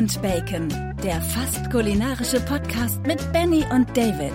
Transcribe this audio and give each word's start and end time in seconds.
und 0.00 0.22
Bacon, 0.22 0.66
der 1.04 1.20
fast 1.20 1.70
kulinarische 1.70 2.40
Podcast 2.40 3.02
mit 3.02 3.18
Benny 3.34 3.66
und 3.70 3.86
David. 3.94 4.32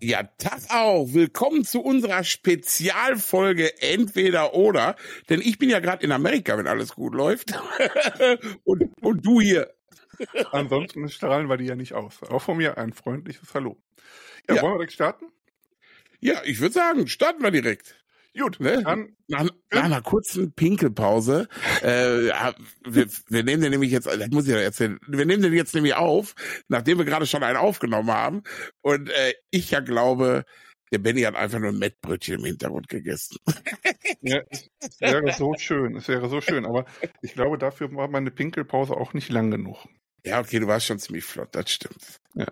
Ja, 0.00 0.22
Tag 0.38 0.60
auch. 0.70 1.12
Willkommen 1.12 1.64
zu 1.64 1.82
unserer 1.82 2.22
Spezialfolge 2.22 3.82
Entweder 3.82 4.54
oder. 4.54 4.94
Denn 5.28 5.40
ich 5.40 5.58
bin 5.58 5.70
ja 5.70 5.80
gerade 5.80 6.04
in 6.04 6.12
Amerika, 6.12 6.56
wenn 6.56 6.68
alles 6.68 6.94
gut 6.94 7.16
läuft. 7.16 7.52
und, 8.64 8.92
und 9.02 9.26
du 9.26 9.40
hier. 9.40 9.74
Ansonsten 10.52 11.08
strahlen 11.08 11.48
wir 11.48 11.56
die 11.56 11.66
ja 11.66 11.74
nicht 11.74 11.94
aus. 11.94 12.22
Auch 12.22 12.42
von 12.42 12.58
mir 12.58 12.78
ein 12.78 12.92
freundliches 12.92 13.52
Hallo. 13.54 13.76
Ja, 14.48 14.54
Ja. 14.54 14.62
wollen 14.62 14.74
wir 14.74 14.78
direkt 14.78 14.92
starten? 14.92 15.26
Ja, 16.20 16.42
ich 16.44 16.60
würde 16.60 16.74
sagen, 16.74 17.08
starten 17.08 17.42
wir 17.42 17.50
direkt. 17.50 18.03
Gut, 18.36 18.58
Ne? 18.58 18.82
dann 18.82 19.16
Nach, 19.28 19.48
nach 19.72 19.84
einer 19.84 20.02
kurzen 20.02 20.52
Pinkelpause, 20.52 21.48
äh, 21.82 22.30
wir, 22.84 23.06
wir 23.28 23.42
nehmen 23.44 23.62
den 23.62 23.70
nämlich 23.70 23.92
jetzt, 23.92 24.06
das 24.06 24.28
muss 24.30 24.46
ich 24.46 24.52
ja 24.52 24.58
erzählen, 24.58 24.98
wir 25.06 25.24
nehmen 25.24 25.42
den 25.42 25.52
jetzt 25.52 25.74
nämlich 25.74 25.94
auf, 25.94 26.34
nachdem 26.68 26.98
wir 26.98 27.04
gerade 27.04 27.26
schon 27.26 27.42
einen 27.44 27.56
aufgenommen 27.56 28.10
haben. 28.10 28.42
Und 28.82 29.08
äh, 29.10 29.34
ich 29.50 29.70
ja 29.70 29.80
glaube, 29.80 30.44
der 30.92 30.98
Benny 30.98 31.22
hat 31.22 31.36
einfach 31.36 31.60
nur 31.60 31.70
ein 31.70 31.78
Mettbrötchen 31.78 32.40
im 32.40 32.44
Hintergrund 32.44 32.88
gegessen. 32.88 33.36
ja, 34.20 34.42
es 34.80 35.00
wäre 35.00 35.32
so 35.32 35.54
schön, 35.56 35.96
es 35.96 36.08
wäre 36.08 36.28
so 36.28 36.40
schön, 36.40 36.66
aber 36.66 36.86
ich 37.22 37.34
glaube, 37.34 37.56
dafür 37.58 37.94
war 37.94 38.08
meine 38.08 38.30
Pinkelpause 38.32 38.94
auch 38.96 39.12
nicht 39.14 39.30
lang 39.30 39.50
genug. 39.52 39.86
Ja, 40.24 40.40
okay, 40.40 40.58
du 40.58 40.66
warst 40.66 40.86
schon 40.86 40.98
ziemlich 40.98 41.24
flott, 41.24 41.50
das 41.52 41.70
stimmt. 41.70 42.18
Ja. 42.34 42.46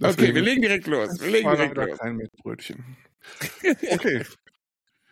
Okay, 0.00 0.14
Deswegen- 0.16 0.34
wir 0.36 0.42
legen 0.42 0.62
direkt 0.62 0.86
los. 0.86 1.20
Wir 1.20 1.30
legen 1.30 1.50
direkt 1.50 1.76
los. 1.76 1.98
kein 1.98 2.16
Mettbrötchen. 2.16 2.96
Okay. 3.92 4.24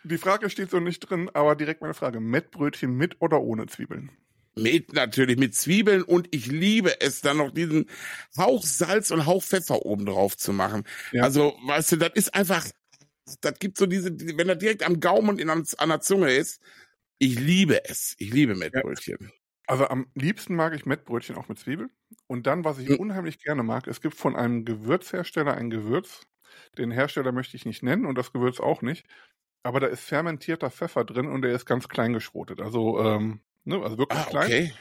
Die 0.06 0.16
Frage 0.16 0.48
steht 0.48 0.70
so 0.70 0.80
nicht 0.80 1.00
drin, 1.00 1.28
aber 1.34 1.54
direkt 1.54 1.82
meine 1.82 1.92
Frage. 1.92 2.18
Mettbrötchen 2.18 2.94
mit 2.96 3.20
oder 3.20 3.42
ohne 3.42 3.66
Zwiebeln? 3.66 4.10
Mit 4.58 4.94
natürlich 4.94 5.36
mit 5.36 5.54
Zwiebeln 5.54 6.02
und 6.02 6.28
ich 6.34 6.46
liebe 6.46 6.98
es 7.02 7.20
dann 7.20 7.36
noch 7.36 7.50
diesen 7.50 7.90
Hauch 8.38 8.64
Salz 8.64 9.10
und 9.10 9.26
Hauch 9.26 9.42
Pfeffer 9.42 9.84
oben 9.84 10.06
drauf 10.06 10.34
zu 10.38 10.54
machen. 10.54 10.84
Ja. 11.10 11.26
Also, 11.26 11.54
weißt 11.66 11.92
du, 11.92 11.96
das 11.96 12.12
ist 12.14 12.34
einfach, 12.34 12.64
das 13.42 13.58
gibt 13.58 13.76
so 13.78 13.84
diese, 13.86 14.10
wenn 14.38 14.48
das 14.48 14.58
direkt 14.58 14.82
am 14.84 15.00
Gaumen 15.00 15.28
und 15.30 15.40
in, 15.42 15.50
an, 15.50 15.66
an 15.78 15.88
der 15.90 16.00
Zunge 16.00 16.32
ist. 16.32 16.60
Ich 17.18 17.38
liebe 17.38 17.84
es. 17.86 18.14
Ich 18.18 18.32
liebe 18.32 18.54
Mettbrötchen. 18.56 19.32
Also 19.66 19.88
am 19.88 20.06
liebsten 20.14 20.54
mag 20.54 20.74
ich 20.74 20.86
Mettbrötchen 20.86 21.36
auch 21.36 21.48
mit 21.48 21.58
Zwiebeln. 21.58 21.90
Und 22.26 22.46
dann, 22.46 22.64
was 22.64 22.78
ich 22.78 22.88
Hm. 22.88 22.96
unheimlich 22.96 23.38
gerne 23.40 23.62
mag, 23.62 23.86
es 23.88 24.00
gibt 24.00 24.14
von 24.16 24.36
einem 24.36 24.64
Gewürzhersteller 24.64 25.54
ein 25.54 25.70
Gewürz. 25.70 26.22
Den 26.78 26.90
Hersteller 26.90 27.32
möchte 27.32 27.56
ich 27.56 27.66
nicht 27.66 27.82
nennen 27.82 28.06
und 28.06 28.16
das 28.16 28.32
Gewürz 28.32 28.60
auch 28.60 28.82
nicht. 28.82 29.06
Aber 29.66 29.80
da 29.80 29.86
ist 29.88 30.00
fermentierter 30.00 30.70
Pfeffer 30.70 31.04
drin 31.04 31.26
und 31.26 31.42
der 31.42 31.52
ist 31.52 31.66
ganz 31.66 31.88
klein 31.88 32.12
geschrotet. 32.12 32.60
Also, 32.60 33.00
ähm, 33.02 33.40
ne, 33.64 33.82
also 33.82 33.98
wirklich 33.98 34.18
Ah, 34.20 34.24
klein. 34.24 34.44
okay. 34.46 34.72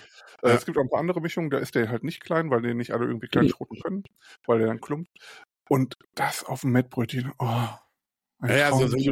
Äh, 0.43 0.49
Ja. 0.49 0.55
Es 0.55 0.65
gibt 0.65 0.77
auch 0.77 0.81
ein 0.83 0.89
paar 0.89 0.99
andere 0.99 1.21
Mischungen, 1.21 1.49
da 1.49 1.57
ist 1.57 1.75
der 1.75 1.89
halt 1.89 2.03
nicht 2.03 2.21
klein, 2.23 2.49
weil 2.51 2.61
den 2.61 2.77
nicht 2.77 2.91
alle 2.91 3.05
irgendwie 3.05 3.27
klein 3.27 3.45
Mhm. 3.45 3.49
schroten 3.49 3.79
können, 3.81 4.03
weil 4.45 4.59
der 4.59 4.67
dann 4.67 4.81
klumpt. 4.81 5.09
Und 5.69 5.95
das 6.13 6.43
auf 6.43 6.61
dem 6.61 6.71
Mettbrötchen, 6.71 7.31
oh. 7.39 7.67
Ja, 8.47 8.55
ja, 8.55 8.71
so- 8.73 8.85
so. 8.87 9.11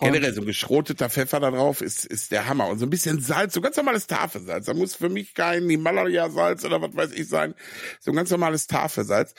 Generell 0.00 0.32
so 0.34 0.42
geschroteter 0.42 1.08
Pfeffer 1.10 1.38
da 1.38 1.50
drauf 1.50 1.82
ist, 1.82 2.04
ist 2.06 2.32
der 2.32 2.48
Hammer. 2.48 2.68
Und 2.68 2.78
so 2.78 2.86
ein 2.86 2.90
bisschen 2.90 3.20
Salz, 3.20 3.52
so 3.54 3.60
ganz 3.60 3.76
normales 3.76 4.06
Tafelsalz. 4.08 4.64
Da 4.66 4.74
muss 4.74 4.96
für 4.96 5.10
mich 5.10 5.34
kein 5.34 5.68
Himalaya-Salz 5.68 6.64
oder 6.64 6.80
was 6.80 6.96
weiß 6.96 7.12
ich 7.12 7.28
sein. 7.28 7.54
So 8.00 8.10
ein 8.10 8.16
ganz 8.16 8.30
normales 8.30 8.66
Tafelsalz. 8.66 9.34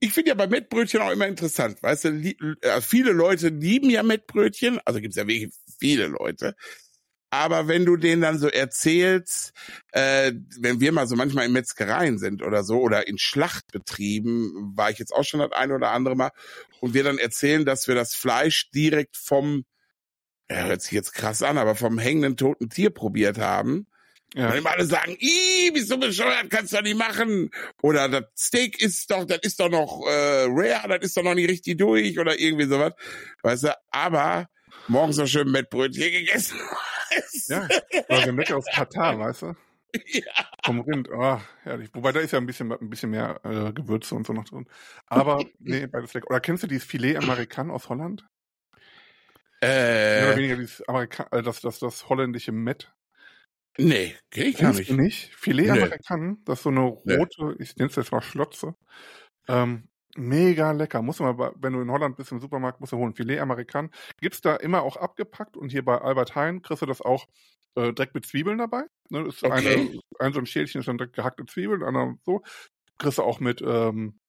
Ich 0.00 0.12
finde 0.12 0.30
ja 0.30 0.34
bei 0.34 0.46
Mettbrötchen 0.46 1.00
auch 1.00 1.10
immer 1.10 1.26
interessant. 1.26 1.82
Weißt 1.82 2.04
du, 2.04 2.08
äh, 2.60 2.80
viele 2.80 3.12
Leute 3.12 3.48
lieben 3.48 3.90
ja 3.90 4.02
Mettbrötchen. 4.02 4.80
Also 4.84 5.00
gibt's 5.00 5.16
ja 5.16 5.26
wirklich 5.26 5.52
viele 5.78 6.06
Leute. 6.06 6.54
Aber 7.30 7.66
wenn 7.66 7.84
du 7.84 7.96
denen 7.96 8.22
dann 8.22 8.38
so 8.38 8.46
erzählst, 8.48 9.52
äh, 9.92 10.32
wenn 10.60 10.78
wir 10.78 10.92
mal 10.92 11.08
so 11.08 11.16
manchmal 11.16 11.46
in 11.46 11.52
Metzgereien 11.52 12.18
sind 12.18 12.42
oder 12.44 12.62
so 12.62 12.78
oder 12.80 13.08
in 13.08 13.18
Schlachtbetrieben, 13.18 14.76
war 14.76 14.90
ich 14.90 14.98
jetzt 15.00 15.12
auch 15.12 15.24
schon 15.24 15.40
das 15.40 15.50
eine 15.50 15.74
oder 15.74 15.90
andere 15.90 16.14
Mal, 16.14 16.30
und 16.80 16.94
wir 16.94 17.02
dann 17.02 17.18
erzählen, 17.18 17.64
dass 17.64 17.88
wir 17.88 17.96
das 17.96 18.14
Fleisch 18.14 18.70
direkt 18.70 19.16
vom, 19.16 19.64
ja, 20.50 20.66
hört 20.66 20.82
sich 20.82 20.92
jetzt 20.92 21.14
krass 21.14 21.42
an, 21.42 21.58
aber 21.58 21.74
vom 21.74 21.98
hängenden 21.98 22.36
toten 22.36 22.68
Tier 22.68 22.90
probiert 22.90 23.38
haben. 23.38 23.86
Ja. 24.34 24.50
Und 24.50 24.56
immer 24.58 24.72
alle 24.72 24.84
sagen, 24.84 25.16
ih, 25.20 25.70
bist 25.72 25.90
du 25.90 25.98
bescheuert, 25.98 26.50
kannst 26.50 26.72
du 26.72 26.76
doch 26.76 26.82
nicht 26.82 26.98
machen. 26.98 27.50
Oder 27.82 28.08
das 28.08 28.24
Steak 28.36 28.82
ist 28.82 29.08
doch, 29.10 29.24
das 29.24 29.38
ist 29.42 29.60
doch 29.60 29.68
noch 29.68 30.04
äh, 30.08 30.46
rare, 30.48 30.98
das 30.98 31.08
ist 31.08 31.16
doch 31.16 31.22
noch 31.22 31.34
nicht 31.34 31.48
richtig 31.48 31.78
durch 31.78 32.18
oder 32.18 32.38
irgendwie 32.38 32.66
sowas. 32.66 32.94
Weißt 33.42 33.64
du, 33.64 33.76
aber 33.92 34.48
morgens 34.88 35.18
noch 35.18 35.28
schön 35.28 35.50
Mettbrötchen 35.50 36.10
gegessen. 36.10 36.58
Ja, 37.46 37.68
oder 38.08 38.24
so 38.24 38.30
lecker 38.32 38.56
aus 38.56 38.64
Katar, 38.74 39.16
weißt 39.16 39.42
du? 39.42 39.54
ja. 40.06 40.32
Vom 40.64 40.80
Rind, 40.80 41.08
oh, 41.12 41.40
herrlich. 41.62 41.90
Wobei 41.92 42.10
da 42.10 42.18
ist 42.18 42.32
ja 42.32 42.38
ein 42.38 42.46
bisschen, 42.46 42.72
ein 42.72 42.90
bisschen 42.90 43.10
mehr 43.10 43.40
äh, 43.44 43.72
Gewürze 43.72 44.16
und 44.16 44.26
so 44.26 44.32
noch 44.32 44.44
drin. 44.44 44.66
Aber, 45.06 45.44
nee, 45.60 45.86
beides 45.86 46.12
lecker. 46.14 46.28
Oder 46.28 46.40
kennst 46.40 46.64
du 46.64 46.66
dieses 46.66 46.82
Filet 46.82 47.16
American 47.16 47.70
aus 47.70 47.88
Holland? 47.88 48.26
Mehr 49.60 50.22
oder 50.24 50.32
Äh, 50.32 50.36
weniger 50.36 50.56
dieses 50.56 50.82
Amerika 50.88 51.28
äh, 51.30 51.42
das, 51.42 51.60
das, 51.60 51.78
das 51.78 52.08
holländische 52.08 52.50
Met. 52.52 52.92
Nee, 53.78 54.14
kenn 54.30 54.46
ich 54.46 54.58
gar 54.58 54.72
nicht. 54.72 54.90
nicht? 54.90 55.34
Filet 55.34 55.64
Nee. 55.64 55.70
American, 55.70 56.42
das 56.44 56.58
ist 56.60 56.62
so 56.64 56.70
eine 56.70 56.80
Nee. 57.04 57.16
rote, 57.16 57.56
ich 57.58 57.76
nenne 57.76 57.90
es 57.90 57.96
jetzt 57.96 58.12
mal 58.12 58.22
Schlotze. 58.22 58.74
Ähm, 59.48 59.88
mega 60.16 60.72
lecker. 60.72 61.02
Muss 61.02 61.20
man 61.20 61.36
wenn 61.38 61.72
du 61.72 61.80
in 61.80 61.90
Holland 61.90 62.16
bist 62.16 62.32
im 62.32 62.40
Supermarkt, 62.40 62.80
musst 62.80 62.92
du 62.92 62.96
holen. 62.98 63.14
Filet 63.14 63.40
American. 63.40 63.90
Gibt's 64.20 64.40
da 64.40 64.56
immer 64.56 64.82
auch 64.82 64.96
abgepackt 64.96 65.56
und 65.56 65.70
hier 65.70 65.84
bei 65.84 65.98
Albert 66.00 66.34
Heijn 66.34 66.62
kriegst 66.62 66.82
du 66.82 66.86
das 66.86 67.00
auch 67.02 67.26
äh, 67.76 67.92
direkt 67.92 68.14
mit 68.14 68.26
Zwiebeln 68.26 68.58
dabei. 68.58 68.84
Ne, 69.10 69.26
ist 69.26 69.42
Okay. 69.44 69.74
eine, 69.76 70.00
ein 70.20 70.32
so 70.32 70.38
ein 70.38 70.46
Schälchen 70.46 70.80
ist 70.80 70.86
dann 70.88 70.98
direkt 70.98 71.16
gehackte 71.16 71.44
Zwiebeln, 71.46 71.82
einer 71.82 72.16
so. 72.24 72.42
Kriegst 72.98 73.18
du 73.18 73.22
auch 73.22 73.40
mit 73.40 73.60
ähm, 73.66 74.20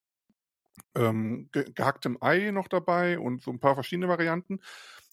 ähm, 0.94 1.48
ge 1.52 1.70
gehacktem 1.72 2.18
Ei 2.20 2.50
noch 2.50 2.68
dabei 2.68 3.18
und 3.18 3.42
so 3.42 3.50
ein 3.50 3.60
paar 3.60 3.74
verschiedene 3.74 4.08
Varianten. 4.08 4.60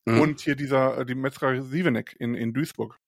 Mhm. 0.06 0.22
Und 0.22 0.42
hier 0.42 0.56
dieser, 0.56 0.98
äh, 1.00 1.06
die 1.06 1.16
Metzgerei 1.16 1.62
Sievenek 1.62 2.16
in, 2.20 2.34
in 2.36 2.54
Duisburg. 2.54 3.00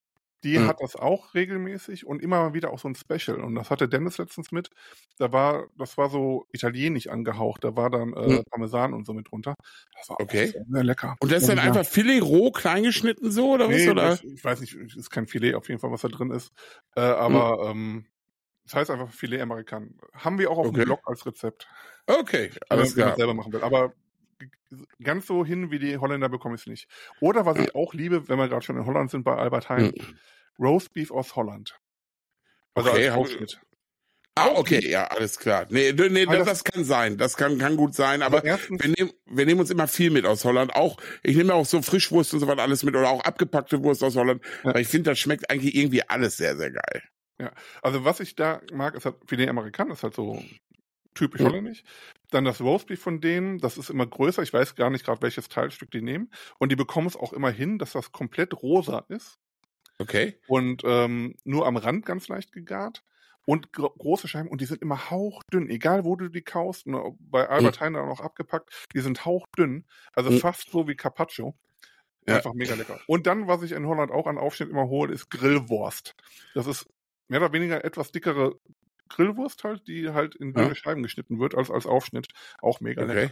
Die 0.45 0.59
Mhm. 0.59 0.67
hat 0.67 0.78
das 0.79 0.95
auch 0.95 1.33
regelmäßig 1.33 2.06
und 2.06 2.22
immer 2.22 2.39
mal 2.39 2.53
wieder 2.53 2.72
auch 2.72 2.79
so 2.79 2.88
ein 2.88 2.95
Special. 2.95 3.41
Und 3.41 3.56
das 3.56 3.69
hatte 3.72 3.89
Dennis 3.89 4.17
letztens 4.19 4.51
mit. 4.51 4.69
Da 5.17 5.31
war, 5.33 5.67
das 5.75 5.97
war 5.97 6.09
so 6.09 6.45
italienisch 6.53 7.07
angehaucht. 7.07 7.63
Da 7.63 7.75
war 7.75 7.89
dann 7.89 8.13
äh, 8.13 8.28
Mhm. 8.29 8.44
Parmesan 8.51 8.94
und 8.94 9.05
so 9.07 9.13
mit 9.13 9.31
drunter. 9.31 9.55
Das 9.97 10.07
war 10.09 10.22
Okay. 10.22 10.47
sehr, 10.47 10.84
lecker. 10.84 11.16
Und 11.19 11.31
das 11.31 11.41
ist 11.41 11.50
dann 11.50 11.57
ja. 11.57 11.63
einfach 11.63 11.84
Filet 11.85 12.22
roh 12.22 12.51
klein 12.51 12.84
geschnitten 12.84 13.31
so 13.31 13.53
oder 13.55 13.67
was? 13.67 13.75
Nee, 13.75 13.89
Oder? 13.89 14.03
das, 14.09 14.23
ich 14.23 14.44
weiß 14.44 14.61
nicht, 14.61 14.75
es 14.75 14.95
ist 14.95 15.09
kein 15.09 15.25
Filet 15.28 15.55
auf 15.55 15.67
jeden 15.67 15.81
Fall, 15.81 15.91
was 15.91 16.01
da 16.01 16.07
drin 16.09 16.29
ist. 16.31 16.51
Äh, 16.95 17.01
aber 17.01 17.67
ähm, 17.72 18.05
das 18.66 18.75
heißt 18.75 18.91
einfach 18.91 19.11
Filet 19.11 19.41
Amerikan. 19.41 19.97
Haben 20.13 20.38
wir 20.39 20.51
auch 20.51 20.59
auf 20.59 20.67
Okay. 20.67 20.78
dem 20.81 20.85
Blog 20.85 21.00
als 21.05 21.25
Rezept. 21.25 21.67
Okay, 22.07 22.51
wenn 22.69 22.79
alles 22.79 22.94
klar. 22.95 23.09
es 23.11 23.16
selber 23.17 23.34
machen 23.34 23.51
will. 23.51 23.63
Aber 23.63 23.94
ganz 25.01 25.28
so 25.28 25.45
hin 25.45 25.72
wie 25.72 25.79
die 25.79 25.97
Holländer 25.97 26.29
bekomme 26.29 26.55
ich 26.55 26.61
es 26.61 26.67
nicht. 26.67 26.88
Oder 27.19 27.45
was 27.45 27.57
ich 27.57 27.73
auch 27.75 27.94
liebe, 27.94 28.28
wenn 28.28 28.38
wir 28.38 28.47
gerade 28.47 28.63
schon 28.66 28.78
in 28.78 28.85
Holland 28.85 29.09
sind 29.09 29.23
bei 29.23 29.35
Albert 29.35 29.69
Heijn, 29.69 29.85
Mhm. 29.85 30.17
Roast 30.59 30.93
Beef 30.93 31.11
aus 31.11 31.35
Holland. 31.35 31.77
Also 32.73 32.89
Okay, 32.91 33.07
als 33.09 33.17
Aufschnitt. 33.17 33.61
Ah, 34.38 34.49
okay, 34.55 34.85
ja, 34.89 35.07
alles 35.07 35.39
klar. 35.39 35.66
Nee, 35.69 35.93
nee, 35.93 36.25
das, 36.25 36.45
das- 36.45 36.63
kann 36.66 36.83
sein. 36.83 37.17
Das 37.17 37.38
kann, 37.38 37.57
kann 37.57 37.77
gut 37.77 37.95
sein, 37.95 38.21
aber 38.21 38.39
Aber 38.39 38.45
erstens, 38.47 38.83
wir 38.83 38.89
nehmen, 38.89 39.11
wir 39.25 39.45
nehmen 39.45 39.61
uns 39.61 39.69
immer 39.69 39.88
viel 39.88 40.09
mit 40.09 40.25
aus 40.25 40.43
Holland. 40.43 40.75
Auch, 40.75 40.97
ich 41.23 41.38
nehme 41.38 41.53
auch 41.53 41.66
so 41.66 41.81
Frischwurst 41.81 42.33
und 42.33 42.41
so 42.41 42.47
was 42.47 42.59
alles 42.59 42.83
mit 42.83 42.95
oder 42.97 43.09
auch 43.11 43.21
abgepackte 43.23 43.81
Wurst 43.81 44.03
aus 44.03 44.17
Holland. 44.17 44.43
Ja. 44.66 44.73
Weil 44.73 44.81
ich 44.81 44.89
finde, 44.89 45.11
das 45.11 45.19
schmeckt 45.19 45.49
eigentlich 45.49 45.73
irgendwie 45.75 46.03
alles 46.03 46.35
sehr, 46.35 46.57
sehr 46.57 46.72
geil. 46.72 47.03
also 47.81 48.03
was 48.03 48.19
ich 48.19 48.35
da 48.35 48.61
mag, 48.73 48.95
ist 48.95 49.05
halt 49.05 49.16
Filet 49.25 49.47
Amerikan, 49.47 49.89
ist 49.91 50.03
halt 50.03 50.16
so 50.16 50.43
typisch 51.13 51.39
Mhm. 51.39 51.45
holländisch. 51.45 51.83
Dann 52.31 52.43
das 52.43 52.59
Roastbeef 52.59 52.99
von 53.01 53.22
denen, 53.22 53.59
das 53.59 53.77
ist 53.77 53.89
immer 53.89 54.05
größer. 54.05 54.41
Ich 54.43 54.51
weiß 54.51 54.75
gar 54.75 54.89
nicht 54.89 55.05
gerade, 55.05 55.22
welches 55.22 55.47
Teilstück 55.47 55.91
die 55.91 56.01
nehmen. 56.01 56.29
Und 56.59 56.73
die 56.73 56.75
bekommen 56.75 57.08
es 57.08 57.16
auch 57.16 57.31
immer 57.31 57.51
hin, 57.51 57.78
dass 57.78 57.93
das 57.93 58.11
komplett 58.11 58.53
rosa 58.61 59.05
ist. 59.08 59.37
Okay? 60.00 60.38
und 60.47 60.84
ähm, 60.86 61.36
nur 61.44 61.66
am 61.68 61.78
Rand 61.78 62.06
ganz 62.06 62.28
leicht 62.28 62.52
gegart 62.52 63.03
und 63.46 63.72
gro 63.74 63.90
große 63.92 64.28
Scheiben 64.28 64.50
und 64.50 64.62
die 64.62 64.66
sind 64.66 64.82
immer 64.82 65.09
hauchdünn, 65.12 65.70
egal 65.70 66.03
wo 66.06 66.16
du 66.16 66.30
die 66.30 66.42
kaust, 66.42 66.88
ne, 66.88 67.16
bei 67.20 67.47
Albert 67.47 67.80
Heijn 67.80 67.94
dann 67.94 68.09
auch 68.09 68.20
abgepackt, 68.22 68.72
die 68.94 69.00
sind 69.02 69.26
hauchdünn, 69.26 69.86
also 70.14 70.32
Mhm. 70.32 70.40
fast 70.40 70.70
so 70.72 70.88
wie 70.88 70.96
Carpaccio. 70.96 71.56
Ja. 72.28 72.38
Einfach 72.38 72.53
mega 72.56 72.74
lecker. 72.76 73.00
Und 73.08 73.28
dann, 73.28 73.47
was 73.47 73.62
ich 73.64 73.72
in 73.74 73.86
Holland 73.88 74.12
auch 74.12 74.28
an 74.28 74.38
Aufschnitt 74.40 74.70
immer 74.70 74.88
hole, 74.88 75.14
ist 75.14 75.30
Grillwurst. 75.30 76.16
Das 76.56 76.68
ist 76.68 76.88
mehr 77.28 77.40
oder 77.42 77.53
weniger 77.53 77.86
etwas 77.86 78.12
dickere 78.12 78.59
Grillwurst 79.09 79.64
halt, 79.64 79.88
die 79.88 80.09
halt 80.09 80.36
in 80.36 80.56
dünne 80.56 80.70
Ja. 80.70 80.76
Scheiben 80.76 81.03
geschnitten 81.03 81.40
wird 81.40 81.56
als 81.56 81.70
als 81.72 81.86
Aufschnitt. 81.86 82.28
Auch 82.62 82.80
mega 82.82 83.03
lecker. 83.06 83.32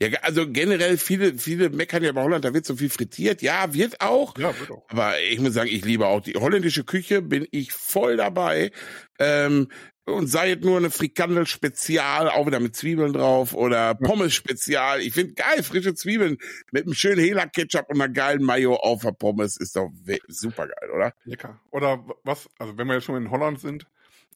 Ja, 0.00 0.08
also 0.22 0.48
generell 0.48 0.96
viele, 0.96 1.34
viele 1.34 1.70
meckern 1.70 2.04
ja 2.04 2.12
bei 2.12 2.22
Holland, 2.22 2.44
da 2.44 2.54
wird 2.54 2.64
so 2.64 2.76
viel 2.76 2.88
frittiert. 2.88 3.42
Ja, 3.42 3.74
wird 3.74 4.00
auch. 4.00 4.38
Ja, 4.38 4.58
wird 4.58 4.70
auch. 4.70 4.84
Aber 4.88 5.20
ich 5.20 5.40
muss 5.40 5.54
sagen, 5.54 5.70
ich 5.72 5.84
liebe 5.84 6.06
auch 6.06 6.20
die 6.20 6.34
holländische 6.34 6.84
Küche, 6.84 7.20
bin 7.20 7.48
ich 7.50 7.72
voll 7.72 8.16
dabei. 8.16 8.70
Ähm, 9.18 9.68
und 10.04 10.28
sei 10.28 10.52
es 10.52 10.60
nur 10.60 10.78
eine 10.78 10.90
Frikandel 10.90 11.46
Spezial, 11.46 12.30
auch 12.30 12.46
wieder 12.46 12.60
mit 12.60 12.74
Zwiebeln 12.76 13.12
drauf 13.12 13.52
oder 13.54 13.94
Pommes 13.94 14.34
Spezial. 14.34 15.02
Ich 15.02 15.12
finde 15.12 15.34
geil, 15.34 15.62
frische 15.62 15.94
Zwiebeln 15.94 16.38
mit 16.70 16.84
einem 16.84 16.94
schönen 16.94 17.20
Hela 17.20 17.46
Ketchup 17.46 17.90
und 17.90 18.00
einer 18.00 18.12
geilen 18.12 18.42
Mayo 18.42 18.76
auf 18.76 19.02
der 19.02 19.12
Pommes 19.12 19.56
ist 19.58 19.76
doch 19.76 19.90
super 20.28 20.68
geil, 20.68 20.90
oder? 20.94 21.12
Lecker. 21.24 21.60
Oder 21.70 22.06
was, 22.22 22.48
also 22.58 22.78
wenn 22.78 22.86
wir 22.86 22.94
jetzt 22.94 23.04
schon 23.04 23.22
in 23.22 23.30
Holland 23.30 23.60
sind, 23.60 23.86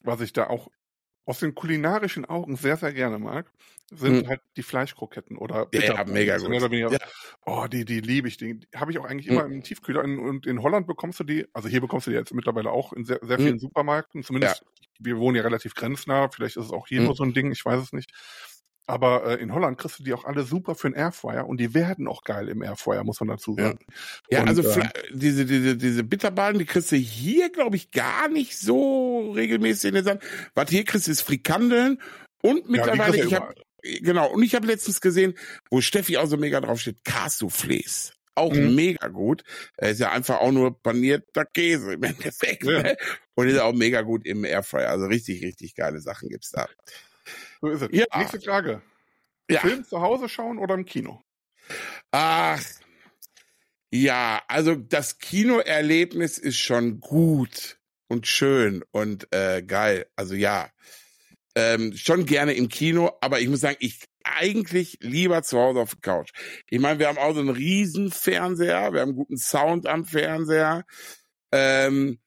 was 0.03 0.21
ich 0.21 0.33
da 0.33 0.47
auch 0.47 0.69
aus 1.25 1.39
den 1.39 1.55
kulinarischen 1.55 2.25
Augen 2.25 2.55
sehr, 2.55 2.77
sehr 2.77 2.93
gerne 2.93 3.17
mag, 3.17 3.51
sind 3.91 4.21
hm. 4.21 4.27
halt 4.27 4.41
die 4.57 4.63
Fleischkroketten 4.63 5.37
oder 5.37 5.65
Bitter. 5.67 5.95
Ja, 5.95 6.05
mega 6.05 6.37
gut. 6.37 6.73
Ja. 6.73 6.97
Oh, 7.45 7.67
die, 7.67 7.85
die 7.85 8.01
liebe 8.01 8.27
ich. 8.27 8.37
Die, 8.37 8.59
die 8.59 8.67
habe 8.75 8.91
ich 8.91 8.99
auch 8.99 9.05
eigentlich 9.05 9.27
hm. 9.27 9.33
immer 9.33 9.45
im 9.45 9.63
Tiefkühler. 9.63 10.03
In, 10.03 10.19
und 10.19 10.47
in 10.47 10.61
Holland 10.61 10.87
bekommst 10.87 11.19
du 11.19 11.23
die, 11.23 11.45
also 11.53 11.69
hier 11.69 11.81
bekommst 11.81 12.07
du 12.07 12.11
die 12.11 12.17
jetzt 12.17 12.33
mittlerweile 12.33 12.71
auch 12.71 12.93
in 12.93 13.05
sehr, 13.05 13.19
sehr 13.21 13.37
hm. 13.37 13.43
vielen 13.43 13.55
hm. 13.55 13.59
Supermärkten. 13.59 14.23
Zumindest, 14.23 14.61
ja. 14.61 14.87
wir 14.99 15.17
wohnen 15.17 15.35
ja 15.35 15.43
relativ 15.43 15.75
grenznah. 15.75 16.29
Vielleicht 16.29 16.57
ist 16.57 16.65
es 16.65 16.71
auch 16.71 16.87
hier 16.87 16.99
hm. 16.99 17.05
nur 17.05 17.15
so 17.15 17.23
ein 17.23 17.33
Ding, 17.33 17.51
ich 17.51 17.63
weiß 17.63 17.81
es 17.81 17.93
nicht. 17.93 18.11
Aber 18.85 19.25
äh, 19.25 19.41
in 19.41 19.53
Holland 19.53 19.77
kriegst 19.77 19.99
du 19.99 20.03
die 20.03 20.13
auch 20.13 20.25
alle 20.25 20.43
super 20.43 20.75
für 20.75 20.89
den 20.89 20.95
Airfryer 20.95 21.47
und 21.47 21.59
die 21.59 21.73
werden 21.73 22.07
auch 22.07 22.23
geil 22.23 22.49
im 22.49 22.61
Airfryer, 22.61 23.03
muss 23.03 23.19
man 23.21 23.29
dazu 23.29 23.55
sagen. 23.55 23.79
Ja, 24.29 24.37
ja 24.37 24.41
und, 24.41 24.49
also 24.49 24.61
äh, 24.61 24.89
diese, 25.11 25.45
diese, 25.45 25.77
diese 25.77 26.03
Bitterballen, 26.03 26.59
die 26.59 26.65
kriegst 26.65 26.91
du 26.91 26.97
hier, 26.97 27.49
glaube 27.49 27.77
ich, 27.77 27.91
gar 27.91 28.27
nicht 28.27 28.57
so 28.57 29.31
regelmäßig 29.31 29.89
in 29.89 29.95
den 29.95 30.03
Sand. 30.03 30.23
Was 30.53 30.69
hier 30.69 30.83
kriegst, 30.83 31.07
ist 31.07 31.21
Frikandeln 31.21 32.01
und 32.41 32.69
mittlerweile, 32.69 33.17
ja, 33.17 33.25
ich 33.25 33.33
habe 33.35 33.55
genau, 33.83 34.29
und 34.31 34.43
ich 34.43 34.53
habe 34.53 34.67
letztens 34.67 34.99
gesehen, 34.99 35.35
wo 35.69 35.79
Steffi 35.79 36.17
auch 36.17 36.27
so 36.27 36.35
mega 36.35 36.59
drauf 36.59 36.79
steht, 36.81 37.03
Cassoufflés. 37.05 38.11
Auch 38.35 38.53
mhm. 38.53 38.73
mega 38.73 39.07
gut. 39.09 39.43
Er 39.77 39.91
ist 39.91 39.99
ja 39.99 40.11
einfach 40.11 40.39
auch 40.39 40.51
nur 40.51 40.81
panierter 40.81 41.45
Käse 41.45 41.93
im 41.93 42.03
Endeffekt. 42.03 42.63
Ja. 42.63 42.81
Ne? 42.81 42.97
Und 43.35 43.47
ist 43.47 43.59
auch 43.59 43.73
mega 43.73 44.01
gut 44.01 44.25
im 44.25 44.43
Airfryer. 44.43 44.89
Also 44.89 45.05
richtig, 45.05 45.43
richtig 45.43 45.75
geile 45.75 46.01
Sachen 46.01 46.29
gibt's 46.29 46.51
da. 46.51 46.67
So 47.63 47.69
ist 47.69 47.81
es. 47.81 47.89
Ja. 47.93 48.05
Nächste 48.17 48.41
Frage. 48.41 48.81
Ja. 49.49 49.61
Film 49.61 49.85
zu 49.85 50.01
Hause 50.01 50.27
schauen 50.27 50.57
oder 50.57 50.73
im 50.73 50.83
Kino? 50.83 51.23
Ach, 52.11 52.61
ja, 53.89 54.41
also 54.49 54.75
das 54.75 55.17
Kinoerlebnis 55.17 56.37
ist 56.37 56.57
schon 56.57 56.99
gut 56.99 57.79
und 58.09 58.27
schön 58.27 58.83
und 58.91 59.33
äh, 59.33 59.63
geil. 59.63 60.07
Also 60.17 60.35
ja, 60.35 60.71
ähm, 61.55 61.95
schon 61.95 62.25
gerne 62.25 62.51
im 62.51 62.67
Kino, 62.67 63.17
aber 63.21 63.39
ich 63.39 63.47
muss 63.47 63.61
sagen, 63.61 63.77
ich 63.79 64.09
eigentlich 64.25 64.97
lieber 64.99 65.41
zu 65.43 65.57
Hause 65.57 65.79
auf 65.79 65.95
der 65.95 66.01
Couch. 66.01 66.31
Ich 66.69 66.81
meine, 66.81 66.99
wir 66.99 67.07
haben 67.07 67.17
auch 67.17 67.33
so 67.33 67.39
einen 67.39 67.47
riesen 67.47 68.11
Fernseher, 68.11 68.91
wir 68.91 68.99
haben 68.99 69.15
guten 69.15 69.37
Sound 69.37 69.87
am 69.87 70.03
Fernseher. 70.03 70.83
Ähm, 71.53 72.19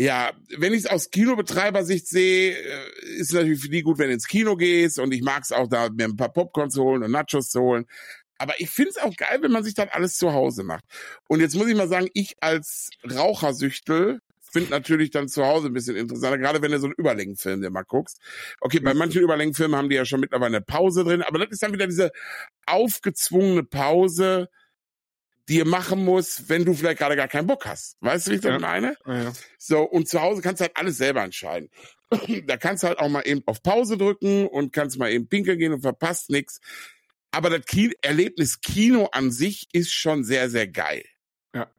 ja, 0.00 0.32
wenn 0.56 0.72
ich 0.72 0.84
es 0.84 0.86
aus 0.86 1.10
Kinobetreibersicht 1.10 2.06
sehe, 2.06 2.52
äh, 2.52 3.06
ist 3.16 3.30
es 3.30 3.32
natürlich 3.32 3.60
für 3.60 3.68
die 3.68 3.82
gut, 3.82 3.98
wenn 3.98 4.08
du 4.08 4.14
ins 4.14 4.28
Kino 4.28 4.56
gehst 4.56 4.98
und 4.98 5.12
ich 5.12 5.22
mag 5.22 5.42
es 5.42 5.52
auch 5.52 5.68
da, 5.68 5.90
mir 5.90 6.04
ein 6.04 6.16
paar 6.16 6.32
Popcorn 6.32 6.70
zu 6.70 6.84
holen 6.84 7.02
und 7.02 7.10
Nachos 7.10 7.50
zu 7.50 7.60
holen. 7.60 7.86
Aber 8.38 8.54
ich 8.60 8.70
finde 8.70 8.90
es 8.90 8.98
auch 8.98 9.14
geil, 9.16 9.38
wenn 9.40 9.50
man 9.50 9.64
sich 9.64 9.74
dann 9.74 9.88
alles 9.88 10.16
zu 10.16 10.32
Hause 10.32 10.62
macht. 10.62 10.84
Und 11.26 11.40
jetzt 11.40 11.56
muss 11.56 11.66
ich 11.66 11.74
mal 11.74 11.88
sagen, 11.88 12.08
ich 12.14 12.36
als 12.40 12.90
Rauchersüchtel 13.10 14.20
finde 14.50 14.70
natürlich 14.70 15.10
dann 15.10 15.28
zu 15.28 15.44
Hause 15.44 15.66
ein 15.66 15.72
bisschen 15.72 15.96
interessanter, 15.96 16.38
gerade 16.38 16.62
wenn 16.62 16.70
du 16.70 16.78
so 16.78 16.86
einen 16.86 16.94
Überlängenfilm 16.96 17.60
dir 17.60 17.70
mal 17.70 17.82
guckst. 17.82 18.20
Okay, 18.60 18.78
bei 18.80 18.94
manchen 18.94 19.22
Überlängenfilmen 19.22 19.76
haben 19.76 19.90
die 19.90 19.96
ja 19.96 20.04
schon 20.04 20.20
mittlerweile 20.20 20.56
eine 20.56 20.64
Pause 20.64 21.04
drin, 21.04 21.22
aber 21.22 21.40
das 21.40 21.48
ist 21.50 21.62
dann 21.62 21.72
wieder 21.72 21.86
diese 21.86 22.12
aufgezwungene 22.66 23.64
Pause, 23.64 24.48
die 25.48 25.56
ihr 25.56 25.66
machen 25.66 26.04
muss, 26.04 26.48
wenn 26.48 26.64
du 26.64 26.74
vielleicht 26.74 26.98
gerade 26.98 27.16
gar 27.16 27.28
keinen 27.28 27.46
Bock 27.46 27.64
hast. 27.66 27.96
Weißt 28.00 28.26
du, 28.26 28.30
wie 28.30 28.34
ich 28.36 28.40
das 28.42 28.52
ja. 28.52 28.58
meine? 28.58 28.96
Ja. 29.06 29.32
So, 29.58 29.82
und 29.82 30.08
zu 30.08 30.20
Hause 30.20 30.42
kannst 30.42 30.60
du 30.60 30.66
halt 30.66 30.76
alles 30.76 30.98
selber 30.98 31.22
entscheiden. 31.22 31.70
da 32.46 32.56
kannst 32.56 32.82
du 32.82 32.88
halt 32.88 32.98
auch 32.98 33.08
mal 33.08 33.22
eben 33.22 33.42
auf 33.46 33.62
Pause 33.62 33.96
drücken 33.96 34.46
und 34.46 34.72
kannst 34.72 34.98
mal 34.98 35.10
eben 35.10 35.28
pinkeln 35.28 35.58
gehen 35.58 35.72
und 35.72 35.80
verpasst 35.80 36.30
nichts. 36.30 36.60
Aber 37.30 37.50
das 37.50 37.64
Kino 37.66 37.92
Erlebnis 38.02 38.60
Kino 38.60 39.08
an 39.12 39.30
sich 39.30 39.68
ist 39.72 39.92
schon 39.92 40.24
sehr, 40.24 40.50
sehr 40.50 40.68
geil. 40.68 41.04
Ja. 41.54 41.70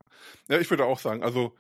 Ja, 0.48 0.60
ich 0.60 0.70
würde 0.70 0.86
auch 0.86 1.00
sagen, 1.00 1.24
also 1.24 1.56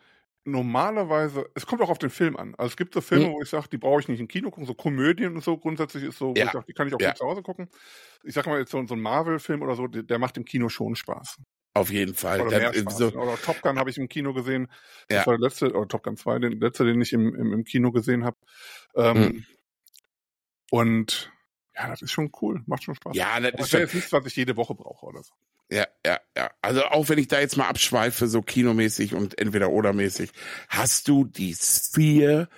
normalerweise, 0.46 1.50
es 1.54 1.66
kommt 1.66 1.82
auch 1.82 1.90
auf 1.90 2.00
den 2.00 2.10
Film 2.10 2.38
an. 2.38 2.56
Also 2.56 2.72
es 2.72 2.78
gibt 2.78 2.94
so 2.94 3.02
Filme, 3.02 3.26
hm. 3.26 3.34
wo 3.34 3.42
ich 3.42 3.50
sage, 3.50 3.68
die 3.72 3.78
brauche 3.78 4.00
ich 4.00 4.08
nicht 4.08 4.20
im 4.20 4.28
Kino 4.28 4.50
gucken, 4.50 4.66
so 4.66 4.74
Komödien 4.74 5.36
und 5.36 5.44
so 5.44 5.58
grundsätzlich 5.58 6.04
ist 6.04 6.18
so, 6.18 6.30
wo 6.30 6.34
ja. 6.36 6.46
ich 6.46 6.52
sage, 6.52 6.66
die 6.68 6.74
kann 6.74 6.88
ich 6.88 6.94
auch 6.96 7.00
ja. 7.00 7.14
zu 7.14 7.26
Hause 7.26 7.44
gucken. 7.44 7.70
Ich 8.24 8.34
sag 8.34 8.48
mal 8.48 8.60
jetzt 8.60 8.72
so, 8.72 8.84
so 8.88 8.96
ein 8.96 9.02
Marvel-Film 9.02 9.62
oder 9.62 9.76
so, 9.76 9.88
der, 9.88 10.04
der 10.04 10.18
macht 10.18 10.38
im 10.38 10.46
Kino 10.46 10.70
schon 10.70 10.96
Spaß. 10.96 11.38
Auf 11.74 11.92
jeden 11.92 12.16
Fall. 12.16 12.42
Oder, 12.42 12.71
das, 12.71 12.98
so. 12.98 13.10
oder 13.10 13.38
Top 13.38 13.62
Gun 13.62 13.77
habe 13.77 13.89
ich 13.89 13.98
im 13.98 14.10
Kino 14.10 14.33
gesehen. 14.33 14.68
Das 15.07 15.19
ja. 15.19 15.27
war 15.27 15.38
der 15.38 15.48
letzte, 15.48 15.74
oder 15.74 15.88
Top 15.88 16.04
Gun 16.04 16.18
2, 16.18 16.39
den 16.39 16.60
letzte, 16.60 16.86
den 16.86 17.01
ich 17.01 17.13
im, 17.13 17.36
im, 17.36 17.54
im 17.54 17.63
Kino 17.63 17.92
gesehen 17.92 18.25
habe. 18.25 18.38
Ähm, 18.95 19.16
hm. 19.16 19.45
Und 20.71 21.31
ja, 21.75 21.88
das 21.88 22.01
ist 22.01 22.12
schon 22.12 22.31
cool, 22.42 22.62
macht 22.66 22.83
schon 22.83 22.95
Spaß. 22.95 23.16
Ja, 23.16 23.39
das 23.39 23.54
Aber 23.54 23.63
ist 23.63 23.69
schon, 23.69 23.80
jetzt 23.80 23.95
nichts, 23.95 24.12
was 24.12 24.25
ich 24.25 24.36
jede 24.36 24.57
Woche 24.57 24.75
brauche 24.75 25.06
oder 25.06 25.24
so. 25.24 25.33
Ja, 25.71 25.86
ja, 26.06 26.19
ja. 26.36 26.51
Also 26.62 26.83
auch 26.86 27.10
wenn 27.10 27.19
ich 27.19 27.27
da 27.27 27.39
jetzt 27.39 27.56
mal 27.56 27.68
abschweife, 27.68 28.27
so 28.27 28.42
kinomäßig 28.42 29.13
und 29.13 29.38
entweder 29.39 29.69
oder 29.69 29.94
mäßig, 29.94 30.31
hast 30.68 31.07
du 31.07 31.25
die 31.25 31.54
Sphere 31.54 32.50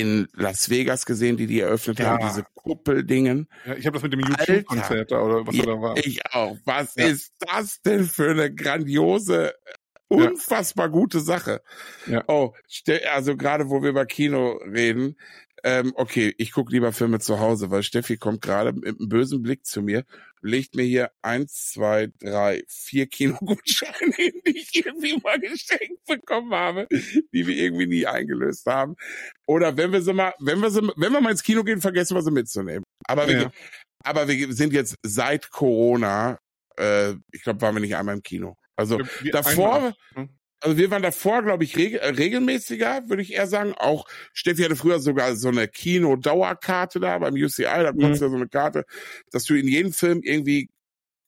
in 0.00 0.28
Las 0.34 0.70
Vegas 0.70 1.06
gesehen, 1.06 1.36
die 1.36 1.46
die 1.46 1.60
eröffnet 1.60 1.98
ja. 1.98 2.06
haben, 2.06 2.26
diese 2.28 2.44
Kuppeldingen. 2.54 3.48
Ja, 3.64 3.74
ich 3.74 3.86
habe 3.86 3.94
das 3.94 4.02
mit 4.02 4.12
dem 4.12 4.20
YouTube-Konzert 4.20 5.12
oder 5.12 5.46
was 5.46 5.56
ja, 5.56 5.64
da 5.64 5.80
war. 5.80 5.96
Ich 5.96 6.26
auch. 6.32 6.56
Was 6.64 6.94
ja. 6.96 7.06
ist 7.06 7.32
das 7.38 7.80
denn 7.82 8.04
für 8.04 8.30
eine 8.30 8.52
grandiose, 8.52 9.54
unfassbar 10.08 10.88
gute 10.88 11.20
Sache? 11.20 11.62
Ja. 12.06 12.24
Oh, 12.28 12.52
also 13.12 13.36
gerade 13.36 13.68
wo 13.70 13.82
wir 13.82 13.90
über 13.90 14.06
Kino 14.06 14.60
reden, 14.64 15.16
ähm, 15.66 15.92
okay, 15.96 16.32
ich 16.38 16.52
gucke 16.52 16.70
lieber 16.70 16.92
Filme 16.92 17.18
zu 17.18 17.40
Hause, 17.40 17.72
weil 17.72 17.82
Steffi 17.82 18.16
kommt 18.16 18.40
gerade 18.40 18.72
mit 18.72 18.86
einem 18.86 19.08
bösen 19.08 19.42
Blick 19.42 19.66
zu 19.66 19.82
mir, 19.82 20.04
legt 20.40 20.76
mir 20.76 20.84
hier 20.84 21.10
eins, 21.22 21.72
zwei, 21.72 22.12
drei, 22.20 22.62
vier 22.68 23.08
Kinogutscheine 23.08 24.12
hin, 24.16 24.40
die 24.46 24.58
ich 24.58 24.76
irgendwie 24.76 25.18
mal 25.20 25.40
geschenkt 25.40 26.04
bekommen 26.06 26.54
habe, 26.54 26.86
die 26.90 27.46
wir 27.48 27.56
irgendwie 27.56 27.88
nie 27.88 28.06
eingelöst 28.06 28.64
haben. 28.66 28.94
Oder 29.44 29.76
wenn 29.76 29.90
wir 29.90 30.02
so 30.02 30.12
mal, 30.12 30.34
wenn 30.38 30.60
wir 30.60 30.70
so, 30.70 30.82
wenn 30.94 31.12
wir 31.12 31.20
mal 31.20 31.32
ins 31.32 31.42
Kino 31.42 31.64
gehen, 31.64 31.80
vergessen 31.80 32.16
wir 32.16 32.22
sie 32.22 32.30
mitzunehmen. 32.30 32.84
Aber 33.08 33.26
wir, 33.26 33.42
ja. 33.42 33.50
aber 34.04 34.28
wir 34.28 34.52
sind 34.52 34.72
jetzt 34.72 34.94
seit 35.02 35.50
Corona, 35.50 36.38
äh, 36.78 37.14
ich 37.32 37.42
glaube, 37.42 37.60
waren 37.60 37.74
wir 37.74 37.80
nicht 37.80 37.96
einmal 37.96 38.14
im 38.14 38.22
Kino. 38.22 38.54
Also 38.76 39.00
davor, 39.32 39.94
hm? 40.14 40.28
Also 40.66 40.78
wir 40.78 40.90
waren 40.90 41.02
davor, 41.02 41.44
glaube 41.44 41.62
ich, 41.62 41.76
reg 41.76 41.94
äh, 41.94 42.08
regelmäßiger, 42.08 43.08
würde 43.08 43.22
ich 43.22 43.34
eher 43.34 43.46
sagen. 43.46 43.72
Auch 43.74 44.04
Steffi 44.32 44.64
hatte 44.64 44.74
früher 44.74 44.98
sogar 44.98 45.36
so 45.36 45.46
eine 45.46 45.68
Kino-Dauerkarte 45.68 46.98
da 46.98 47.16
beim 47.20 47.34
UCI, 47.34 47.62
da 47.62 47.92
konntest 47.92 48.20
du 48.20 48.26
mhm. 48.26 48.32
ja 48.32 48.36
so 48.36 48.36
eine 48.36 48.48
Karte, 48.48 48.84
dass 49.30 49.44
du 49.44 49.54
in 49.54 49.68
jeden 49.68 49.92
Film 49.92 50.22
irgendwie 50.24 50.68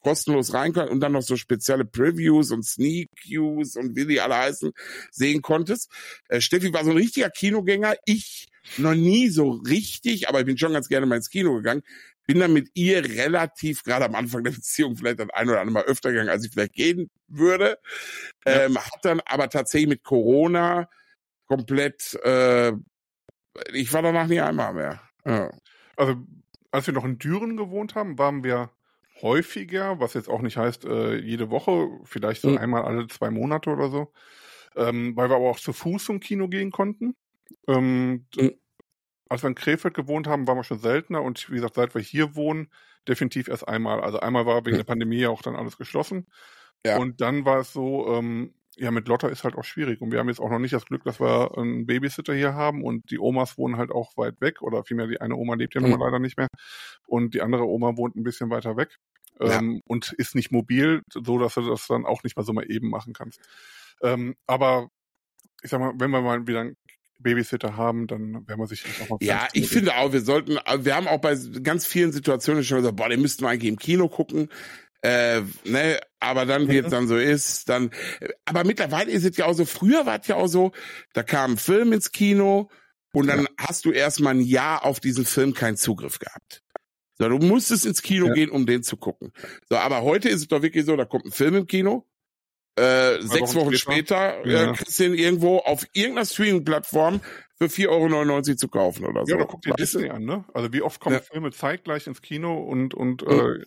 kostenlos 0.00 0.55
rein 0.55 0.73
kannst 0.73 0.90
und 0.90 0.99
dann 0.99 1.12
noch 1.12 1.23
so 1.23 1.37
spezielle 1.37 1.85
Previews 1.85 2.50
und 2.50 2.67
Sneak 2.67 3.11
Views 3.23 3.77
und 3.77 3.94
wie 3.94 4.06
die 4.06 4.20
alle 4.20 4.36
heißen, 4.36 4.72
sehen 5.12 5.41
konntest. 5.41 5.89
Äh, 6.29 6.41
Steffi 6.41 6.72
war 6.72 6.84
so 6.84 6.91
ein 6.91 6.96
richtiger 6.96 7.31
Kinogänger. 7.31 7.94
Ich 8.06 8.48
noch 8.77 8.94
nie 8.94 9.29
so 9.29 9.51
richtig, 9.51 10.29
aber 10.29 10.41
ich 10.41 10.46
bin 10.46 10.58
schon 10.58 10.72
ganz 10.72 10.89
gerne 10.89 11.06
mal 11.06 11.15
ins 11.15 11.31
Kino 11.31 11.55
gegangen 11.55 11.82
bin 12.29 12.41
dann 12.41 12.53
mit 12.53 12.69
ihr 12.75 13.03
relativ, 13.03 13.82
gerade 13.85 14.05
am 14.05 14.15
Anfang 14.15 14.44
der 14.44 14.51
Beziehung, 14.51 14.97
vielleicht 14.97 15.19
dann 15.19 15.31
ein 15.31 15.49
oder 15.49 15.61
andere 15.61 15.73
Mal 15.73 15.85
öfter 15.85 16.11
gegangen, 16.11 16.29
als 16.29 16.44
ich 16.44 16.53
vielleicht 16.53 16.75
gehen 16.75 17.11
würde. 17.27 17.79
Ja. 18.47 18.67
Ähm, 18.67 18.77
hat 18.77 18.99
dann 19.03 19.20
aber 19.25 19.49
tatsächlich 19.49 19.89
mit 19.89 20.05
Corona 20.05 20.91
komplett, 21.47 22.15
äh, 22.23 22.73
ich 23.73 23.91
war 23.94 24.03
danach 24.03 24.27
nie 24.27 24.41
einmal 24.41 24.75
mehr. 24.75 25.01
Ja. 25.25 25.51
Also, 25.97 26.17
als 26.70 26.87
wir 26.87 26.93
noch 26.93 27.06
in 27.06 27.19
Düren 27.19 27.56
gewohnt 27.56 27.94
haben, 27.94 28.19
waren 28.19 28.44
wir 28.44 28.73
häufiger, 29.23 29.99
was 29.99 30.13
jetzt 30.13 30.29
auch 30.29 30.43
nicht 30.43 30.58
heißt, 30.58 30.85
äh, 30.85 31.17
jede 31.17 31.49
Woche, 31.49 31.89
vielleicht 32.05 32.43
so 32.43 32.51
mhm. 32.51 32.58
einmal 32.58 32.82
alle 32.82 33.06
zwei 33.06 33.31
Monate 33.31 33.70
oder 33.70 33.89
so, 33.89 34.13
ähm, 34.77 35.17
weil 35.17 35.31
wir 35.31 35.37
aber 35.37 35.49
auch 35.49 35.58
zu 35.58 35.73
Fuß 35.73 36.05
zum 36.05 36.20
Kino 36.20 36.47
gehen 36.49 36.73
konnten. 36.73 37.17
Ähm, 37.67 38.27
mhm 38.37 38.53
als 39.29 39.43
wir 39.43 39.49
in 39.49 39.55
Krefeld 39.55 39.94
gewohnt 39.94 40.27
haben, 40.27 40.47
waren 40.47 40.56
wir 40.56 40.65
schon 40.65 40.79
seltener 40.79 41.23
und 41.23 41.51
wie 41.51 41.56
gesagt, 41.56 41.75
seit 41.75 41.94
wir 41.94 42.03
hier 42.03 42.35
wohnen, 42.35 42.69
definitiv 43.06 43.49
erst 43.49 43.69
einmal. 43.69 44.01
Also 44.01 44.20
einmal 44.20 44.47
war 44.47 44.65
wegen 44.65 44.77
der 44.77 44.85
Pandemie 44.85 45.27
auch 45.27 45.43
dann 45.43 45.56
alles 45.56 45.77
geschlossen. 45.77 46.27
Ja. 46.85 46.99
Und 46.99 47.20
dann 47.20 47.44
war 47.44 47.61
es 47.61 47.73
so, 47.73 48.15
ähm, 48.15 48.55
ja, 48.77 48.91
mit 48.93 49.08
Lotta 49.08 49.29
ist 49.29 49.44
halt 49.44 49.56
auch 49.56 49.65
schwierig. 49.65 50.01
Und 50.01 50.13
wir 50.13 50.20
haben 50.20 50.29
jetzt 50.29 50.41
auch 50.41 50.51
noch 50.51 50.61
nicht 50.61 50.73
das 50.73 50.87
Glück, 50.87 51.03
dass 51.05 51.19
wir 51.20 51.58
einen 51.58 51.87
Babysitter 51.87 52.32
hier 52.32 52.55
haben 52.55 52.85
und 52.85 53.11
die 53.11 53.19
Omas 53.19 53.58
wohnen 53.58 53.77
halt 53.77 53.91
auch 53.91 54.17
weit 54.17 54.41
weg 54.41 54.63
oder 54.63 54.85
vielmehr 54.85 55.08
die 55.08 55.20
eine 55.20 55.35
Oma 55.35 55.55
lebt 55.55 55.75
ja 55.75 55.81
mhm. 55.81 55.99
leider 55.99 56.20
nicht 56.20 56.37
mehr 56.37 56.49
und 57.06 57.35
die 57.35 57.43
andere 57.43 57.67
Oma 57.67 57.97
wohnt 57.97 58.15
ein 58.15 58.23
bisschen 58.23 58.51
weiter 58.51 58.77
weg 58.77 58.97
ja. 59.41 59.58
ähm, 59.58 59.81
und 59.87 60.13
ist 60.13 60.37
nicht 60.37 60.53
mobil, 60.53 61.03
so 61.13 61.39
dass 61.39 61.55
du 61.55 61.63
das 61.63 61.87
dann 61.89 62.06
auch 62.06 62.23
nicht 62.23 62.37
mal 62.37 62.44
so 62.44 62.53
mal 62.53 62.70
eben 62.70 62.89
machen 62.89 63.13
kannst. 63.13 63.41
Ähm, 64.03 64.37
aber 64.47 64.89
ich 65.63 65.70
sag 65.70 65.81
mal, 65.81 65.93
wenn 65.97 66.11
wir 66.11 66.20
mal 66.20 66.47
wieder 66.47 66.61
ein 66.61 66.77
Babysitter 67.19 67.77
haben, 67.77 68.06
dann 68.06 68.46
werden 68.46 68.60
wir 68.60 68.67
sich 68.67 68.84
auch 69.03 69.08
mal 69.08 69.19
Ja, 69.20 69.48
ich 69.53 69.69
finde 69.69 69.96
auch, 69.96 70.13
wir 70.13 70.20
sollten, 70.20 70.58
wir 70.79 70.94
haben 70.94 71.08
auch 71.08 71.20
bei 71.20 71.37
ganz 71.63 71.87
vielen 71.87 72.13
Situationen 72.13 72.65
schon 72.65 72.79
gesagt, 72.79 72.96
boah, 72.96 73.08
den 73.08 73.20
müssten 73.20 73.43
wir 73.43 73.51
eigentlich 73.51 73.70
im 73.70 73.79
Kino 73.79 74.08
gucken. 74.08 74.48
Äh, 75.01 75.43
ne, 75.65 76.01
aber 76.19 76.44
dann, 76.44 76.69
wie 76.69 76.79
es 76.79 76.91
dann 76.91 77.06
so 77.06 77.17
ist, 77.17 77.69
dann, 77.69 77.91
aber 78.44 78.65
mittlerweile 78.65 79.10
ist 79.13 79.25
es 79.25 79.37
ja 79.37 79.46
auch 79.46 79.53
so, 79.53 79.65
früher 79.65 80.06
war 80.06 80.20
es 80.20 80.27
ja 80.27 80.37
auch 80.37 80.48
so, 80.48 80.72
da 81.13 81.22
kam 81.22 81.53
ein 81.53 81.56
Film 81.56 81.93
ins 81.93 82.10
Kino 82.10 82.69
und 83.13 83.29
dann 83.29 83.43
ja. 83.43 83.48
hast 83.58 83.84
du 83.84 83.93
erstmal 83.93 84.34
ein 84.34 84.41
Jahr 84.41 84.84
auf 84.84 84.98
diesen 84.98 85.25
Film 85.25 85.55
keinen 85.55 85.77
Zugriff 85.77 86.19
gehabt. 86.19 86.63
So, 87.15 87.29
du 87.29 87.39
musstest 87.39 87.87
ins 87.87 88.03
Kino 88.03 88.27
ja. 88.29 88.32
gehen, 88.32 88.51
um 88.51 88.67
den 88.67 88.82
zu 88.82 88.96
gucken. 88.96 89.32
So, 89.69 89.77
aber 89.77 90.03
heute 90.03 90.29
ist 90.29 90.41
es 90.41 90.48
doch 90.48 90.63
wirklich 90.63 90.84
so, 90.84 90.96
da 90.96 91.05
kommt 91.05 91.27
ein 91.27 91.32
Film 91.32 91.55
im 91.55 91.67
Kino, 91.67 92.06
äh, 92.79 93.23
sechs 93.23 93.55
Wochen, 93.55 93.67
Wochen 93.67 93.77
später, 93.77 94.37
später 94.41 94.47
äh, 94.47 94.65
ja. 94.67 94.73
kriegst 94.73 94.99
du 94.99 95.05
ihn 95.05 95.15
irgendwo 95.15 95.58
auf 95.58 95.87
irgendeiner 95.93 96.27
Streaming-Plattform 96.27 97.20
für 97.60 97.67
4,99 97.67 97.88
Euro 97.88 98.43
zu 98.43 98.69
kaufen 98.69 99.05
oder 99.05 99.27
so. 99.27 99.32
Ja, 99.32 99.38
da 99.38 99.44
guck 99.44 99.62
dir 99.62 99.74
Disney 99.74 100.08
an, 100.10 100.24
ne? 100.24 100.44
Also 100.55 100.72
wie 100.72 100.81
oft 100.81 101.00
kommen 101.00 101.17
ja. 101.17 101.22
Filme 101.22 101.50
zeitgleich 101.50 102.06
ins 102.06 102.22
Kino 102.22 102.56
und, 102.56 102.94
und 102.94 103.27
mhm. 103.27 103.65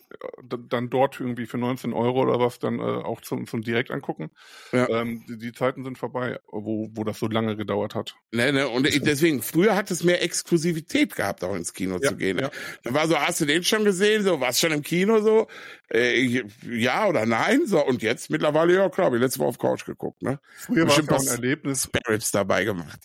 äh, 0.48 0.57
dann 0.69 0.89
dort 0.89 1.19
irgendwie 1.19 1.45
für 1.45 1.57
19 1.57 1.91
Euro 1.91 2.21
oder 2.21 2.39
was 2.39 2.60
dann 2.60 2.79
äh, 2.79 2.83
auch 2.83 3.19
zum, 3.19 3.48
zum 3.48 3.62
Direkt 3.62 3.91
angucken. 3.91 4.31
Ja. 4.71 4.88
Ähm, 4.89 5.25
die, 5.27 5.38
die, 5.38 5.51
Zeiten 5.51 5.83
sind 5.83 5.98
vorbei, 5.98 6.39
wo, 6.48 6.89
wo 6.93 7.03
das 7.03 7.19
so 7.19 7.27
lange 7.27 7.57
gedauert 7.57 7.93
hat. 7.93 8.15
Ne, 8.31 8.53
ne, 8.53 8.69
und 8.69 8.88
deswegen, 9.05 9.41
früher 9.41 9.75
hat 9.75 9.91
es 9.91 10.05
mehr 10.05 10.24
Exklusivität 10.24 11.15
gehabt, 11.15 11.43
auch 11.43 11.55
ins 11.55 11.74
Kino 11.74 12.00
ja, 12.01 12.10
zu 12.10 12.15
gehen. 12.15 12.38
Ne? 12.38 12.50
Dann 12.83 12.93
war 12.93 13.07
so, 13.10 13.19
hast 13.19 13.41
du 13.41 13.45
den 13.45 13.63
schon 13.65 13.83
gesehen? 13.83 14.24
So, 14.24 14.39
warst 14.39 14.62
schon 14.62 14.71
im 14.71 14.83
Kino 14.83 15.21
so? 15.21 15.48
Äh, 15.93 16.43
ja 16.65 17.07
oder 17.07 17.25
nein? 17.25 17.65
So, 17.65 17.86
und 17.86 18.01
jetzt 18.01 18.29
mittlerweile, 18.29 18.75
ja 18.75 18.88
klar, 18.88 19.07
hab 19.07 19.13
ich 19.13 19.19
letzte 19.19 19.39
Woche 19.39 19.50
auf 19.50 19.57
Couch 19.60 19.86
geguckt, 19.86 20.21
ne? 20.21 20.39
Früher 20.55 20.88
war 20.88 21.17
es 21.17 21.27
ein 21.27 21.36
Erlebnis. 21.36 21.83
Spirits 21.83 22.31
dabei 22.31 22.63
gemacht. 22.63 23.00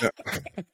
Ja. 0.00 0.10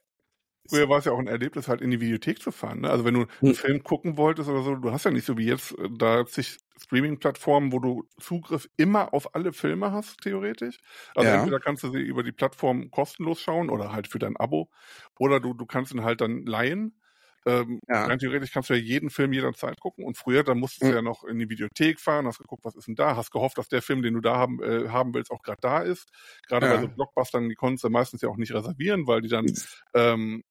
Früher 0.68 0.88
war 0.88 0.98
es 0.98 1.04
ja 1.04 1.12
auch 1.12 1.18
ein 1.18 1.28
Erlebnis, 1.28 1.68
halt 1.68 1.80
in 1.80 1.90
die 1.90 2.00
Videothek 2.00 2.42
zu 2.42 2.50
fahren. 2.50 2.80
Ne? 2.80 2.90
Also 2.90 3.04
wenn 3.04 3.14
du 3.14 3.20
einen 3.20 3.28
hm. 3.40 3.54
Film 3.54 3.82
gucken 3.84 4.16
wolltest 4.16 4.48
oder 4.48 4.62
so, 4.62 4.75
du 4.75 4.90
hast 4.90 5.04
ja 5.04 5.10
nicht 5.10 5.25
so 5.25 5.38
wie 5.38 5.46
jetzt 5.46 5.78
äh, 5.78 5.88
da 5.90 6.26
zig 6.26 6.58
Streaming-Plattformen, 6.78 7.72
wo 7.72 7.78
du 7.78 8.04
Zugriff 8.20 8.68
immer 8.76 9.14
auf 9.14 9.34
alle 9.34 9.52
Filme 9.52 9.92
hast, 9.92 10.20
theoretisch. 10.20 10.78
Also 11.14 11.30
ja. 11.30 11.36
entweder 11.36 11.58
kannst 11.58 11.82
du 11.84 11.90
sie 11.90 12.00
über 12.00 12.22
die 12.22 12.32
Plattform 12.32 12.90
kostenlos 12.90 13.40
schauen 13.40 13.70
oder 13.70 13.92
halt 13.92 14.08
für 14.08 14.18
dein 14.18 14.36
Abo. 14.36 14.70
Oder 15.18 15.40
du, 15.40 15.54
du 15.54 15.66
kannst 15.66 15.92
ihn 15.94 16.04
halt 16.04 16.20
dann 16.20 16.44
leihen. 16.44 17.00
Ähm, 17.46 17.80
ja. 17.88 18.04
Rein 18.06 18.18
theoretisch 18.18 18.50
kannst 18.52 18.70
du 18.70 18.74
ja 18.74 18.80
jeden 18.80 19.08
Film 19.08 19.32
jederzeit 19.32 19.78
gucken. 19.78 20.04
Und 20.04 20.16
früher, 20.16 20.42
da 20.42 20.54
musstest 20.54 20.82
mhm. 20.82 20.88
du 20.88 20.94
ja 20.96 21.02
noch 21.02 21.24
in 21.24 21.38
die 21.38 21.48
Videothek 21.48 22.00
fahren, 22.00 22.26
hast 22.26 22.38
geguckt, 22.38 22.64
was 22.64 22.74
ist 22.74 22.88
denn 22.88 22.96
da, 22.96 23.14
hast 23.14 23.30
gehofft, 23.30 23.56
dass 23.56 23.68
der 23.68 23.82
Film, 23.82 24.02
den 24.02 24.14
du 24.14 24.20
da 24.20 24.36
haben, 24.36 24.62
äh, 24.62 24.88
haben 24.88 25.14
willst, 25.14 25.30
auch 25.30 25.42
gerade 25.42 25.60
da 25.60 25.80
ist. 25.80 26.08
Gerade 26.48 26.66
ja. 26.66 26.74
bei 26.74 26.82
so 26.82 26.88
Blockbustern, 26.88 27.48
die 27.48 27.54
konntest 27.54 27.84
du 27.84 27.90
meistens 27.90 28.20
ja 28.20 28.28
auch 28.28 28.36
nicht 28.36 28.52
reservieren, 28.52 29.06
weil 29.06 29.20
die 29.20 29.28
dann 29.28 29.46
ähm, 29.94 30.42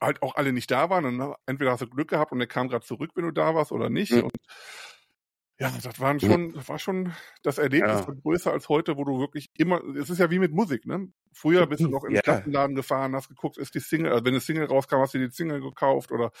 halt 0.00 0.22
auch 0.22 0.34
alle 0.36 0.52
nicht 0.52 0.70
da 0.70 0.90
waren. 0.90 1.06
Und 1.06 1.34
entweder 1.46 1.72
hast 1.72 1.80
du 1.80 1.88
Glück 1.88 2.08
gehabt 2.08 2.30
und 2.30 2.38
der 2.38 2.48
kam 2.48 2.68
gerade 2.68 2.84
zurück, 2.84 3.12
wenn 3.14 3.24
du 3.24 3.32
da 3.32 3.54
warst, 3.54 3.72
oder 3.72 3.88
nicht. 3.88 4.12
Mhm. 4.12 4.24
Und 4.24 4.36
ja, 5.60 5.72
das 5.82 6.00
waren 6.00 6.18
schon, 6.18 6.52
das 6.52 6.68
war 6.68 6.78
schon 6.80 7.12
das 7.42 7.58
Erlebnis 7.58 8.00
ja. 8.06 8.14
größer 8.22 8.52
als 8.52 8.68
heute, 8.68 8.96
wo 8.96 9.04
du 9.04 9.20
wirklich 9.20 9.50
immer, 9.56 9.82
es 9.96 10.10
ist 10.10 10.18
ja 10.18 10.30
wie 10.30 10.40
mit 10.40 10.52
Musik, 10.52 10.84
ne? 10.84 11.08
Früher 11.32 11.66
bist 11.66 11.82
du 11.82 11.88
noch 11.88 12.04
im 12.04 12.14
ja. 12.14 12.22
Plattenladen 12.22 12.74
gefahren, 12.74 13.14
hast 13.14 13.28
geguckt, 13.28 13.56
ist 13.56 13.74
die 13.74 13.80
Single, 13.80 14.10
also 14.10 14.24
wenn 14.24 14.32
eine 14.32 14.40
Single 14.40 14.66
rauskam, 14.66 14.96
hast 14.96 15.14
du 15.14 15.18
die 15.18 15.32
Single 15.32 15.60
gekauft 15.60 16.10
oder 16.10 16.32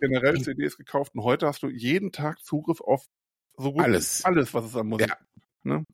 generell 0.00 0.34
mhm. 0.34 0.42
CDs 0.42 0.76
gekauft 0.76 1.14
und 1.14 1.24
heute 1.24 1.46
hast 1.46 1.62
du 1.62 1.68
jeden 1.68 2.12
Tag 2.12 2.44
Zugriff 2.44 2.82
auf 2.82 3.06
so 3.56 3.72
gut 3.72 3.82
alles, 3.82 4.24
alles 4.24 4.52
was 4.52 4.66
es 4.66 4.76
an 4.76 4.86
Musik 4.86 5.08
gibt. 5.08 5.44
Ne? 5.64 5.84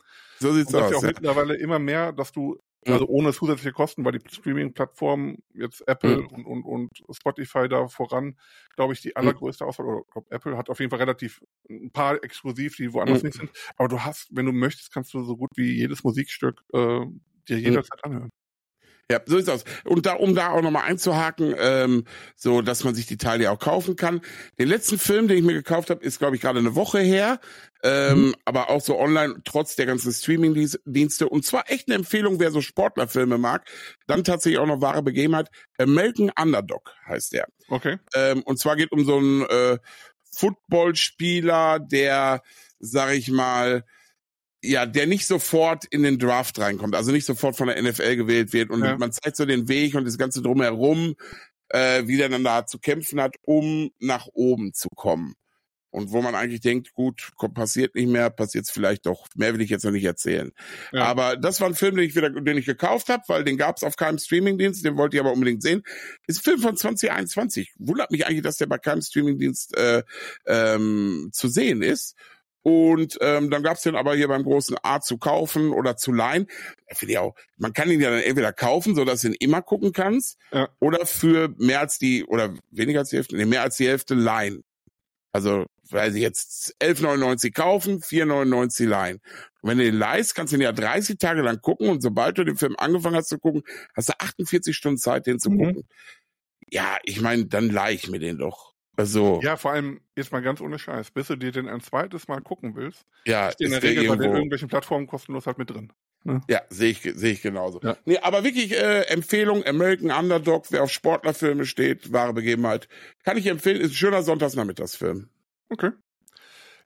So 0.41 0.53
sieht's 0.53 0.75
und 0.75 0.83
aus. 0.83 0.91
Ja 0.91 0.99
auch 0.99 1.03
ja. 1.03 1.09
mittlerweile 1.09 1.55
immer 1.57 1.79
mehr, 1.79 2.13
dass 2.13 2.33
du 2.33 2.59
also 2.93 3.07
ohne 3.07 3.33
zusätzliche 3.33 3.73
Kosten, 3.73 4.05
weil 4.05 4.13
die 4.13 4.29
Streaming-Plattformen, 4.29 5.43
jetzt 5.55 5.87
Apple 5.87 6.23
mhm. 6.23 6.27
und, 6.27 6.47
und, 6.47 6.65
und 6.65 7.17
Spotify 7.17 7.69
da 7.69 7.89
voran, 7.89 8.39
glaube 8.75 8.93
ich, 8.93 9.01
die 9.01 9.09
mhm. 9.09 9.17
allergrößte 9.17 9.65
Auswahl, 9.65 9.87
oder 9.87 10.03
glaub, 10.11 10.31
Apple 10.33 10.57
hat 10.57 10.71
auf 10.71 10.81
jeden 10.81 10.91
Fall 10.91 11.01
relativ 11.01 11.43
ein 11.69 11.91
paar 11.91 12.23
exklusiv, 12.23 12.77
die 12.77 12.93
woanders 12.93 13.23
mhm. 13.23 13.29
nicht 13.29 13.39
sind. 13.39 13.51
Aber 13.77 13.89
du 13.89 14.01
hast, 14.01 14.29
wenn 14.31 14.47
du 14.47 14.53
möchtest, 14.53 14.93
kannst 14.93 15.15
du 15.15 15.23
so 15.23 15.37
gut 15.37 15.51
wie 15.57 15.73
jedes 15.73 16.05
Musikstück 16.05 16.63
äh, 16.73 17.01
dir 17.49 17.59
jederzeit 17.59 18.05
anhören. 18.05 18.31
Ja, 19.11 19.21
so 19.27 19.37
ist 19.37 19.49
das. 19.49 19.65
Und 19.85 20.07
da, 20.07 20.15
um 20.15 20.35
da 20.35 20.51
auch 20.51 20.63
nochmal 20.63 20.85
einzuhaken, 20.85 21.55
ähm, 21.59 22.05
so 22.37 22.63
dass 22.63 22.85
man 22.85 22.95
sich 22.95 23.07
die 23.07 23.19
Teile 23.19 23.51
auch 23.51 23.59
kaufen 23.59 23.97
kann. 23.97 24.23
Den 24.59 24.69
letzten 24.69 24.99
Film, 24.99 25.29
den 25.29 25.37
ich 25.37 25.45
mir 25.45 25.53
gekauft 25.53 25.91
habe, 25.91 26.03
ist, 26.03 26.19
glaube 26.19 26.37
ich, 26.37 26.43
gerade 26.43 26.59
eine 26.59 26.75
Woche 26.75 27.01
her. 27.01 27.39
Ähm, 27.83 28.29
mhm. 28.29 28.35
aber 28.47 28.71
auch 28.71 28.81
so 28.81 28.99
online, 28.99 29.43
trotz 29.45 29.77
der 29.77 29.85
ganzen 29.85 30.11
Streaming-Dienste. 30.11 31.29
Und 31.29 31.45
zwar 31.45 31.71
echt 31.71 31.87
eine 31.87 31.97
Empfehlung, 31.97 32.41
wer 32.41 32.51
so 32.51 32.63
Sportlerfilme 32.63 33.37
mag. 33.37 33.69
Dann 34.07 34.25
tatsächlich 34.25 34.59
auch 34.59 34.67
noch 34.67 34.81
wahre 34.81 35.03
Begebenheit. 35.03 35.51
American 35.77 36.31
Underdog 36.41 36.95
heißt 37.07 37.35
der. 37.35 37.47
Okay. 37.69 37.99
Ähm, 38.15 38.43
und 38.43 38.59
zwar 38.59 38.77
geht 38.77 38.91
um 38.91 39.05
so 39.05 39.19
einen 39.19 39.43
äh, 39.43 39.79
Footballspieler, 40.35 41.79
der, 41.79 42.43
sag 42.79 43.13
ich 43.13 43.31
mal, 43.31 43.85
ja, 44.65 44.87
der 44.87 45.07
nicht 45.07 45.27
sofort 45.27 45.85
in 45.85 46.03
den 46.03 46.19
Draft 46.19 46.59
reinkommt, 46.59 46.95
also 46.95 47.13
nicht 47.13 47.27
sofort 47.27 47.57
von 47.57 47.69
der 47.69 47.83
NFL 47.83 48.17
gewählt 48.17 48.53
wird 48.53 48.71
und 48.71 48.85
ja. 48.85 48.97
man 48.97 49.13
zeigt 49.13 49.37
so 49.37 49.45
den 49.45 49.69
Weg 49.69 49.95
und 49.95 50.05
das 50.05 50.19
Ganze 50.19 50.43
drumherum, 50.43 51.15
äh, 51.69 52.07
wie 52.07 52.17
der 52.17 52.29
dann 52.29 52.45
da 52.45 52.67
zu 52.67 52.79
kämpfen 52.79 53.21
hat, 53.21 53.37
um 53.43 53.91
nach 53.99 54.27
oben 54.33 54.73
zu 54.73 54.89
kommen. 54.95 55.35
Und 55.91 56.11
wo 56.11 56.21
man 56.23 56.35
eigentlich 56.35 56.61
denkt, 56.61 56.93
gut, 56.93 57.31
passiert 57.55 57.95
nicht 57.95 58.09
mehr, 58.09 58.29
passiert 58.29 58.69
vielleicht 58.69 59.07
doch. 59.07 59.29
Mehr 59.37 59.55
will 59.55 59.61
ich 59.61 59.71
jetzt 59.71 59.85
noch 59.85 59.93
nicht 59.93 60.05
erzählen. 60.05 60.51
Ja. 60.91 61.05
Aber 61.05 61.37
das 61.37 61.61
war 61.61 61.69
ein 61.69 61.77
Film, 61.77 61.95
den 61.95 62.05
ich 62.05 62.17
wieder, 62.17 62.31
den 62.31 62.59
ich 62.59 62.67
gekauft 62.67 63.09
habe, 63.11 63.23
weil 63.29 63.45
den 63.45 63.57
gab 63.57 63.77
es 63.77 63.85
auf 63.85 63.95
keinem 63.95 64.19
Streamingdienst, 64.19 64.85
den 64.85 64.97
wollte 64.97 65.17
ich 65.17 65.21
aber 65.21 65.33
unbedingt 65.33 65.63
sehen. 65.63 65.85
Ist 66.27 66.41
ein 66.41 66.43
Film 66.43 66.61
von 66.61 66.77
2021. 66.77 67.75
Wundert 67.79 68.11
mich 68.11 68.27
eigentlich, 68.27 68.43
dass 68.43 68.57
der 68.57 68.67
bei 68.67 68.79
keinem 68.79 69.03
Streamingdienst 69.03 69.77
äh, 69.77 70.03
ähm, 70.47 71.29
zu 71.33 71.47
sehen 71.47 71.81
ist. 71.81 72.17
Und 72.65 73.19
ähm, 73.21 73.51
dann 73.51 73.63
gab's 73.63 73.83
den 73.83 73.95
aber 73.95 74.17
hier 74.17 74.27
beim 74.27 74.43
großen 74.43 74.79
A 74.83 74.99
zu 75.03 75.19
kaufen 75.19 75.71
oder 75.71 75.99
zu 75.99 76.13
leihen. 76.13 76.47
Finde 76.91 77.13
ich 77.13 77.19
auch, 77.19 77.35
man 77.59 77.75
kann 77.75 77.91
ihn 77.91 78.01
ja 78.01 78.09
dann 78.09 78.23
entweder 78.23 78.55
kaufen, 78.55 78.95
so 78.95 79.05
dass 79.05 79.21
du 79.21 79.29
ihn 79.29 79.37
immer 79.39 79.61
gucken 79.61 79.93
kannst, 79.93 80.39
ja. 80.51 80.71
oder 80.81 81.05
für 81.05 81.55
mehr 81.59 81.81
als 81.81 81.99
die, 81.99 82.25
oder 82.25 82.55
weniger 82.71 83.01
als 83.01 83.11
die 83.11 83.17
Hälfte, 83.17 83.37
nee, 83.37 83.45
mehr 83.45 83.61
als 83.61 83.77
die 83.77 83.87
Hälfte 83.87 84.15
leihen. 84.15 84.65
Also, 85.31 85.67
weil 85.91 86.11
sie 86.11 86.23
jetzt 86.23 86.75
11,99 86.81 87.53
kaufen, 87.53 88.01
4,99 88.01 88.87
leihen. 88.87 89.21
Und 89.61 89.69
wenn 89.69 89.77
du 89.77 89.85
den 89.85 89.97
leihst, 89.97 90.35
kannst 90.35 90.55
du 90.55 90.57
ihn 90.57 90.63
ja 90.63 90.73
30 90.73 91.19
Tage 91.19 91.43
lang 91.43 91.61
gucken 91.61 91.91
und 91.91 92.01
sobald 92.01 92.39
du 92.39 92.45
den 92.45 92.57
Film 92.57 92.77
angefangen 92.79 93.17
hast 93.17 93.29
zu 93.29 93.39
gucken, 93.39 93.63
hast 93.95 94.09
du 94.09 94.15
48 94.19 94.75
Stunden 94.75 94.97
Zeit, 94.97 95.27
den 95.27 95.39
zu 95.39 95.51
mhm. 95.51 95.59
gucken. 95.59 95.89
Ja, 96.71 96.97
ich 97.03 97.21
meine, 97.21 97.45
dann 97.45 97.69
leih 97.69 97.93
ich 97.93 98.09
mir 98.09 98.21
den 98.21 98.39
doch. 98.39 98.74
Also. 98.97 99.41
Ja, 99.43 99.57
vor 99.57 99.73
allem, 99.73 100.01
jetzt 100.17 100.33
mal 100.33 100.43
ganz 100.43 100.61
ohne 100.61 100.79
Scheiß, 100.79 101.11
bis 101.11 101.29
du 101.29 101.37
dir 101.37 101.53
den 101.53 101.69
ein 101.69 101.81
zweites 101.81 102.29
Mal 102.29 102.41
gucken 102.41 102.77
willst, 102.77 103.05
ja, 103.27 103.49
ist 103.49 103.61
in 103.61 103.71
der 103.71 103.83
Regel 103.83 104.09
bei 104.09 104.17
den 104.17 104.33
irgendwelchen 104.33 104.69
Plattformen 104.69 105.07
kostenlos 105.07 105.47
halt 105.47 105.59
mit 105.59 105.71
drin. 105.71 105.93
Ne? 106.25 106.41
Ja, 106.49 106.63
sehe 106.71 106.91
ich, 106.91 107.03
sehe 107.03 107.33
ich 107.33 107.43
genauso. 107.43 107.81
Ja. 107.83 107.97
Nee, 108.07 108.19
aber 108.19 108.45
wirklich 108.45 108.73
äh, 108.73 109.03
Empfehlung, 109.03 109.65
American 109.67 110.11
Underdog, 110.11 110.67
wer 110.71 110.83
auf 110.83 110.91
Sportlerfilme 110.91 111.67
steht, 111.67 112.13
wahre 112.13 112.33
Begebenheit, 112.33 112.89
kann 113.25 113.37
ich 113.37 113.47
empfehlen, 113.47 113.81
ist 113.81 113.91
ein 113.91 113.95
schöner 113.95 114.23
Sonntagsnachmittagsfilm. 114.23 115.29
Okay. 115.69 115.91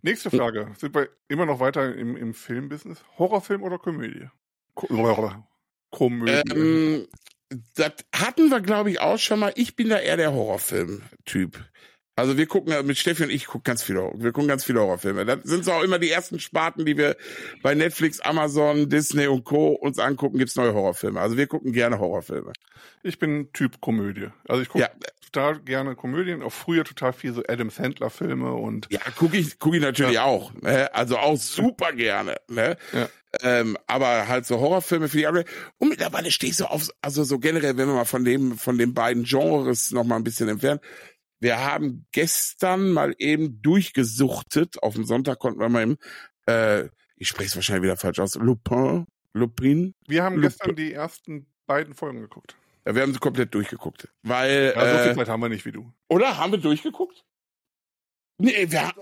Nächste 0.02 0.30
Frage. 0.30 0.72
Sind 0.76 0.94
wir 0.94 1.08
immer 1.28 1.46
noch 1.46 1.60
weiter 1.60 1.94
im, 1.94 2.16
im 2.16 2.34
Filmbusiness? 2.34 3.04
Horrorfilm 3.18 3.62
oder 3.62 3.78
Komödie? 3.78 4.28
Ko 4.74 4.86
Komödie. 5.90 6.54
Ähm, 6.54 7.08
das 7.74 7.92
hatten 8.14 8.50
wir, 8.50 8.60
glaube 8.60 8.90
ich, 8.90 9.00
auch 9.00 9.18
schon 9.18 9.40
mal. 9.40 9.52
Ich 9.56 9.74
bin 9.74 9.88
da 9.88 9.98
eher 9.98 10.16
der 10.16 10.32
Horrorfilm-Typ. 10.32 11.58
Also 12.18 12.36
wir 12.36 12.46
gucken 12.46 12.74
mit 12.84 12.98
Steffi 12.98 13.22
und 13.22 13.30
ich 13.30 13.46
gucken 13.46 13.62
ganz 13.62 13.84
viele, 13.84 14.10
wir 14.16 14.32
gucken 14.32 14.48
ganz 14.48 14.64
viele 14.64 14.80
Horrorfilme. 14.80 15.24
Das 15.24 15.44
sind 15.44 15.64
so 15.64 15.70
auch 15.70 15.84
immer 15.84 16.00
die 16.00 16.10
ersten 16.10 16.40
Sparten, 16.40 16.84
die 16.84 16.96
wir 16.96 17.16
bei 17.62 17.76
Netflix, 17.76 18.18
Amazon, 18.18 18.88
Disney 18.88 19.28
und 19.28 19.44
Co. 19.44 19.68
uns 19.68 20.00
angucken, 20.00 20.36
gibt's 20.36 20.56
neue 20.56 20.74
Horrorfilme. 20.74 21.20
Also 21.20 21.36
wir 21.36 21.46
gucken 21.46 21.72
gerne 21.72 22.00
Horrorfilme. 22.00 22.54
Ich 23.04 23.20
bin 23.20 23.52
Typ 23.52 23.80
Komödie. 23.80 24.30
Also 24.48 24.62
ich 24.62 24.68
gucke 24.68 24.82
ja. 24.82 24.90
total 25.26 25.60
gerne 25.60 25.94
Komödien, 25.94 26.42
auch 26.42 26.52
früher 26.52 26.82
total 26.82 27.12
viel 27.12 27.32
so 27.32 27.44
Adam 27.46 27.70
Sandler 27.70 28.10
Filme 28.10 28.52
und. 28.52 28.88
Ja, 28.90 28.98
gucke 29.16 29.36
ich, 29.36 29.60
guck 29.60 29.76
ich 29.76 29.80
natürlich 29.80 30.14
ja. 30.14 30.24
auch. 30.24 30.52
Ne? 30.54 30.92
Also 30.92 31.18
auch 31.18 31.36
super 31.36 31.92
gerne. 31.92 32.34
Ne? 32.48 32.76
Ja. 32.94 33.08
Ähm, 33.42 33.78
aber 33.86 34.26
halt 34.26 34.44
so 34.44 34.58
Horrorfilme 34.58 35.08
für 35.08 35.18
die 35.18 35.26
andere. 35.28 35.44
Und 35.76 35.90
mittlerweile 35.90 36.32
stehe 36.32 36.50
ich 36.50 36.56
so 36.56 36.64
auf, 36.66 36.88
also 37.00 37.22
so 37.22 37.38
generell, 37.38 37.76
wenn 37.76 37.86
wir 37.86 37.94
mal 37.94 38.06
von 38.06 38.24
dem, 38.24 38.58
von 38.58 38.76
den 38.76 38.92
beiden 38.92 39.22
Genres 39.22 39.92
noch 39.92 40.02
mal 40.02 40.16
ein 40.16 40.24
bisschen 40.24 40.48
entfernen, 40.48 40.80
wir 41.40 41.60
haben 41.60 42.06
gestern 42.12 42.90
mal 42.90 43.14
eben 43.18 43.62
durchgesuchtet. 43.62 44.82
Auf 44.82 44.94
dem 44.94 45.04
Sonntag 45.04 45.38
konnten 45.38 45.60
wir 45.60 45.68
mal 45.68 45.82
eben, 45.82 45.98
äh, 46.46 46.88
ich 47.16 47.28
spreche 47.28 47.48
es 47.48 47.56
wahrscheinlich 47.56 47.84
wieder 47.84 47.96
falsch 47.96 48.18
aus, 48.18 48.34
Lupin, 48.34 49.06
Lupin. 49.32 49.94
Wir 50.06 50.24
haben 50.24 50.36
Lupin. 50.36 50.48
gestern 50.48 50.76
die 50.76 50.92
ersten 50.92 51.46
beiden 51.66 51.94
Folgen 51.94 52.20
geguckt. 52.20 52.56
Ja, 52.86 52.94
wir 52.94 53.02
haben 53.02 53.12
sie 53.12 53.18
komplett 53.18 53.54
durchgeguckt. 53.54 54.08
Weil, 54.22 54.72
ja, 54.74 54.80
so 54.80 55.02
viel 55.02 55.12
äh, 55.12 55.16
Zeit 55.16 55.28
haben 55.28 55.40
wir 55.40 55.48
nicht 55.48 55.64
wie 55.64 55.72
du. 55.72 55.92
Oder? 56.08 56.38
Haben 56.38 56.52
wir 56.52 56.58
durchgeguckt? 56.58 57.24
Nee, 58.38 58.70
wir 58.70 58.88
haben, 58.88 59.00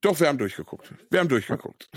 doch, 0.00 0.18
wir 0.18 0.28
haben 0.28 0.38
durchgeguckt. 0.38 0.92
Wir 1.10 1.20
haben 1.20 1.28
durchgeguckt. 1.28 1.90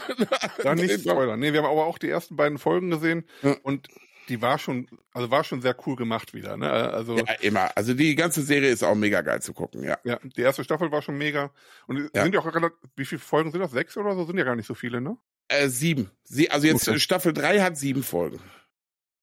Dann 0.63 0.77
nicht 0.77 0.99
spoilern. 1.01 1.39
Nee, 1.39 1.53
wir 1.53 1.63
haben 1.63 1.69
aber 1.69 1.85
auch 1.85 1.97
die 1.97 2.09
ersten 2.09 2.35
beiden 2.35 2.57
Folgen 2.57 2.89
gesehen 2.89 3.25
ja. 3.41 3.55
und 3.63 3.87
die 4.29 4.41
war 4.41 4.57
schon, 4.57 4.87
also 5.13 5.29
war 5.31 5.43
schon 5.43 5.61
sehr 5.61 5.75
cool 5.85 5.95
gemacht 5.95 6.33
wieder, 6.33 6.57
ne? 6.57 6.69
Also 6.71 7.17
ja, 7.17 7.33
immer. 7.41 7.75
Also 7.75 7.93
die 7.93 8.15
ganze 8.15 8.41
Serie 8.41 8.69
ist 8.69 8.83
auch 8.83 8.95
mega 8.95 9.21
geil 9.21 9.41
zu 9.41 9.53
gucken, 9.53 9.83
ja. 9.83 9.97
Ja, 10.03 10.19
die 10.23 10.41
erste 10.41 10.63
Staffel 10.63 10.91
war 10.91 11.01
schon 11.01 11.17
mega. 11.17 11.51
Und 11.87 12.09
ja. 12.13 12.23
sind 12.23 12.33
ja 12.33 12.39
auch 12.39 12.53
relativ, 12.53 12.77
wie 12.95 13.05
viele 13.05 13.19
Folgen 13.19 13.51
sind 13.51 13.61
das? 13.61 13.71
Sechs 13.71 13.97
oder 13.97 14.15
so? 14.15 14.25
Sind 14.25 14.37
ja 14.37 14.43
gar 14.43 14.55
nicht 14.55 14.67
so 14.67 14.75
viele, 14.75 15.01
ne? 15.01 15.17
Äh, 15.47 15.67
sieben. 15.67 16.09
Sie, 16.23 16.49
also 16.51 16.67
jetzt 16.67 16.87
okay. 16.87 16.99
Staffel 16.99 17.33
drei 17.33 17.59
hat 17.59 17.77
sieben 17.77 18.03
Folgen. 18.03 18.39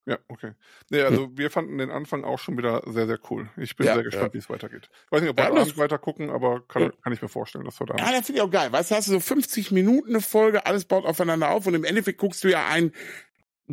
Ja, 0.07 0.19
okay. 0.28 0.52
Nee, 0.88 1.02
also 1.02 1.26
hm. 1.26 1.38
wir 1.38 1.50
fanden 1.50 1.78
den 1.78 1.90
Anfang 1.90 2.25
auch 2.25 2.38
schon 2.38 2.57
wieder 2.57 2.83
sehr, 2.87 3.07
sehr 3.07 3.19
cool. 3.30 3.49
Ich 3.57 3.76
bin 3.76 3.87
ja, 3.87 3.95
sehr 3.95 4.02
gespannt, 4.02 4.28
ja. 4.28 4.35
wie 4.35 4.38
es 4.38 4.50
weitergeht. 4.50 4.90
Ich 5.07 5.12
weiß 5.12 5.21
nicht, 5.21 5.30
ob 5.30 5.37
wir 5.37 5.45
ja, 5.45 5.50
abends 5.50 5.76
weiter 5.76 5.99
gucken, 5.99 6.30
aber 6.30 6.66
kann, 6.66 6.83
ja. 6.83 6.90
kann 7.02 7.12
ich 7.12 7.23
mir 7.23 7.28
vorstellen, 7.28 7.64
dass 7.64 7.78
wir 7.80 7.87
da. 7.87 7.97
Ja, 7.97 8.11
das 8.11 8.26
finde 8.26 8.40
ich 8.40 8.42
auch 8.42 8.50
geil. 8.50 8.73
Weißt 8.73 8.90
du, 8.90 8.95
hast 8.97 9.09
du 9.09 9.12
so 9.12 9.21
50 9.21 9.71
Minuten 9.71 10.09
eine 10.09 10.21
Folge, 10.21 10.66
alles 10.66 10.87
baut 10.87 11.04
aufeinander 11.04 11.50
auf 11.50 11.66
und 11.66 11.75
im 11.75 11.85
Endeffekt 11.85 12.19
guckst 12.19 12.42
du 12.42 12.49
ja 12.49 12.66
ein 12.66 12.92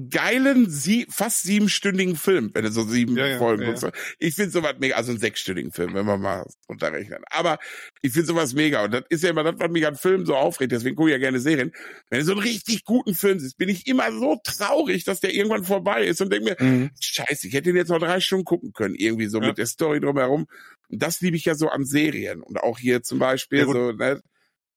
geilen, 0.10 0.70
sie 0.70 1.08
fast 1.10 1.44
siebenstündigen 1.44 2.16
Film, 2.16 2.52
wenn 2.54 2.64
du 2.64 2.72
so 2.72 2.84
sieben 2.84 3.18
ja, 3.18 3.38
Folgen 3.38 3.64
ja, 3.64 3.70
guckst. 3.70 3.84
Ja. 3.84 3.92
Ich 4.20 4.36
finde 4.36 4.52
sowas 4.52 4.76
mega, 4.80 4.96
also 4.96 5.12
einen 5.12 5.20
sechsstündigen 5.20 5.72
Film, 5.72 5.94
wenn 5.94 6.06
man 6.06 6.22
mal 6.22 6.46
unterrechnen. 6.68 7.24
Aber 7.30 7.58
ich 8.02 8.14
finde 8.14 8.28
sowas 8.28 8.54
mega. 8.54 8.84
Und 8.84 8.94
das 8.94 9.04
ist 9.10 9.24
ja 9.24 9.32
immer 9.32 9.44
das, 9.44 9.56
was 9.58 9.72
mich 9.72 9.86
an 9.88 9.96
Filmen 9.96 10.26
so 10.26 10.36
aufregt. 10.36 10.72
Deswegen 10.72 10.96
gucke 10.96 11.10
ich 11.10 11.14
ja 11.14 11.20
gerne 11.20 11.40
Serien. 11.40 11.72
Wenn 12.10 12.20
du 12.20 12.26
so 12.26 12.34
einen 12.34 12.42
richtig 12.42 12.86
guten 12.86 13.16
Film 13.16 13.40
siehst, 13.40 13.58
bin 13.58 13.70
ich 13.70 13.88
immer 13.88 14.12
so 14.12 14.40
traurig, 14.44 15.04
dass 15.04 15.20
der 15.20 15.34
irgendwann 15.34 15.64
vorbei 15.64 16.06
ist 16.06 16.22
und 16.22 16.32
denke 16.32 16.56
mir, 16.58 16.58
mhm. 16.60 16.92
scheiße, 17.00 17.48
ich 17.48 17.54
hätte 17.54 17.70
ihn 17.70 17.76
jetzt 17.76 17.90
noch 17.90 18.00
drei 18.00 18.20
Stunden 18.20 18.46
gucken 18.46 18.74
können. 18.74 18.96
Irgendwie 18.96 19.28
so 19.28 19.40
mit 19.40 19.58
der 19.58 19.66
Story 19.66 20.00
drumherum. 20.00 20.48
Und 20.90 21.02
das 21.02 21.22
liebe 21.22 21.38
ich 21.38 21.46
ja 21.46 21.56
so 21.56 21.70
an 21.70 21.86
Serien. 21.86 22.42
Und 22.42 22.62
auch 22.62 22.78
hier 22.78 23.04
zum 23.04 23.20
Beispiel 23.20 23.66
so, 23.66 23.92
ne, 23.92 24.22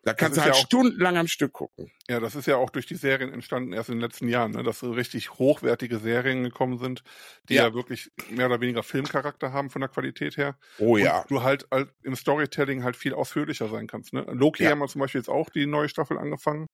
da 0.02 0.14
kannst 0.14 0.38
du 0.38 0.42
halt 0.42 0.54
ja 0.54 0.58
auch, 0.58 0.64
stundenlang 0.64 1.18
am 1.18 1.26
Stück 1.26 1.52
gucken. 1.52 1.90
Ja, 2.08 2.20
das 2.20 2.34
ist 2.34 2.46
ja 2.46 2.56
auch 2.56 2.70
durch 2.70 2.86
die 2.86 2.94
Serien 2.94 3.32
entstanden, 3.32 3.74
erst 3.74 3.90
in 3.90 3.96
den 3.96 4.00
letzten 4.00 4.28
Jahren, 4.28 4.52
ne, 4.52 4.62
dass 4.62 4.78
so 4.80 4.92
richtig 4.92 5.32
hochwertige 5.34 5.98
Serien 5.98 6.42
gekommen 6.42 6.78
sind, 6.78 7.02
die 7.48 7.54
ja. 7.54 7.68
ja 7.68 7.74
wirklich 7.74 8.10
mehr 8.30 8.46
oder 8.46 8.62
weniger 8.62 8.82
Filmcharakter 8.82 9.52
haben 9.52 9.68
von 9.68 9.80
der 9.80 9.90
Qualität 9.90 10.38
her. 10.38 10.56
Oh 10.78 10.96
ja. 10.96 11.20
Und 11.20 11.30
du 11.30 11.42
halt, 11.42 11.66
halt 11.70 11.90
im 12.02 12.16
Storytelling 12.16 12.82
halt 12.82 12.96
viel 12.96 13.12
ausführlicher 13.12 13.68
sein 13.68 13.86
kannst. 13.86 14.14
Ne? 14.14 14.24
Loki 14.30 14.64
ja. 14.64 14.70
haben 14.70 14.78
wir 14.78 14.88
zum 14.88 15.00
Beispiel 15.00 15.20
jetzt 15.20 15.28
auch 15.28 15.50
die 15.50 15.66
neue 15.66 15.90
Staffel 15.90 16.16
angefangen. 16.16 16.66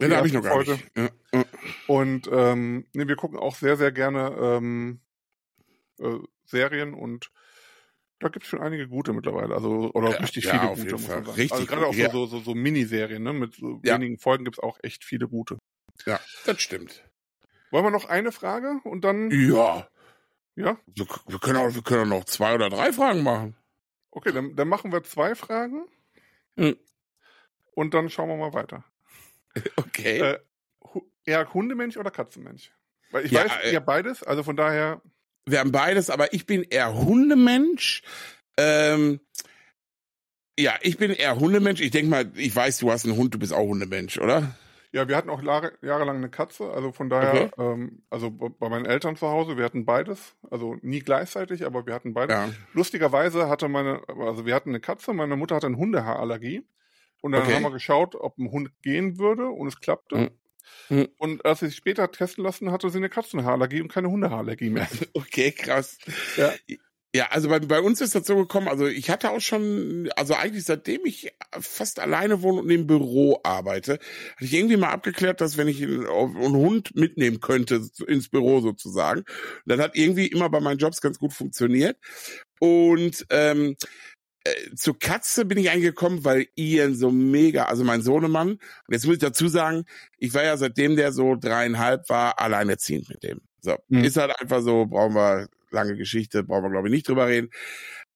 Den 0.00 0.14
habe 0.14 0.28
ich 0.28 0.32
noch 0.32 0.42
gar 0.44 0.58
nicht. 0.58 0.84
Ja. 0.96 1.08
Und 1.88 2.28
ähm, 2.30 2.86
nee, 2.92 3.08
wir 3.08 3.16
gucken 3.16 3.38
auch 3.38 3.56
sehr, 3.56 3.76
sehr 3.76 3.90
gerne 3.90 4.36
ähm, 4.40 5.00
äh, 5.98 6.18
Serien 6.44 6.94
und 6.94 7.32
da 8.20 8.28
gibt 8.28 8.44
es 8.44 8.50
schon 8.50 8.60
einige 8.60 8.88
gute 8.88 9.12
mittlerweile, 9.12 9.54
also 9.54 9.90
oder 9.94 10.10
ja, 10.10 10.16
richtig 10.16 10.44
ja, 10.44 10.52
viele 10.52 10.74
gute, 10.74 10.92
muss 10.92 11.08
man 11.08 11.24
sagen. 11.24 11.36
Richtig, 11.36 11.52
also 11.52 11.66
gerade 11.66 11.86
auch 11.86 11.94
ja. 11.94 12.10
so, 12.10 12.26
so, 12.26 12.40
so 12.40 12.54
Miniserien, 12.54 13.22
ne? 13.22 13.32
Mit 13.32 13.54
so 13.54 13.82
wenigen 13.82 14.18
Folgen 14.18 14.44
gibt 14.44 14.58
es 14.58 14.62
auch 14.62 14.78
echt 14.82 15.04
viele 15.04 15.28
gute. 15.28 15.58
Ja, 16.04 16.20
das 16.44 16.60
stimmt. 16.60 17.04
Wollen 17.70 17.84
wir 17.84 17.90
noch 17.90 18.06
eine 18.06 18.32
Frage 18.32 18.80
und 18.84 19.02
dann. 19.04 19.30
Ja. 19.30 19.88
Ja? 20.56 20.76
Wir, 20.86 21.06
wir, 21.26 21.38
können, 21.38 21.58
auch, 21.58 21.74
wir 21.74 21.82
können 21.82 22.12
auch 22.12 22.18
noch 22.18 22.24
zwei 22.24 22.54
oder 22.54 22.68
drei 22.68 22.92
Fragen 22.92 23.22
machen. 23.22 23.56
Okay, 24.10 24.32
dann, 24.32 24.56
dann 24.56 24.66
machen 24.66 24.90
wir 24.90 25.04
zwei 25.04 25.36
Fragen. 25.36 25.86
Hm. 26.56 26.76
Und 27.72 27.94
dann 27.94 28.10
schauen 28.10 28.28
wir 28.28 28.36
mal 28.36 28.52
weiter. 28.52 28.84
Okay. 29.76 30.18
Äh, 30.18 30.38
eher 31.24 31.52
Hundemensch 31.52 31.96
oder 31.96 32.12
Katzenmensch? 32.12 32.72
Weil 33.10 33.24
ich 33.24 33.32
weiß, 33.32 33.50
äh, 33.64 33.72
ja 33.72 33.80
beides, 33.80 34.22
also 34.22 34.44
von 34.44 34.56
daher 34.56 35.02
wir 35.50 35.60
haben 35.60 35.72
beides, 35.72 36.10
aber 36.10 36.32
ich 36.32 36.46
bin 36.46 36.62
eher 36.62 36.94
Hundemensch. 36.94 38.02
Ähm, 38.56 39.20
ja, 40.58 40.74
ich 40.82 40.98
bin 40.98 41.12
eher 41.12 41.38
Hundemensch. 41.38 41.80
Ich 41.80 41.90
denke 41.90 42.10
mal, 42.10 42.30
ich 42.34 42.54
weiß, 42.54 42.78
du 42.78 42.90
hast 42.90 43.04
einen 43.04 43.16
Hund, 43.16 43.34
du 43.34 43.38
bist 43.38 43.52
auch 43.52 43.66
Hundemensch, 43.66 44.18
oder? 44.18 44.54
Ja, 44.90 45.06
wir 45.06 45.16
hatten 45.16 45.28
auch 45.28 45.42
Jahre, 45.42 45.72
jahrelang 45.82 46.16
eine 46.16 46.30
Katze, 46.30 46.70
also 46.70 46.92
von 46.92 47.10
daher, 47.10 47.44
okay. 47.44 47.50
ähm, 47.58 48.02
also 48.08 48.30
bei 48.30 48.68
meinen 48.70 48.86
Eltern 48.86 49.16
zu 49.16 49.28
Hause, 49.28 49.58
wir 49.58 49.64
hatten 49.64 49.84
beides, 49.84 50.34
also 50.50 50.76
nie 50.80 51.00
gleichzeitig, 51.00 51.66
aber 51.66 51.86
wir 51.86 51.94
hatten 51.94 52.14
beides. 52.14 52.34
Ja. 52.34 52.48
Lustigerweise 52.72 53.48
hatte 53.48 53.68
meine, 53.68 54.00
also 54.08 54.46
wir 54.46 54.54
hatten 54.54 54.70
eine 54.70 54.80
Katze, 54.80 55.12
meine 55.12 55.36
Mutter 55.36 55.56
hatte 55.56 55.66
eine 55.66 55.76
Hundehaarallergie 55.76 56.66
und 57.20 57.32
dann 57.32 57.42
okay. 57.42 57.54
haben 57.54 57.64
wir 57.64 57.70
geschaut, 57.70 58.14
ob 58.14 58.38
ein 58.38 58.50
Hund 58.50 58.70
gehen 58.80 59.18
würde 59.18 59.48
und 59.48 59.68
es 59.68 59.78
klappte. 59.78 60.16
Mhm. 60.16 60.30
Hm. 60.88 61.08
Und 61.18 61.44
als 61.44 61.60
sie 61.60 61.66
sich 61.66 61.76
später 61.76 62.10
testen 62.10 62.44
lassen, 62.44 62.72
hatte 62.72 62.90
sie 62.90 62.98
eine 62.98 63.08
Katzenhaarallergie 63.08 63.82
und 63.82 63.92
keine 63.92 64.10
Hundehaarallergie 64.10 64.70
mehr. 64.70 64.88
Okay, 65.14 65.52
krass. 65.52 65.98
Ja. 66.36 66.52
Ja, 67.14 67.28
also 67.30 67.48
bei, 67.48 67.58
bei 67.58 67.80
uns 67.80 68.02
ist 68.02 68.14
das 68.14 68.26
so 68.26 68.36
gekommen, 68.36 68.68
also 68.68 68.86
ich 68.86 69.08
hatte 69.08 69.30
auch 69.30 69.40
schon, 69.40 70.10
also 70.14 70.34
eigentlich 70.34 70.64
seitdem 70.64 71.00
ich 71.06 71.32
fast 71.58 72.00
alleine 72.00 72.42
wohne 72.42 72.60
und 72.60 72.70
im 72.70 72.86
Büro 72.86 73.40
arbeite, 73.44 73.92
hatte 73.92 74.44
ich 74.44 74.52
irgendwie 74.52 74.76
mal 74.76 74.90
abgeklärt, 74.90 75.40
dass 75.40 75.56
wenn 75.56 75.68
ich 75.68 75.82
einen, 75.82 76.06
einen 76.06 76.56
Hund 76.56 76.94
mitnehmen 76.94 77.40
könnte 77.40 77.88
ins 78.06 78.28
Büro 78.28 78.60
sozusagen, 78.60 79.24
das 79.64 79.80
hat 79.80 79.96
irgendwie 79.96 80.26
immer 80.26 80.50
bei 80.50 80.60
meinen 80.60 80.76
Jobs 80.76 81.00
ganz 81.00 81.18
gut 81.18 81.32
funktioniert. 81.32 81.96
Und 82.60 83.24
ähm, 83.30 83.76
äh, 84.50 84.74
zur 84.74 84.98
Katze 84.98 85.44
bin 85.44 85.58
ich 85.58 85.70
eingekommen, 85.70 86.24
weil 86.24 86.46
Ian 86.56 86.94
so 86.94 87.10
mega, 87.10 87.64
also 87.64 87.84
mein 87.84 88.02
Sohnemann, 88.02 88.50
und 88.50 88.60
jetzt 88.90 89.06
muss 89.06 89.14
ich 89.14 89.20
dazu 89.20 89.48
sagen, 89.48 89.84
ich 90.18 90.34
war 90.34 90.44
ja 90.44 90.56
seitdem 90.56 90.96
der 90.96 91.12
so 91.12 91.36
dreieinhalb 91.36 92.08
war, 92.08 92.38
alleinerziehend 92.38 93.08
mit 93.08 93.22
dem. 93.22 93.40
So, 93.60 93.76
mhm. 93.88 94.04
ist 94.04 94.16
halt 94.16 94.38
einfach 94.40 94.62
so, 94.62 94.86
brauchen 94.86 95.14
wir 95.14 95.48
lange 95.70 95.96
Geschichte, 95.96 96.42
brauchen 96.44 96.64
wir 96.64 96.70
glaube 96.70 96.88
ich 96.88 96.92
nicht 96.92 97.08
drüber 97.08 97.26
reden. 97.26 97.50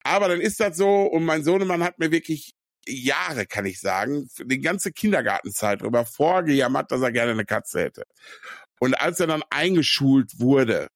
Aber 0.04 0.28
dann 0.28 0.40
ist 0.40 0.60
das 0.60 0.76
so 0.76 1.02
und 1.02 1.24
mein 1.24 1.44
Sohnemann 1.44 1.82
hat 1.82 1.98
mir 1.98 2.10
wirklich 2.10 2.54
Jahre, 2.86 3.46
kann 3.46 3.66
ich 3.66 3.80
sagen, 3.80 4.28
die 4.38 4.60
ganze 4.60 4.92
Kindergartenzeit 4.92 5.82
darüber 5.82 6.04
vorgejammert, 6.04 6.90
dass 6.90 7.00
er 7.00 7.12
gerne 7.12 7.32
eine 7.32 7.44
Katze 7.44 7.80
hätte. 7.80 8.04
Und 8.80 8.94
als 8.94 9.20
er 9.20 9.28
dann 9.28 9.44
eingeschult 9.50 10.40
wurde, 10.40 10.88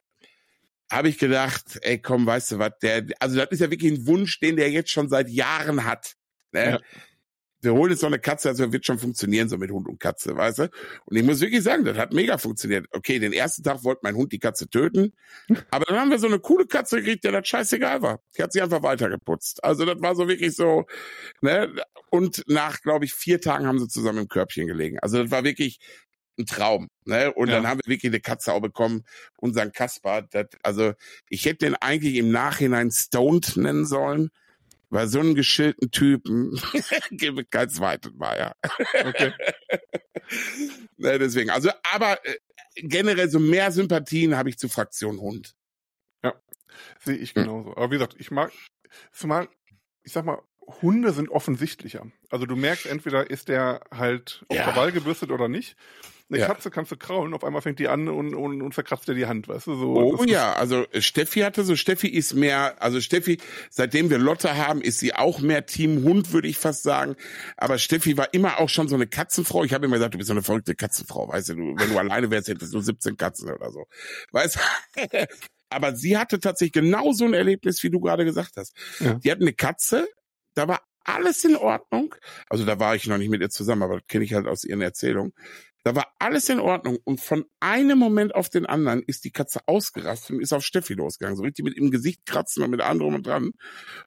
habe 0.90 1.09
ich 1.09 1.18
gedacht, 1.18 1.79
ey, 1.83 2.01
komm, 2.01 2.27
weißt 2.27 2.53
du 2.53 2.59
was, 2.59 2.72
der, 2.83 3.07
also 3.18 3.37
das 3.37 3.49
ist 3.51 3.61
ja 3.61 3.70
wirklich 3.70 3.92
ein 3.92 4.07
Wunsch, 4.07 4.40
den 4.40 4.57
der 4.57 4.70
jetzt 4.70 4.90
schon 4.90 5.09
seit 5.09 5.29
Jahren 5.29 5.85
hat. 5.85 6.14
Ne? 6.53 6.70
Ja. 6.70 6.81
Wir 7.62 7.72
holen 7.72 7.90
jetzt 7.90 8.01
so 8.01 8.07
eine 8.07 8.20
Katze, 8.20 8.49
also 8.49 8.72
wird 8.72 8.87
schon 8.87 8.99
funktionieren, 8.99 9.49
so 9.49 9.59
mit 9.59 9.70
Hund 9.72 9.88
und 9.88 9.99
Katze, 9.99 10.37
weißt 10.37 10.59
du? 10.59 10.70
Und 11.07 11.16
ich 11.16 11.25
muss 11.25 11.40
wirklich 11.40 11.62
sagen, 11.62 11.85
das 11.85 11.96
hat 11.96 12.12
mega 12.12 12.38
funktioniert. 12.38 12.87
Okay, 12.92 13.18
den 13.18 13.33
ersten 13.33 13.64
Tag 13.64 13.83
wollte 13.83 14.01
mein 14.05 14.14
Hund 14.14 14.31
die 14.31 14.38
Katze 14.38 14.68
töten, 14.68 15.14
aber 15.70 15.87
dann 15.87 15.99
haben 15.99 16.11
wir 16.11 16.18
so 16.18 16.29
eine 16.29 16.38
coole 16.38 16.66
Katze 16.66 16.99
gekriegt, 16.99 17.25
der 17.25 17.33
das 17.33 17.49
scheißegal 17.49 18.03
war. 18.03 18.20
Die 18.37 18.42
hat 18.42 18.53
sich 18.53 18.62
einfach 18.62 18.83
weitergeputzt. 18.83 19.64
Also 19.64 19.85
das 19.85 20.01
war 20.01 20.14
so 20.14 20.29
wirklich 20.29 20.55
so, 20.55 20.85
ne? 21.40 21.75
Und 22.11 22.44
nach, 22.46 22.81
glaube 22.83 23.05
ich, 23.05 23.14
vier 23.14 23.40
Tagen 23.40 23.66
haben 23.66 23.81
sie 23.81 23.88
zusammen 23.88 24.20
im 24.20 24.29
Körbchen 24.29 24.68
gelegen. 24.68 24.99
Also 25.01 25.20
das 25.20 25.33
war 25.33 25.42
wirklich, 25.42 25.81
ein 26.38 26.46
Traum. 26.46 26.88
Ne? 27.05 27.33
Und 27.33 27.49
ja. 27.49 27.57
dann 27.57 27.66
haben 27.66 27.81
wir 27.85 27.90
wirklich 27.90 28.11
eine 28.11 28.20
Katze 28.20 28.53
auch 28.53 28.61
bekommen, 28.61 29.05
unseren 29.37 29.72
Kasper. 29.72 30.22
Das, 30.22 30.46
also 30.62 30.94
ich 31.29 31.44
hätte 31.44 31.66
den 31.66 31.75
eigentlich 31.77 32.16
im 32.16 32.31
Nachhinein 32.31 32.90
Stoned 32.90 33.57
nennen 33.57 33.87
sollen, 33.87 34.31
weil 34.90 35.09
so 35.09 35.20
einen 35.20 35.35
geschildten 35.35 35.90
Typen 35.90 36.61
gebe 37.11 37.42
ich 37.42 37.51
kein 37.51 37.68
zweites 37.68 38.12
Mal, 38.14 38.38
ja. 38.38 38.55
Okay. 39.05 39.33
ne, 40.96 41.18
deswegen, 41.18 41.51
also, 41.51 41.70
aber 41.92 42.25
äh, 42.25 42.37
generell 42.77 43.31
so 43.31 43.38
mehr 43.38 43.72
Sympathien 43.72 44.37
habe 44.37 44.49
ich 44.49 44.59
zu 44.59 44.68
Fraktion 44.68 45.20
Hund. 45.20 45.55
Ja, 46.22 46.35
sehe 47.05 47.16
ich 47.16 47.35
hm. 47.35 47.44
genauso. 47.44 47.70
Hm. 47.70 47.77
Aber 47.77 47.90
wie 47.90 47.96
gesagt, 47.96 48.16
ich 48.18 48.31
mag, 48.31 48.53
zumal, 49.12 49.49
ich 50.03 50.12
sag 50.12 50.25
mal, 50.25 50.40
Hunde 50.83 51.12
sind 51.12 51.29
offensichtlicher. 51.29 52.07
Also 52.29 52.46
du 52.46 52.57
merkst, 52.57 52.87
entweder 52.87 53.31
ist 53.31 53.49
der 53.49 53.83
halt 53.92 54.44
auf 54.49 54.57
ja. 54.57 54.64
Krawall 54.64 54.92
gebürstet 54.92 55.31
oder 55.31 55.49
nicht. 55.49 55.77
Eine 56.29 56.41
ja. 56.41 56.47
Katze 56.49 56.71
kannst 56.71 56.91
du 56.91 56.97
kraulen, 56.97 57.35
auf 57.35 57.45
einmal 57.45 57.62
fängt 57.62 57.79
die 57.79 57.87
an 57.87 58.09
und, 58.09 58.35
und, 58.35 58.61
und 58.61 58.73
verkratzt 58.73 59.07
dir 59.07 59.15
die 59.15 59.27
Hand, 59.27 59.47
weißt 59.47 59.69
du? 59.69 59.77
So, 59.77 60.19
oh 60.19 60.25
ja, 60.25 60.55
also 60.55 60.85
Steffi 60.99 61.41
hatte 61.41 61.62
so, 61.62 61.77
Steffi 61.77 62.09
ist 62.09 62.35
mehr, 62.35 62.83
also 62.83 63.01
Steffi, 63.01 63.39
seitdem 63.71 64.11
wir 64.11 64.19
Lotte 64.19 64.57
haben, 64.57 64.81
ist 64.81 64.99
sie 64.99 65.15
auch 65.15 65.39
mehr 65.39 65.67
Team 65.67 66.03
Hund, 66.03 66.33
würde 66.33 66.49
ich 66.49 66.59
fast 66.59 66.83
sagen. 66.83 67.15
Aber 67.57 67.79
Steffi 67.79 68.17
war 68.17 68.35
immer 68.35 68.59
auch 68.59 68.69
schon 68.69 68.89
so 68.89 68.97
eine 68.97 69.07
Katzenfrau. 69.07 69.62
Ich 69.62 69.73
habe 69.73 69.87
immer 69.87 69.97
gesagt, 69.97 70.15
du 70.15 70.19
bist 70.19 70.27
so 70.27 70.35
eine 70.35 70.43
verrückte 70.43 70.75
Katzenfrau, 70.75 71.29
weißt 71.29 71.51
du, 71.51 71.55
wenn 71.55 71.91
du 71.91 71.99
alleine 71.99 72.29
wärst, 72.31 72.49
hättest 72.49 72.75
du 72.75 72.81
17 72.81 73.17
Katzen 73.17 73.49
oder 73.49 73.71
so. 73.71 73.87
Weißt 74.33 74.57
du? 74.57 75.27
Aber 75.71 75.95
sie 75.95 76.19
hatte 76.19 76.41
tatsächlich 76.41 76.73
genau 76.73 77.12
so 77.12 77.25
ein 77.25 77.35
Erlebnis, 77.35 77.83
wie 77.83 77.91
du 77.91 78.01
gerade 78.01 78.25
gesagt 78.25 78.57
hast. 78.57 78.77
Ja. 78.99 79.15
Die 79.15 79.31
hat 79.31 79.41
eine 79.41 79.53
Katze, 79.53 80.09
da 80.55 80.67
war 80.67 80.81
alles 81.05 81.45
in 81.45 81.57
Ordnung. 81.57 82.15
Also 82.49 82.65
da 82.65 82.79
war 82.79 82.95
ich 82.97 83.07
noch 83.07 83.19
nicht 83.19 83.31
mit 83.31 83.41
ihr 83.41 83.51
zusammen, 83.51 83.83
aber 83.83 84.01
das 84.01 84.07
kenne 84.09 84.25
ich 84.25 84.35
halt 84.35 84.47
aus 84.47 84.65
ihren 84.65 84.83
Erzählungen. 84.83 85.33
Da 85.87 85.94
war 85.94 86.12
alles 86.18 86.49
in 86.49 86.59
Ordnung 86.59 86.99
und 87.05 87.20
von 87.20 87.44
einem 87.61 87.96
Moment 87.96 88.35
auf 88.35 88.49
den 88.49 88.66
anderen 88.66 89.05
ist 89.05 89.25
die 89.25 89.31
Katze 89.31 89.61
ausgerastet 89.66 90.35
und 90.35 90.42
ist 90.42 90.53
auf 90.53 90.64
Steffi 90.64 90.94
losgegangen. 90.94 91.37
So 91.37 91.44
richtig 91.44 91.64
mit 91.64 91.77
im 91.77 91.92
Gesicht 91.92 92.27
kratzen 92.27 92.64
und 92.64 92.70
mit 92.70 92.81
anderem 92.81 93.14
und 93.14 93.25
dran. 93.25 93.53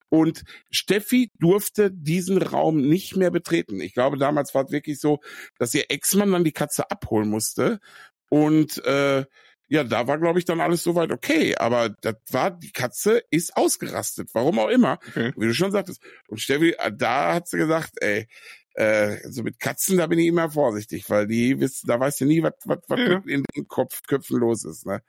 Und 0.10 0.44
Steffi 0.72 1.32
durfte 1.39 1.89
diesen 1.89 2.42
Raum 2.42 2.82
nicht 2.82 3.15
mehr 3.15 3.32
betreten. 3.32 3.80
Ich 3.80 3.94
glaube, 3.94 4.18
damals 4.18 4.54
war 4.54 4.65
es 4.65 4.72
wirklich 4.74 5.00
so, 5.00 5.20
dass 5.58 5.74
ihr 5.74 5.86
Ex-Mann 5.88 6.34
dann 6.34 6.44
die 6.44 6.52
Katze 6.52 6.92
abholen 6.92 7.30
musste. 7.30 7.80
Und 8.28 8.84
äh, 8.84 9.24
ja, 9.70 9.84
da 9.86 10.06
war, 10.06 10.18
glaube 10.18 10.39
ich, 10.39 10.44
dann 10.44 10.60
alles 10.60 10.84
soweit 10.84 11.13
okay. 11.13 11.56
Aber 11.56 11.88
das 12.02 12.15
war, 12.30 12.52
die 12.52 12.74
Katze 12.74 13.24
ist 13.30 13.56
ausgerastet, 13.56 14.32
warum 14.34 14.60
auch 14.60 14.68
immer, 14.68 15.00
okay. 15.08 15.32
wie 15.38 15.46
du 15.46 15.54
schon 15.54 15.72
sagtest. 15.72 16.02
Und 16.28 16.42
Steffi, 16.42 16.72
äh, 16.72 16.92
da 16.94 17.36
hat 17.36 17.48
sie 17.48 17.58
gesagt, 17.58 17.94
ey, 18.02 18.28
äh, 18.74 19.18
so 19.30 19.44
mit 19.44 19.60
Katzen, 19.60 19.98
da 19.98 20.08
bin 20.08 20.20
ich 20.20 20.28
immer 20.28 20.50
vorsichtig, 20.50 21.10
weil 21.10 21.28
die 21.28 21.60
wissen, 21.60 21.88
da 21.88 22.00
weißt 22.00 22.22
du 22.22 22.26
nie, 22.26 22.44
was 22.44 22.54
was 22.66 22.80
was 22.88 23.00
ja. 23.00 23.22
in 23.26 23.44
den 23.56 23.68
Kopf, 23.68 24.02
Köpfen 24.08 24.40
los 24.40 24.64
ist, 24.64 24.86
ne? 24.86 25.02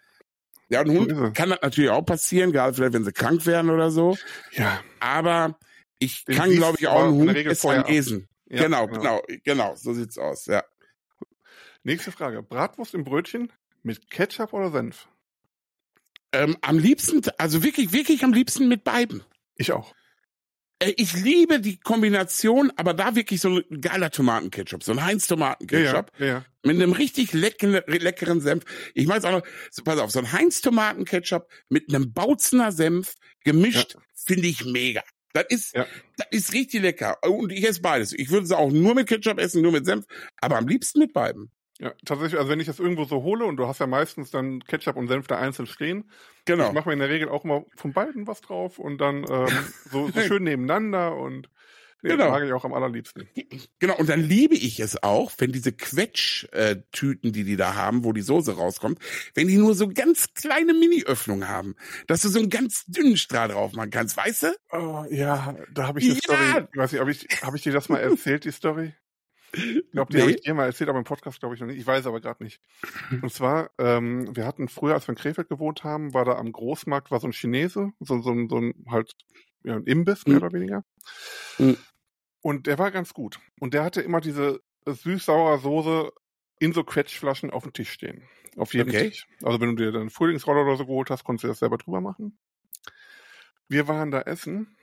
Ja, 0.69 0.83
und 0.83 0.91
Hund 0.91 1.35
kann 1.35 1.51
das 1.51 1.59
natürlich 1.63 1.91
auch 1.91 2.05
passieren, 2.05 2.53
gerade 2.53 2.75
vielleicht, 2.75 2.93
wenn 2.93 3.05
sie 3.05 3.13
krank 3.13 3.45
werden 3.45 3.71
oder 3.71 3.91
so. 3.91 4.17
Ja. 4.53 4.81
Aber 5.01 5.59
ich 5.99 6.25
Den 6.25 6.37
kann, 6.37 6.51
glaube 6.51 6.77
ich, 6.79 6.87
auch 6.87 7.05
einen 7.05 7.15
Hund 7.15 7.35
besser 7.35 7.85
lesen. 7.89 8.29
Ja, 8.49 8.63
genau, 8.63 8.87
genau, 8.87 9.21
genau, 9.23 9.41
genau, 9.45 9.75
so 9.77 9.93
sieht's 9.95 10.17
aus, 10.17 10.47
ja. 10.47 10.65
Nächste 11.83 12.13
Frage. 12.13 12.43
Bratwurst 12.43 12.95
im 12.95 13.05
Brötchen 13.05 13.53
mit 13.83 14.11
Ketchup 14.11 14.53
oder 14.53 14.71
Senf? 14.71 15.09
Ähm, 16.33 16.57
am 16.61 16.79
liebsten, 16.79 17.23
also 17.39 17.63
wirklich, 17.65 17.93
wirklich 17.93 18.23
am 18.23 18.33
liebsten 18.33 18.69
mit 18.69 18.85
beiden. 18.85 19.25
Ich 19.57 19.73
auch. 19.73 19.95
Äh, 20.81 20.95
Ich 20.97 21.13
liebe 21.15 21.61
die 21.61 21.79
Kombination, 21.79 22.73
aber 22.77 22.95
da 22.95 23.15
wirklich 23.15 23.41
so 23.41 23.49
ein 23.71 23.81
geiler 23.81 24.11
Tomatenketchup, 24.11 24.83
so 24.83 24.93
ein 24.93 25.05
Heinz 25.05 25.29
Ja, 25.29 25.35
ja, 25.37 25.37
Tomatenketchup 25.37 26.11
ja, 26.19 26.27
ja. 26.27 26.45
mit 26.65 26.77
einem 26.77 26.93
richtig 26.93 27.33
leckeren, 27.33 27.83
leckeren 27.87 28.41
Senf. 28.41 28.65
Ich 28.95 29.07
meine 29.07 29.25
auch 29.25 29.33
noch, 29.33 29.43
so, 29.71 29.83
pass 29.85 29.99
auf, 30.01 30.11
so 30.11 30.19
ein 30.19 30.33
Heinz 30.33 30.61
Tomatenketchup 30.61 31.49
mit 31.69 31.89
einem 31.95 32.13
Bautzener 32.13 32.73
Senf 32.73 33.15
gemischt, 33.45 33.97
finde 34.15 34.49
ich 34.49 34.65
mega. 34.65 35.03
Das 35.33 35.45
ist, 35.49 35.77
Ja. 35.77 35.87
das 36.17 36.27
ist 36.33 36.53
richtig 36.53 36.83
lecker. 36.83 37.17
Und 37.23 37.53
ich 37.53 37.67
esse 37.67 37.81
beides. 37.81 38.13
Ich 38.13 38.31
würde 38.31 38.45
es 38.45 38.51
auch 38.51 38.73
nur 38.73 38.95
mit 38.97 39.07
Ketchup 39.09 39.39
essen, 39.39 39.63
nur 39.63 39.71
mit 39.73 39.87
Senf, 39.87 40.05
aber 40.41 40.57
am 40.59 40.67
liebsten 40.67 40.99
mit 40.99 41.13
beiden. 41.13 41.53
Ja, 41.81 41.95
tatsächlich, 42.05 42.39
also 42.39 42.51
wenn 42.51 42.61
ich 42.61 42.67
das 42.67 42.79
irgendwo 42.79 43.05
so 43.05 43.23
hole 43.23 43.47
und 43.47 43.57
du 43.57 43.67
hast 43.67 43.79
ja 43.81 43.87
meistens 43.87 44.31
dann 44.31 44.61
Ketchup 44.65 44.97
und 44.97 45.09
Senf 45.09 45.27
da 45.29 45.39
einzeln 45.39 45.67
stehen, 45.67 46.11
Genau. 46.45 46.67
ich 46.69 46.73
mache 46.73 46.89
mir 46.89 46.93
in 46.93 46.99
der 46.99 47.09
Regel 47.09 47.29
auch 47.31 47.45
immer 47.45 47.65
von 47.77 47.93
beiden 47.95 48.27
was 48.27 48.43
drauf 48.43 48.79
und 48.79 48.99
dann 48.99 49.25
ähm, 49.31 49.73
so, 49.85 50.11
so 50.11 50.21
schön 50.21 50.43
nebeneinander 50.43 51.17
und 51.17 51.49
nee, 52.03 52.11
Genau. 52.11 52.31
mag 52.31 52.43
ich 52.45 52.53
auch 52.53 52.65
am 52.67 52.75
allerliebsten. 52.75 53.29
Genau, 53.79 53.97
und 53.97 54.09
dann 54.11 54.21
liebe 54.21 54.55
ich 54.55 54.79
es 54.81 55.03
auch, 55.03 55.33
wenn 55.39 55.53
diese 55.53 55.73
Quetsch-Tüten, 55.73 57.33
die 57.33 57.45
die 57.45 57.57
da 57.57 57.75
haben, 57.75 58.05
wo 58.05 58.13
die 58.13 58.21
Soße 58.21 58.57
rauskommt, 58.57 58.99
wenn 59.35 59.49
die 59.49 59.57
nur 59.57 59.75
so 59.75 59.89
ganz 59.89 60.35
kleine 60.35 60.75
Mini-Öffnungen 60.75 61.49
haben, 61.49 61.77
dass 62.09 62.21
du 62.21 62.29
so 62.29 62.41
einen 62.41 62.51
ganz 62.51 62.85
dünnen 62.87 63.17
Strahl 63.17 63.49
drauf 63.49 63.73
machen 63.73 63.91
kannst, 63.91 64.17
weißt 64.19 64.43
du? 64.45 64.55
Oh, 64.73 65.05
ja, 65.11 65.57
da 65.73 65.87
habe 65.87 65.99
ich 65.99 66.05
eine 66.07 66.15
Ja. 66.15 66.19
Story. 66.19 66.69
Ich 66.73 66.79
weiß 66.79 66.93
nicht, 66.93 67.01
habe 67.01 67.11
ich, 67.11 67.29
hab 67.43 67.55
ich 67.55 67.63
dir 67.63 67.73
das 67.73 67.89
mal 67.89 67.99
erzählt, 67.99 68.45
die 68.45 68.53
Story? 68.53 68.93
Ich 69.53 69.91
glaube, 69.93 70.13
die 70.13 70.19
habe 70.21 70.31
Nee. 70.31 70.37
ich 70.37 70.43
dir 70.43 70.55
mal 70.55 70.67
erzählt, 70.67 70.89
aber 70.91 70.99
im 70.99 71.05
Podcast 71.05 71.41
glaube 71.41 71.55
ich 71.55 71.61
noch 71.61 71.67
nicht. 71.67 71.79
Ich 71.79 71.87
weiß 71.87 72.07
aber 72.07 72.21
gerade 72.21 72.43
nicht. 72.45 72.61
Und 73.23 73.33
zwar, 73.33 73.71
ähm, 73.79 74.35
wir 74.37 74.47
hatten 74.47 74.69
früher, 74.69 74.95
als 74.95 75.07
wir 75.09 75.13
in 75.13 75.19
Krefeld 75.19 75.49
gewohnt 75.49 75.83
haben, 75.85 76.15
war 76.15 76.25
da 76.25 76.37
am 76.37 76.53
Großmarkt 76.53 77.11
war 77.11 77.19
so 77.21 77.27
ein 77.27 77.33
Chinese, 77.33 77.91
so, 78.01 78.21
so, 78.23 78.31
ein- 78.31 78.49
so 78.49 78.57
ein 78.59 78.85
halt 78.89 79.13
ja, 79.65 79.75
ein 79.77 79.85
Imbiss, 79.85 80.27
mehr 80.27 80.37
Mhm. 80.39 80.43
oder 80.43 80.53
weniger. 80.55 80.85
Mhm. 81.59 81.77
Und 82.43 82.67
der 82.67 82.79
war 82.79 82.91
ganz 82.91 83.13
gut. 83.13 83.39
Und 83.61 83.75
der 83.75 83.83
hatte 83.85 84.01
immer 84.01 84.21
diese 84.21 84.61
süß-saure 84.87 85.59
Soße 85.59 86.13
in 86.61 86.73
so 86.73 86.83
Quetschflaschen 86.85 87.51
auf 87.51 87.65
dem 87.65 87.73
Tisch 87.73 87.91
stehen. 87.91 88.23
Auf 88.57 88.73
jedem 88.73 88.89
Okay. 88.89 89.09
Tisch. 89.11 89.27
Also 89.43 89.61
wenn 89.61 89.77
du 89.77 89.85
dir 89.85 89.93
dann 89.93 90.11
Frühlingsroller 90.11 90.63
oder 90.63 90.77
so 90.77 90.87
geholt 90.87 91.11
hast, 91.11 91.25
konntest 91.25 91.45
du 91.45 91.49
das 91.49 91.59
selber 91.59 91.77
drüber 91.79 92.01
machen. 92.01 92.39
Wir 93.69 93.87
waren 93.89 94.11
da 94.11 94.23
essen 94.23 94.77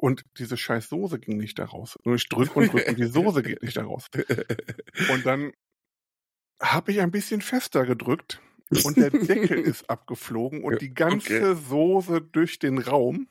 und 0.00 0.24
diese 0.38 0.56
scheiß 0.56 0.88
Soße 0.88 1.18
ging 1.18 1.36
nicht 1.36 1.58
da 1.58 1.66
raus. 1.66 1.96
Und 2.04 2.14
ich 2.14 2.28
drück 2.28 2.56
und 2.56 2.72
drück 2.72 2.88
und 2.88 2.98
die 2.98 3.04
Soße 3.04 3.42
geht 3.42 3.62
nicht 3.62 3.76
da 3.76 3.84
raus. 3.84 4.06
Und 5.10 5.26
dann 5.26 5.52
habe 6.62 6.92
ich 6.92 7.00
ein 7.00 7.10
bisschen 7.10 7.40
fester 7.40 7.86
gedrückt 7.86 8.40
und 8.84 8.96
der 8.96 9.10
Deckel 9.10 9.58
ist 9.60 9.88
abgeflogen 9.88 10.62
und 10.62 10.80
die 10.80 10.92
ganze 10.92 11.56
Soße 11.56 12.20
durch 12.20 12.58
den 12.58 12.78
Raum. 12.78 13.28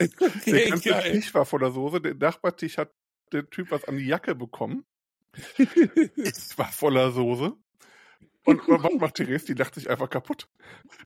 Der 0.00 0.08
ganze 0.08 0.90
Geil. 0.90 1.12
Tisch 1.12 1.32
war 1.34 1.44
voller 1.44 1.70
Soße. 1.70 2.00
Der 2.00 2.14
Nachbartisch 2.14 2.78
hat 2.78 2.92
der 3.32 3.48
Typ 3.48 3.70
was 3.70 3.84
an 3.84 3.96
die 3.96 4.06
Jacke 4.06 4.34
bekommen. 4.34 4.84
Es 6.16 6.58
war 6.58 6.70
voller 6.70 7.12
Soße. 7.12 7.56
Und 8.44 8.60
was 8.66 8.94
macht 8.98 9.14
Therese? 9.14 9.46
Die 9.46 9.54
lacht 9.54 9.74
sich 9.74 9.88
einfach 9.88 10.10
kaputt. 10.10 10.48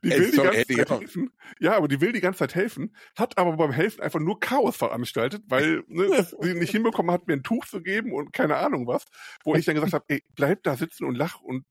Die 0.02 0.10
will 0.10 0.30
die 0.30 0.36
ganze 0.36 0.66
Zeit 0.66 0.88
ja. 0.88 0.98
helfen. 0.98 1.30
Ja, 1.60 1.76
aber 1.76 1.86
die 1.86 2.00
will 2.00 2.12
die 2.12 2.20
ganze 2.20 2.38
Zeit 2.38 2.54
helfen, 2.54 2.96
hat 3.16 3.36
aber 3.36 3.56
beim 3.56 3.72
Helfen 3.72 4.02
einfach 4.02 4.20
nur 4.20 4.40
Chaos 4.40 4.76
veranstaltet, 4.76 5.42
weil 5.46 5.84
ne, 5.88 6.26
sie 6.40 6.54
nicht 6.54 6.70
hinbekommen 6.70 7.12
hat, 7.12 7.26
mir 7.26 7.34
ein 7.34 7.42
Tuch 7.42 7.66
zu 7.66 7.82
geben 7.82 8.12
und 8.12 8.32
keine 8.32 8.56
Ahnung 8.56 8.86
was. 8.86 9.04
Wo 9.44 9.54
ich 9.54 9.66
dann 9.66 9.74
gesagt 9.74 9.92
habe, 9.92 10.04
ey, 10.08 10.22
bleib 10.34 10.62
da 10.62 10.76
sitzen 10.76 11.04
und 11.04 11.14
lach 11.14 11.40
und 11.40 11.66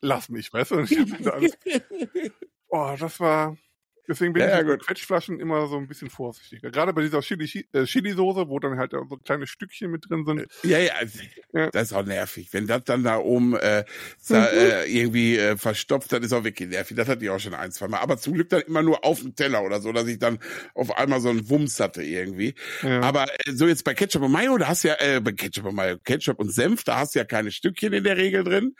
lass 0.00 0.28
mich, 0.28 0.52
weißt 0.52 0.70
du? 0.70 0.76
Und 0.76 0.90
ich 0.90 0.98
hab 0.98 1.22
da 1.22 1.30
alles, 1.30 1.58
oh, 2.68 2.94
das 2.98 3.20
war. 3.20 3.56
Deswegen 4.12 4.34
bin 4.34 4.42
Ja, 4.42 4.48
ich 4.50 4.54
ja, 4.58 4.62
mit 4.64 4.78
gut. 4.80 4.86
Quetschflaschen 4.88 5.40
immer 5.40 5.66
so 5.68 5.78
ein 5.78 5.88
bisschen 5.88 6.10
vorsichtiger. 6.10 6.70
Gerade 6.70 6.92
bei 6.92 7.00
dieser 7.00 7.20
Chili- 7.20 7.64
äh, 7.72 7.84
Chili-Soße, 7.84 8.46
wo 8.48 8.58
dann 8.58 8.76
halt 8.76 8.92
so 8.92 9.16
kleine 9.16 9.46
Stückchen 9.46 9.90
mit 9.90 10.08
drin 10.10 10.26
sind. 10.26 10.46
Ja, 10.64 10.78
ja, 10.78 10.92
Ja. 11.54 11.70
das 11.70 11.84
ist 11.84 11.92
auch 11.94 12.04
nervig. 12.04 12.48
Wenn 12.52 12.66
das 12.66 12.84
dann 12.84 13.02
da 13.04 13.16
oben 13.18 13.56
äh, 13.56 13.84
sa- 14.18 14.44
äh, 14.48 14.84
irgendwie 14.92 15.38
äh, 15.38 15.56
verstopft, 15.56 16.12
dann 16.12 16.22
ist 16.22 16.34
auch 16.34 16.44
wirklich 16.44 16.68
nervig. 16.68 16.94
Das 16.94 17.08
hatte 17.08 17.24
ich 17.24 17.30
auch 17.30 17.40
schon 17.40 17.54
ein, 17.54 17.72
zwei 17.72 17.88
Mal. 17.88 18.00
Aber 18.00 18.18
zum 18.18 18.34
Glück 18.34 18.50
dann 18.50 18.60
immer 18.60 18.82
nur 18.82 19.02
auf 19.04 19.20
dem 19.20 19.34
Teller 19.34 19.62
oder 19.62 19.80
so, 19.80 19.92
dass 19.92 20.06
ich 20.06 20.18
dann 20.18 20.38
auf 20.74 20.94
einmal 20.98 21.20
so 21.20 21.30
einen 21.30 21.48
Wumms 21.48 21.80
hatte 21.80 22.02
irgendwie. 22.02 22.54
Ja. 22.82 23.00
Aber 23.00 23.24
äh, 23.46 23.52
so 23.52 23.66
jetzt 23.66 23.84
bei 23.84 23.94
Ketchup 23.94 24.22
und 24.22 24.32
Mayo, 24.32 24.58
da 24.58 24.68
hast 24.68 24.84
du 24.84 24.88
ja, 24.88 24.96
äh, 25.00 25.20
bei 25.20 25.32
Ketchup 25.32 25.64
und 25.64 25.74
Mayo, 25.74 25.96
Ketchup 26.04 26.38
und 26.38 26.52
Senf, 26.52 26.84
da 26.84 26.98
hast 26.98 27.14
du 27.14 27.20
ja 27.20 27.24
keine 27.24 27.50
Stückchen 27.50 27.92
in 27.94 28.04
der 28.04 28.18
Regel 28.18 28.44
drin. 28.44 28.74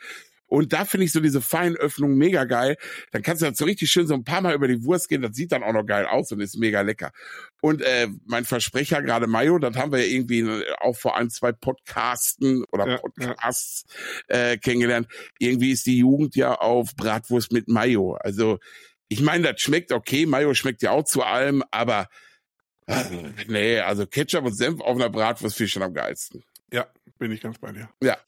Und 0.53 0.71
da 0.71 0.85
finde 0.85 1.05
ich 1.05 1.11
so 1.11 1.19
diese 1.19 1.41
feinen 1.41 1.75
Öffnungen 1.77 2.15
mega 2.15 2.43
geil. 2.43 2.77
Dann 3.09 3.23
kannst 3.23 3.41
du 3.41 3.47
halt 3.47 3.57
so 3.57 3.65
richtig 3.65 3.89
schön 3.89 4.05
so 4.05 4.13
ein 4.13 4.23
paar 4.23 4.39
Mal 4.39 4.53
über 4.53 4.67
die 4.67 4.83
Wurst 4.83 5.09
gehen. 5.09 5.23
Das 5.23 5.35
sieht 5.35 5.51
dann 5.51 5.63
auch 5.63 5.73
noch 5.73 5.83
geil 5.83 6.05
aus 6.05 6.31
und 6.31 6.41
ist 6.41 6.59
mega 6.59 6.81
lecker. 6.81 7.09
Und 7.59 7.81
äh, 7.81 8.07
mein 8.25 8.45
Versprecher 8.45 9.01
gerade 9.01 9.25
Mayo, 9.25 9.57
das 9.57 9.75
haben 9.75 9.91
wir 9.91 10.05
ja 10.05 10.13
irgendwie 10.13 10.41
äh, 10.41 10.63
auch 10.79 10.95
vor 10.95 11.17
ein, 11.17 11.31
zwei 11.31 11.53
Podcasten 11.53 12.65
oder 12.71 12.87
Ja, 12.87 12.97
Podcasts 12.97 13.85
Äh, 14.27 14.57
kennengelernt. 14.57 15.07
Irgendwie 15.39 15.71
ist 15.71 15.87
die 15.87 15.97
Jugend 15.97 16.35
ja 16.35 16.53
auf 16.53 16.95
Bratwurst 16.95 17.51
mit 17.51 17.67
Mayo. 17.67 18.13
Also 18.13 18.59
ich 19.07 19.21
meine, 19.21 19.53
das 19.53 19.59
schmeckt 19.59 19.91
okay. 19.91 20.27
Mayo 20.27 20.53
schmeckt 20.53 20.83
ja 20.83 20.91
auch 20.91 21.05
zu 21.05 21.23
allem, 21.23 21.63
aber 21.71 22.09
äh, 22.85 23.03
nee, 23.47 23.79
also 23.79 24.05
Ketchup 24.05 24.45
und 24.45 24.53
Senf 24.53 24.81
auf 24.81 24.97
einer 24.97 25.09
Bratwurst 25.09 25.57
finde 25.57 25.65
ich 25.65 25.73
schon 25.73 25.81
am 25.81 25.95
geilsten. 25.95 26.43
Ja, 26.71 26.85
bin 27.17 27.31
ich 27.31 27.41
ganz 27.41 27.57
bei 27.57 27.71
dir. 27.71 27.89
Ja. 28.03 28.19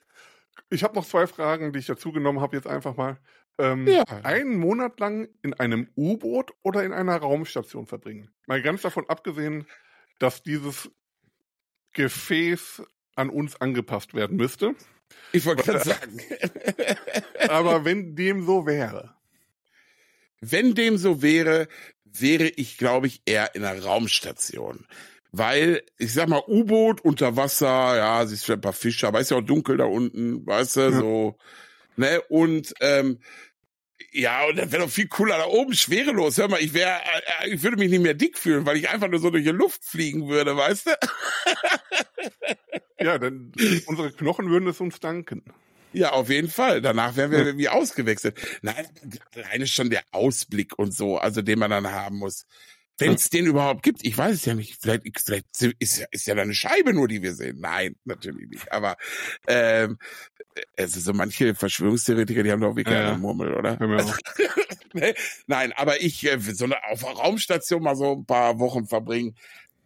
Ich 0.69 0.83
habe 0.83 0.95
noch 0.95 1.05
zwei 1.05 1.27
Fragen, 1.27 1.73
die 1.73 1.79
ich 1.79 1.85
dazu 1.85 2.11
genommen 2.11 2.41
habe, 2.41 2.55
jetzt 2.55 2.67
einfach 2.67 2.95
mal. 2.95 3.19
Ähm, 3.57 3.87
Ja. 3.87 4.03
Einen 4.23 4.57
Monat 4.57 4.99
lang 4.99 5.29
in 5.41 5.53
einem 5.53 5.87
U-Boot 5.95 6.51
oder 6.63 6.83
in 6.83 6.91
einer 6.93 7.15
Raumstation 7.17 7.85
verbringen. 7.87 8.29
Mal 8.47 8.61
ganz 8.61 8.81
davon 8.81 9.07
abgesehen, 9.07 9.65
dass 10.19 10.43
dieses 10.43 10.89
Gefäß 11.93 12.83
an 13.15 13.29
uns 13.29 13.59
angepasst 13.61 14.13
werden 14.13 14.37
müsste. 14.37 14.75
Ich 15.31 15.45
wollte 15.45 15.63
gerade 15.63 15.85
sagen. 15.85 16.19
Aber 17.49 17.85
wenn 17.85 18.15
dem 18.15 18.45
so 18.45 18.65
wäre. 18.65 19.15
Wenn 20.41 20.75
dem 20.75 20.97
so 20.97 21.21
wäre, 21.21 21.67
wäre 22.03 22.47
ich, 22.47 22.77
glaube 22.77 23.07
ich, 23.07 23.21
eher 23.25 23.55
in 23.55 23.63
einer 23.63 23.83
Raumstation. 23.83 24.85
Weil, 25.37 25.83
ich 25.97 26.13
sag 26.13 26.29
mal, 26.29 26.41
U-Boot 26.47 27.01
unter 27.01 27.35
Wasser, 27.35 27.97
ja, 27.97 28.25
siehst 28.25 28.47
du 28.47 28.53
ein 28.53 28.61
paar 28.61 28.71
Fische, 28.73 29.05
aber 29.07 29.19
ist 29.19 29.31
ja 29.31 29.37
auch 29.37 29.41
dunkel 29.41 29.75
da 29.75 29.83
unten, 29.85 30.45
weißt 30.47 30.77
du, 30.77 30.81
Ja. 30.81 30.91
so, 30.91 31.37
ne, 31.97 32.21
und, 32.29 32.73
ähm, 32.79 33.19
ja, 34.13 34.45
und 34.45 34.55
das 34.57 34.71
wäre 34.71 34.83
doch 34.83 34.89
viel 34.89 35.09
cooler 35.09 35.37
da 35.37 35.45
oben, 35.47 35.73
schwerelos. 35.73 36.37
Hör 36.37 36.47
mal, 36.47 36.61
ich 36.61 36.73
wäre, 36.73 36.99
äh, 37.41 37.49
ich 37.49 37.63
würde 37.63 37.75
mich 37.75 37.89
nicht 37.89 38.01
mehr 38.01 38.13
dick 38.13 38.37
fühlen, 38.37 38.65
weil 38.65 38.77
ich 38.77 38.89
einfach 38.89 39.09
nur 39.09 39.19
so 39.19 39.29
durch 39.29 39.43
die 39.43 39.49
Luft 39.49 39.83
fliegen 39.83 40.29
würde, 40.29 40.55
weißt 40.55 40.87
du? 40.87 40.91
Ja, 42.99 43.17
denn 43.17 43.51
unsere 43.87 44.11
Knochen 44.11 44.49
würden 44.49 44.69
es 44.69 44.79
uns 44.79 44.99
danken. 45.01 45.43
Ja, 45.91 46.11
auf 46.11 46.29
jeden 46.29 46.49
Fall. 46.49 46.81
Danach 46.81 47.15
wären 47.17 47.31
wir 47.31 47.57
wie 47.57 47.69
ausgewechselt. 47.69 48.37
Nein, 48.61 48.87
alleine 49.35 49.67
schon 49.67 49.89
der 49.89 50.03
Ausblick 50.11 50.77
und 50.79 50.93
so, 50.93 51.17
also 51.17 51.41
den 51.41 51.59
man 51.59 51.71
dann 51.71 51.91
haben 51.91 52.17
muss. 52.17 52.45
Wenn 52.97 53.13
es 53.13 53.29
den 53.29 53.45
überhaupt 53.45 53.83
gibt, 53.83 54.05
ich 54.05 54.17
weiß 54.17 54.35
es 54.35 54.45
ja 54.45 54.55
nicht. 54.55 54.77
Vielleicht, 54.81 55.03
vielleicht 55.19 55.61
ist 55.79 55.99
ja, 55.99 56.05
ist 56.11 56.27
ja 56.27 56.35
da 56.35 56.43
eine 56.43 56.53
Scheibe 56.53 56.93
nur, 56.93 57.07
die 57.07 57.21
wir 57.21 57.33
sehen. 57.33 57.59
Nein, 57.59 57.95
natürlich 58.05 58.47
nicht. 58.49 58.71
Aber 58.71 58.95
ähm, 59.47 59.97
also 60.77 60.99
so 60.99 61.13
manche 61.13 61.55
Verschwörungstheoretiker, 61.55 62.43
die 62.43 62.51
haben 62.51 62.61
doch 62.61 62.75
wirklich 62.75 62.99
Ja, 62.99 63.01
eine 63.01 63.15
Murmel, 63.15 63.53
oder? 63.53 63.81
Auf. 63.95 64.17
Nee, 64.93 65.13
Nein, 65.47 65.73
aber 65.73 66.01
ich 66.01 66.25
äh, 66.25 66.39
so 66.39 66.65
eine, 66.65 66.77
auf 66.85 67.05
einer 67.05 67.17
Raumstation 67.17 67.83
mal 67.83 67.95
so 67.97 68.13
ein 68.13 68.25
paar 68.25 68.59
Wochen 68.59 68.87
verbringen 68.87 69.35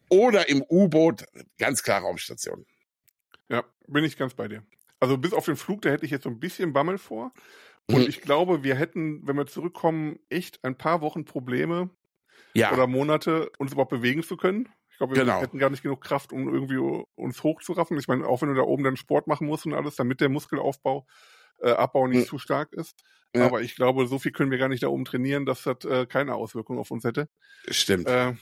oder 0.09 0.49
im 0.49 0.63
U-Boot, 0.69 1.25
ganz 1.57 1.83
klar 1.83 2.01
Raumstation. 2.01 2.65
Ja, 3.49 3.63
bin 3.87 4.03
ich 4.03 4.17
ganz 4.17 4.33
bei 4.33 4.47
dir. 4.47 4.63
Also 4.99 5.17
bis 5.17 5.33
auf 5.33 5.45
den 5.45 5.55
Flug, 5.55 5.81
da 5.81 5.89
hätte 5.89 6.05
ich 6.05 6.11
jetzt 6.11 6.23
so 6.23 6.29
ein 6.29 6.39
bisschen 6.39 6.73
Bammel 6.73 6.97
vor. 6.97 7.33
Und 7.91 8.01
Mhm. 8.01 8.07
ich 8.07 8.21
glaube, 8.21 8.63
wir 8.63 8.75
hätten, 8.75 9.25
wenn 9.27 9.37
wir 9.37 9.47
zurückkommen, 9.47 10.19
echt 10.29 10.63
ein 10.63 10.77
paar 10.77 11.01
Wochen 11.01 11.25
Probleme 11.25 11.89
Ja, 12.53 12.73
oder 12.73 12.87
Monate, 12.87 13.51
uns 13.57 13.71
überhaupt 13.71 13.91
bewegen 13.91 14.23
zu 14.23 14.37
können. 14.37 14.69
Ich 14.91 14.97
glaube, 14.97 15.15
wir 15.15 15.23
Genau. 15.23 15.41
hätten 15.41 15.59
gar 15.59 15.69
nicht 15.69 15.83
genug 15.83 16.01
Kraft, 16.01 16.33
um 16.33 16.53
irgendwie 16.53 16.77
uns 17.15 17.43
hochzuraffen. 17.43 17.97
Ich 17.97 18.07
meine, 18.07 18.27
auch 18.27 18.41
wenn 18.41 18.49
du 18.49 18.55
da 18.55 18.63
oben 18.63 18.83
dann 18.83 18.97
Sport 18.97 19.27
machen 19.27 19.47
musst 19.47 19.65
und 19.65 19.73
alles, 19.73 19.95
damit 19.95 20.19
der 20.21 20.29
Muskelaufbau, 20.29 21.05
äh, 21.59 21.71
Abbau 21.71 22.07
nicht 22.07 22.23
Mhm. 22.23 22.27
zu 22.27 22.37
stark 22.37 22.73
ist. 22.73 23.01
Ja. 23.35 23.45
Aber 23.45 23.61
ich 23.61 23.75
glaube, 23.75 24.07
so 24.07 24.19
viel 24.19 24.31
können 24.31 24.51
wir 24.51 24.57
gar 24.57 24.69
nicht 24.69 24.83
da 24.83 24.87
oben 24.87 25.05
trainieren, 25.05 25.45
dass 25.45 25.63
das 25.63 25.85
äh, 25.85 26.05
keine 26.05 26.35
Auswirkungen 26.35 26.79
auf 26.79 26.91
uns 26.91 27.03
hätte. 27.03 27.29
stimmt. 27.69 28.07
Äh, 28.07 28.33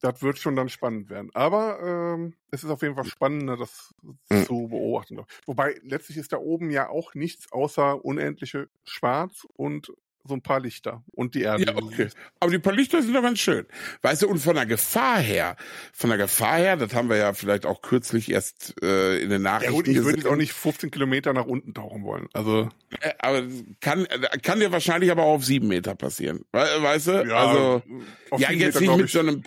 das 0.00 0.20
wird 0.22 0.38
schon 0.38 0.56
dann 0.56 0.68
spannend 0.68 1.10
werden. 1.10 1.30
Aber 1.32 1.80
ähm, 2.16 2.34
es 2.50 2.64
ist 2.64 2.70
auf 2.70 2.82
jeden 2.82 2.96
Fall 2.96 3.04
spannender, 3.04 3.56
das 3.56 3.94
Mhm. 4.30 4.44
zu 4.46 4.68
beobachten. 4.68 5.20
Wobei 5.46 5.78
letztlich 5.82 6.18
ist 6.18 6.32
da 6.32 6.38
oben 6.38 6.70
ja 6.70 6.88
auch 6.88 7.14
nichts 7.14 7.52
außer 7.52 8.04
unendliche 8.04 8.68
Schwarz 8.84 9.46
und 9.54 9.92
so 10.24 10.34
ein 10.34 10.42
paar 10.42 10.60
Lichter 10.60 11.02
und 11.12 11.34
die 11.34 11.42
Erde. 11.42 11.64
Ja, 11.64 11.76
okay. 11.76 12.08
Aber 12.40 12.50
die 12.50 12.58
paar 12.58 12.72
Lichter 12.72 13.02
sind 13.02 13.14
doch 13.14 13.22
ganz 13.22 13.38
schön. 13.40 13.66
Weißt 14.02 14.22
du, 14.22 14.28
und 14.28 14.38
von 14.38 14.54
der 14.54 14.66
Gefahr 14.66 15.18
her, 15.18 15.56
von 15.92 16.10
der 16.10 16.18
Gefahr 16.18 16.58
her, 16.58 16.76
das 16.76 16.94
haben 16.94 17.08
wir 17.08 17.16
ja 17.16 17.32
vielleicht 17.32 17.66
auch 17.66 17.82
kürzlich 17.82 18.30
erst 18.30 18.74
äh, 18.82 19.18
in 19.18 19.30
den 19.30 19.42
Nachrichten 19.42 19.72
Ja 19.72 19.76
gut, 19.76 19.88
ich 19.88 20.02
würde 20.02 20.18
jetzt 20.18 20.26
auch 20.26 20.36
nicht 20.36 20.52
15 20.52 20.90
Kilometer 20.90 21.32
nach 21.32 21.46
unten 21.46 21.74
tauchen 21.74 22.04
wollen. 22.04 22.28
Also 22.32 22.68
Äh, 23.00 23.12
Aber 23.18 23.42
kann, 23.80 24.06
kann 24.42 24.60
dir 24.60 24.72
wahrscheinlich 24.72 25.10
aber 25.10 25.22
auch 25.22 25.34
auf 25.34 25.44
sieben 25.44 25.68
Meter 25.68 25.94
passieren. 25.94 26.44
We 26.52 26.60
weißt 26.60 27.06
du? 27.08 27.12
ja, 27.26 27.36
also, 27.36 27.82
auf 28.30 28.40
ja, 28.40 28.50
jetzt 28.52 28.80
Meter, 28.80 28.92
nicht 28.92 29.00
mit 29.02 29.10
so 29.10 29.18
einem, 29.20 29.42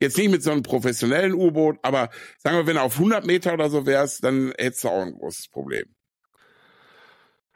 jetzt 0.00 0.16
nicht 0.16 0.30
mit 0.30 0.42
so 0.42 0.50
einem 0.50 0.62
professionellen 0.62 1.34
U-Boot, 1.34 1.78
aber 1.82 2.10
sagen 2.38 2.56
wir, 2.56 2.66
wenn 2.66 2.76
du 2.76 2.82
auf 2.82 2.94
100 2.94 3.26
Meter 3.26 3.54
oder 3.54 3.70
so 3.70 3.86
wärst, 3.86 4.24
dann 4.24 4.52
hättest 4.58 4.84
du 4.84 4.88
auch 4.88 5.02
ein 5.02 5.12
großes 5.12 5.48
Problem. 5.48 5.84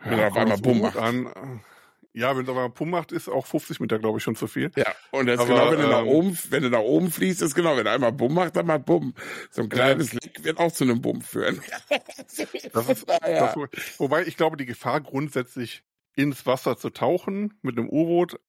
wenn 0.04 0.18
er 0.18 0.28
auf 0.28 0.36
einmal 0.36 0.58
Bumm 0.58 0.80
macht. 0.80 0.96
An. 0.96 1.62
Ja, 2.12 2.36
wenn 2.36 2.42
es 2.42 2.48
aber 2.48 2.68
Bumm 2.68 2.90
macht, 2.90 3.12
ist 3.12 3.28
auch 3.28 3.46
50 3.46 3.78
Meter, 3.78 3.98
glaube 3.98 4.18
ich, 4.18 4.24
schon 4.24 4.34
zu 4.34 4.48
viel. 4.48 4.70
Ja, 4.76 4.92
und 5.12 5.26
das 5.26 5.38
Aber, 5.38 5.48
genau, 5.48 5.70
wenn 5.70 5.80
du 5.80 5.88
nach 5.88 6.00
ähm, 6.00 6.08
oben, 6.08 6.38
wenn 6.50 6.62
du 6.62 6.70
nach 6.70 6.80
oben 6.80 7.10
fließt, 7.10 7.40
ist 7.42 7.54
genau, 7.54 7.76
wenn 7.76 7.86
er 7.86 7.92
einmal 7.92 8.12
Bumm 8.12 8.34
macht, 8.34 8.56
dann 8.56 8.66
macht 8.66 8.84
Bumm. 8.84 9.14
So 9.50 9.62
ein 9.62 9.68
kleines 9.68 10.12
Leck 10.12 10.42
wird 10.42 10.58
auch 10.58 10.72
zu 10.72 10.84
einem 10.84 11.00
Bumm 11.00 11.22
führen. 11.22 11.60
Das 12.72 12.88
ist, 12.88 13.06
Naja. 13.06 13.54
das, 13.54 13.98
wobei 13.98 14.26
ich 14.26 14.36
glaube, 14.36 14.56
die 14.56 14.66
Gefahr 14.66 15.00
grundsätzlich 15.00 15.82
ins 16.14 16.46
Wasser 16.46 16.76
zu 16.76 16.90
tauchen 16.90 17.54
mit 17.62 17.76
einem 17.76 17.88
U-Boot 17.88 18.40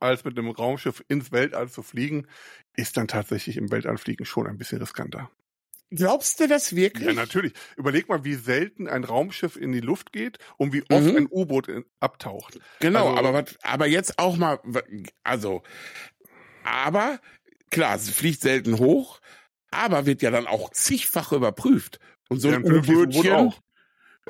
als 0.00 0.24
mit 0.24 0.38
einem 0.38 0.50
Raumschiff 0.50 1.02
ins 1.08 1.32
Weltall 1.32 1.68
zu 1.68 1.82
fliegen, 1.82 2.26
ist 2.74 2.96
dann 2.96 3.08
tatsächlich 3.08 3.56
im 3.56 3.70
Weltallfliegen 3.70 4.26
schon 4.26 4.46
ein 4.46 4.58
bisschen 4.58 4.78
riskanter. 4.78 5.30
Glaubst 5.90 6.40
du 6.40 6.48
das 6.48 6.74
wirklich? 6.74 7.06
Ja, 7.06 7.12
natürlich. 7.14 7.52
Überleg 7.76 8.08
mal, 8.08 8.24
wie 8.24 8.34
selten 8.34 8.88
ein 8.88 9.04
Raumschiff 9.04 9.56
in 9.56 9.70
die 9.72 9.80
Luft 9.80 10.12
geht 10.12 10.38
und 10.56 10.72
wie 10.72 10.82
oft 10.90 11.04
Mhm. 11.04 11.16
ein 11.16 11.28
U-Boot 11.30 11.68
abtaucht. 12.00 12.58
Genau, 12.80 13.14
Also- 13.14 13.28
aber 13.28 13.44
aber 13.62 13.86
jetzt 13.86 14.18
auch 14.18 14.36
mal, 14.36 14.58
also, 15.22 15.62
aber 16.64 17.20
klar, 17.70 17.94
es 17.96 18.10
fliegt 18.10 18.40
selten 18.40 18.78
hoch, 18.78 19.20
aber 19.70 20.06
wird 20.06 20.22
ja 20.22 20.30
dann 20.32 20.46
auch 20.48 20.70
zigfach 20.70 21.32
überprüft. 21.32 22.00
Und 22.28 22.40
so 22.40 22.50
Ja, 22.50 22.56
ein 22.56 22.64
U-Bötchen. 22.64 23.52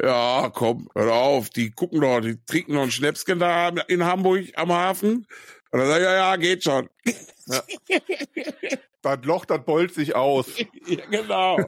Ja, 0.03 0.51
komm, 0.55 0.91
hör 0.95 1.11
auf, 1.15 1.49
die 1.49 1.71
gucken 1.71 2.03
doch, 2.03 2.21
die 2.21 2.37
trinken 2.45 2.75
noch 2.75 2.83
ein 2.83 2.91
Schnäpschen 2.91 3.39
da 3.39 3.69
in 3.89 4.05
Hamburg 4.05 4.45
am 4.57 4.71
Hafen. 4.71 5.27
Und 5.71 5.79
dann 5.81 5.89
sag 5.89 5.97
ich, 6.01 6.05
ja, 6.05 6.15
ja, 6.15 6.37
geht 6.37 6.63
schon. 6.65 6.91
Das 9.07 9.25
Loch, 9.25 9.45
das 9.45 9.65
beult 9.65 9.95
sich 9.95 10.15
aus. 10.15 10.47
ja, 10.87 11.07
genau. 11.11 11.59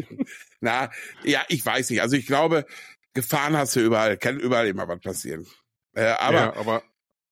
Na, 0.60 0.90
ja, 1.22 1.44
ich 1.48 1.64
weiß 1.64 1.90
nicht. 1.90 2.02
Also 2.02 2.16
ich 2.16 2.26
glaube, 2.26 2.66
Gefahren 3.14 3.56
hast 3.56 3.76
du 3.76 3.80
überall, 3.80 4.16
kann 4.16 4.38
überall 4.38 4.66
immer 4.66 4.88
was 4.88 5.00
passieren. 5.00 5.46
Äh, 5.94 6.04
aber 6.04 6.36
ja, 6.36 6.56
aber 6.56 6.82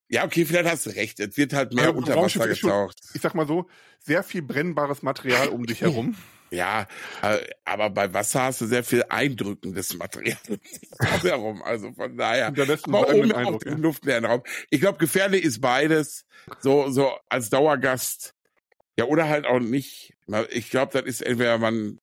Ja, 0.08 0.24
okay, 0.24 0.44
vielleicht 0.44 0.68
hast 0.68 0.86
du 0.86 0.90
recht. 0.90 1.20
Es 1.20 1.36
wird 1.36 1.52
halt 1.52 1.72
mehr 1.72 1.84
Ja, 1.84 1.90
unter 1.90 2.16
Wasser 2.16 2.46
getaucht. 2.46 2.98
ich 3.14 3.20
sag 3.20 3.34
mal 3.34 3.46
so, 3.46 3.68
sehr 4.00 4.22
viel 4.22 4.42
brennbares 4.42 5.02
Material 5.02 5.48
um 5.48 5.66
dich 5.66 5.80
herum. 5.80 6.16
Ja, 6.52 6.88
äh, 7.22 7.38
aber 7.64 7.90
bei 7.90 8.12
Wasser 8.12 8.42
hast 8.42 8.60
du 8.60 8.66
sehr 8.66 8.82
viel 8.82 9.04
eindrückendes 9.08 9.96
Material 9.96 10.36
auch 10.98 11.22
herum. 11.22 11.62
Also 11.62 11.92
von 11.92 12.16
daher. 12.16 12.48
Aber 12.48 13.08
oben 13.14 13.32
Eindruck, 13.32 13.54
auf 13.54 13.64
ja. 13.64 13.70
dem 13.70 13.82
luftleeren 13.82 14.24
Raum. 14.24 14.42
Ich 14.68 14.80
glaube, 14.80 14.98
gefährlich 14.98 15.44
ist 15.44 15.60
beides. 15.60 16.26
So, 16.58 16.90
so 16.90 17.12
als 17.28 17.50
Dauergast. 17.50 18.34
Ja, 19.00 19.06
oder 19.06 19.30
halt 19.30 19.46
auch 19.46 19.60
nicht. 19.60 20.12
Ich 20.50 20.68
glaube, 20.68 20.92
das 20.92 21.08
ist 21.08 21.22
entweder 21.22 21.56
man 21.56 21.98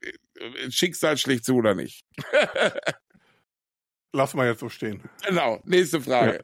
äh, 0.00 0.70
Schicksal 0.70 1.16
schlägt 1.16 1.44
zu 1.44 1.54
oder 1.54 1.76
nicht. 1.76 2.04
Lass 4.12 4.34
mal 4.34 4.48
jetzt 4.48 4.58
so 4.58 4.68
stehen. 4.68 5.08
Genau. 5.24 5.60
Nächste 5.64 6.00
Frage. 6.00 6.40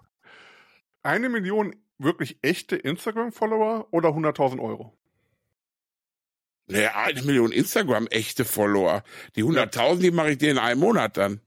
Eine 1.02 1.28
Million 1.28 1.74
wirklich 1.98 2.38
echte 2.42 2.76
Instagram-Follower 2.76 3.88
oder 3.90 4.10
100.000 4.10 4.60
Euro? 4.62 4.96
Naja, 6.68 6.94
eine 6.94 7.22
Million 7.22 7.50
Instagram 7.50 8.06
echte 8.06 8.44
Follower. 8.44 9.02
Die 9.34 9.42
100.000, 9.42 9.98
die 9.98 10.10
mache 10.12 10.30
ich 10.30 10.38
dir 10.38 10.52
in 10.52 10.58
einem 10.58 10.78
Monat 10.78 11.16
dann. 11.16 11.40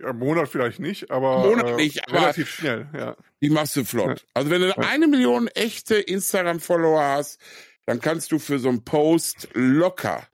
Ja, 0.00 0.10
im 0.10 0.18
Monat 0.18 0.48
vielleicht 0.48 0.78
nicht, 0.80 1.10
aber, 1.10 1.46
Monat 1.48 1.70
äh, 1.70 1.76
nicht, 1.76 2.08
aber- 2.08 2.20
relativ 2.22 2.48
schnell, 2.50 2.88
ja. 2.94 3.16
Die 3.42 3.50
machst 3.50 3.76
du 3.76 3.84
flott. 3.84 4.26
Also 4.34 4.50
wenn 4.50 4.60
du 4.62 4.76
eine 4.78 5.06
Million 5.08 5.48
echte 5.48 5.96
Instagram-Follower 5.96 7.02
hast, 7.02 7.40
dann 7.86 8.00
kannst 8.00 8.32
du 8.32 8.38
für 8.38 8.58
so 8.58 8.68
einen 8.68 8.84
Post 8.84 9.48
locker 9.54 10.26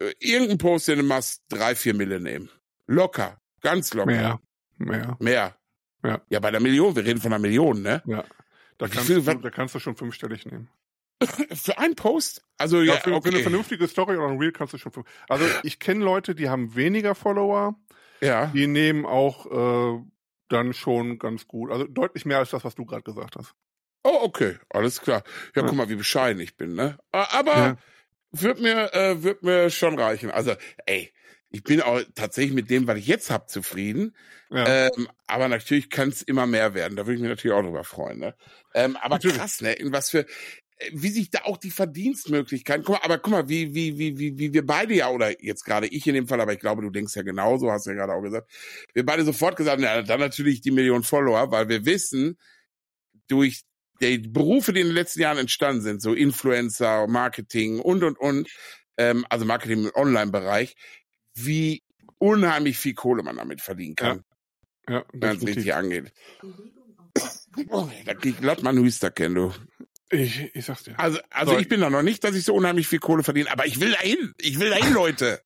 äh, 0.00 0.12
irgendeinen 0.20 0.58
Post, 0.58 0.88
den 0.88 0.98
du 0.98 1.04
machst, 1.04 1.42
drei, 1.48 1.74
vier 1.74 1.94
Mille 1.94 2.20
nehmen. 2.20 2.48
Locker. 2.86 3.40
Ganz 3.60 3.92
locker. 3.94 4.06
Mehr. 4.12 4.40
Mehr. 4.78 5.16
Mehr. 5.18 5.56
Ja. 6.04 6.22
Ja, 6.30 6.40
bei 6.40 6.50
der 6.52 6.60
Million, 6.60 6.94
wir 6.94 7.04
reden 7.04 7.20
von 7.20 7.32
einer 7.32 7.40
Million, 7.40 7.82
ne? 7.82 8.02
Ja. 8.06 8.24
Da 8.78 8.86
Wie 8.86 8.90
kannst, 8.90 9.06
viel- 9.08 9.20
du, 9.22 9.34
da 9.34 9.50
kannst 9.50 9.74
du 9.74 9.80
schon 9.80 9.96
fünfstellig 9.96 10.46
nehmen. 10.46 10.68
Für 11.52 11.78
einen 11.78 11.96
Post? 11.96 12.44
Also 12.58 12.80
Ja, 12.80 12.94
ja, 12.94 13.00
für, 13.00 13.00
für 13.00 13.08
eine 13.08 13.16
okay. 13.16 13.42
vernünftige 13.42 13.88
Story 13.88 14.16
oder 14.16 14.28
ein 14.28 14.38
Reel 14.38 14.52
kannst 14.52 14.74
du 14.74 14.78
schon 14.78 14.92
fünf. 14.92 15.06
Also 15.28 15.44
ich 15.64 15.80
kenne 15.80 16.04
Leute, 16.04 16.36
die 16.36 16.48
haben 16.48 16.76
weniger 16.76 17.16
Follower, 17.16 17.74
Ja. 18.20 18.52
die 18.52 18.66
nehmen 18.66 19.06
auch 19.06 19.46
äh, 19.98 20.04
dann 20.48 20.72
schon 20.74 21.18
ganz 21.18 21.46
gut. 21.46 21.70
Also 21.70 21.86
deutlich 21.86 22.24
mehr 22.26 22.38
als 22.38 22.50
das, 22.50 22.64
was 22.64 22.74
du 22.74 22.84
gerade 22.86 23.02
gesagt 23.02 23.36
hast. 23.36 23.54
Oh, 24.04 24.20
okay, 24.22 24.56
alles 24.70 25.00
klar. 25.00 25.22
Ja, 25.54 25.62
Ja. 25.62 25.62
guck 25.62 25.76
mal, 25.76 25.88
wie 25.88 25.96
bescheiden 25.96 26.40
ich 26.40 26.56
bin, 26.56 26.74
ne? 26.74 26.98
Aber 27.12 27.54
Ja. 27.54 27.76
wird 28.32 28.60
mir 28.60 28.94
äh, 28.94 29.22
wird 29.22 29.42
mir 29.42 29.70
schon 29.70 29.98
reichen. 29.98 30.30
Also, 30.30 30.54
ey, 30.86 31.12
ich 31.50 31.64
bin 31.64 31.80
auch 31.82 32.00
tatsächlich 32.14 32.54
mit 32.54 32.70
dem, 32.70 32.86
was 32.86 32.98
ich 32.98 33.06
jetzt 33.06 33.30
hab, 33.30 33.50
zufrieden. 33.50 34.16
Ja. 34.50 34.66
Ähm, 34.66 35.08
aber 35.26 35.48
natürlich 35.48 35.90
kann 35.90 36.10
es 36.10 36.22
immer 36.22 36.46
mehr 36.46 36.74
werden. 36.74 36.96
Da 36.96 37.06
würde 37.06 37.14
ich 37.16 37.20
mich 37.20 37.30
natürlich 37.30 37.56
auch 37.56 37.62
drüber 37.62 37.84
freuen. 37.84 38.18
Ne? 38.18 38.36
Ähm, 38.74 38.96
aber 38.96 39.20
Natürlich. 39.20 39.36
krass, 39.38 39.60
ne? 39.62 39.72
In 39.74 39.92
was 39.92 40.10
für 40.10 40.26
wie 40.92 41.08
sich 41.08 41.30
da 41.30 41.42
auch 41.44 41.56
die 41.56 41.70
Verdienstmöglichkeiten. 41.70 42.84
Guck 42.84 42.96
mal, 42.96 43.04
aber 43.04 43.18
guck 43.18 43.32
mal, 43.32 43.48
wie 43.48 43.74
wie 43.74 43.98
wie 43.98 44.18
wie 44.18 44.38
wie 44.38 44.52
wir 44.52 44.64
beide 44.64 44.94
ja 44.94 45.08
oder 45.10 45.42
jetzt 45.42 45.64
gerade 45.64 45.86
ich 45.86 46.06
in 46.06 46.14
dem 46.14 46.28
Fall, 46.28 46.40
aber 46.40 46.52
ich 46.52 46.60
glaube, 46.60 46.82
du 46.82 46.90
denkst 46.90 47.14
ja 47.16 47.22
genauso, 47.22 47.70
hast 47.70 47.86
ja 47.86 47.94
gerade 47.94 48.12
auch 48.12 48.22
gesagt. 48.22 48.50
Wir 48.94 49.04
beide 49.04 49.24
sofort 49.24 49.56
gesagt, 49.56 49.80
ja, 49.80 50.02
dann 50.02 50.20
natürlich 50.20 50.60
die 50.60 50.70
Million 50.70 51.02
Follower, 51.02 51.50
weil 51.50 51.68
wir 51.68 51.84
wissen 51.84 52.38
durch 53.28 53.62
die 54.00 54.18
Berufe, 54.18 54.72
die 54.72 54.80
in 54.80 54.88
den 54.88 54.94
letzten 54.94 55.20
Jahren 55.20 55.38
entstanden 55.38 55.82
sind, 55.82 56.00
so 56.00 56.14
Influencer, 56.14 57.06
Marketing 57.08 57.80
und 57.80 58.04
und 58.04 58.18
und, 58.18 58.48
ähm, 58.96 59.26
also 59.28 59.44
Marketing 59.44 59.84
im 59.84 59.90
Online-Bereich, 59.94 60.76
wie 61.34 61.82
unheimlich 62.18 62.78
viel 62.78 62.94
Kohle 62.94 63.22
man 63.22 63.36
damit 63.36 63.60
verdienen 63.60 63.96
kann 63.96 64.24
ja, 64.88 65.04
wenn 65.12 65.36
es 65.36 65.46
richtig 65.46 65.74
angeht. 65.74 66.12
Oh, 67.68 67.88
da 68.04 68.14
krieg 68.14 68.34
ich 68.34 68.40
glatt 68.40 68.62
mal 68.62 68.70
einen 68.70 68.84
Huster 68.84 69.10
kennen, 69.10 69.34
du. 69.34 69.52
Ich, 70.10 70.54
ich 70.54 70.64
sag's 70.64 70.84
dir. 70.84 70.98
Also, 70.98 71.18
also 71.30 71.52
So. 71.52 71.58
ich 71.58 71.68
bin 71.68 71.80
da 71.80 71.90
noch 71.90 72.02
nicht, 72.02 72.24
dass 72.24 72.34
ich 72.34 72.44
so 72.44 72.54
unheimlich 72.54 72.88
viel 72.88 72.98
Kohle 72.98 73.22
verdiene, 73.22 73.50
aber 73.50 73.66
ich 73.66 73.78
will 73.80 73.90
dahin. 73.92 74.34
Ich 74.40 74.58
will 74.58 74.70
dahin, 74.70 74.94
Leute. 74.94 75.40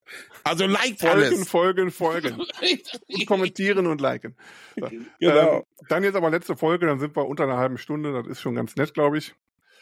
Also 0.45 0.65
liked 0.65 0.99
Folgen, 1.01 1.17
alles. 1.17 1.49
folgen, 1.49 1.91
folgen. 1.91 2.41
Und 3.07 3.25
kommentieren 3.25 3.87
und 3.87 4.01
liken. 4.01 4.35
So. 4.77 4.89
Genau. 5.19 5.57
Ähm, 5.57 5.63
dann 5.89 6.03
jetzt 6.03 6.15
aber 6.15 6.29
letzte 6.29 6.55
Folge, 6.57 6.85
dann 6.85 6.99
sind 6.99 7.15
wir 7.15 7.25
unter 7.27 7.43
einer 7.43 7.57
halben 7.57 7.77
Stunde. 7.77 8.11
Das 8.13 8.27
ist 8.27 8.41
schon 8.41 8.55
ganz 8.55 8.75
nett, 8.75 8.93
glaube 8.93 9.17
ich. 9.17 9.33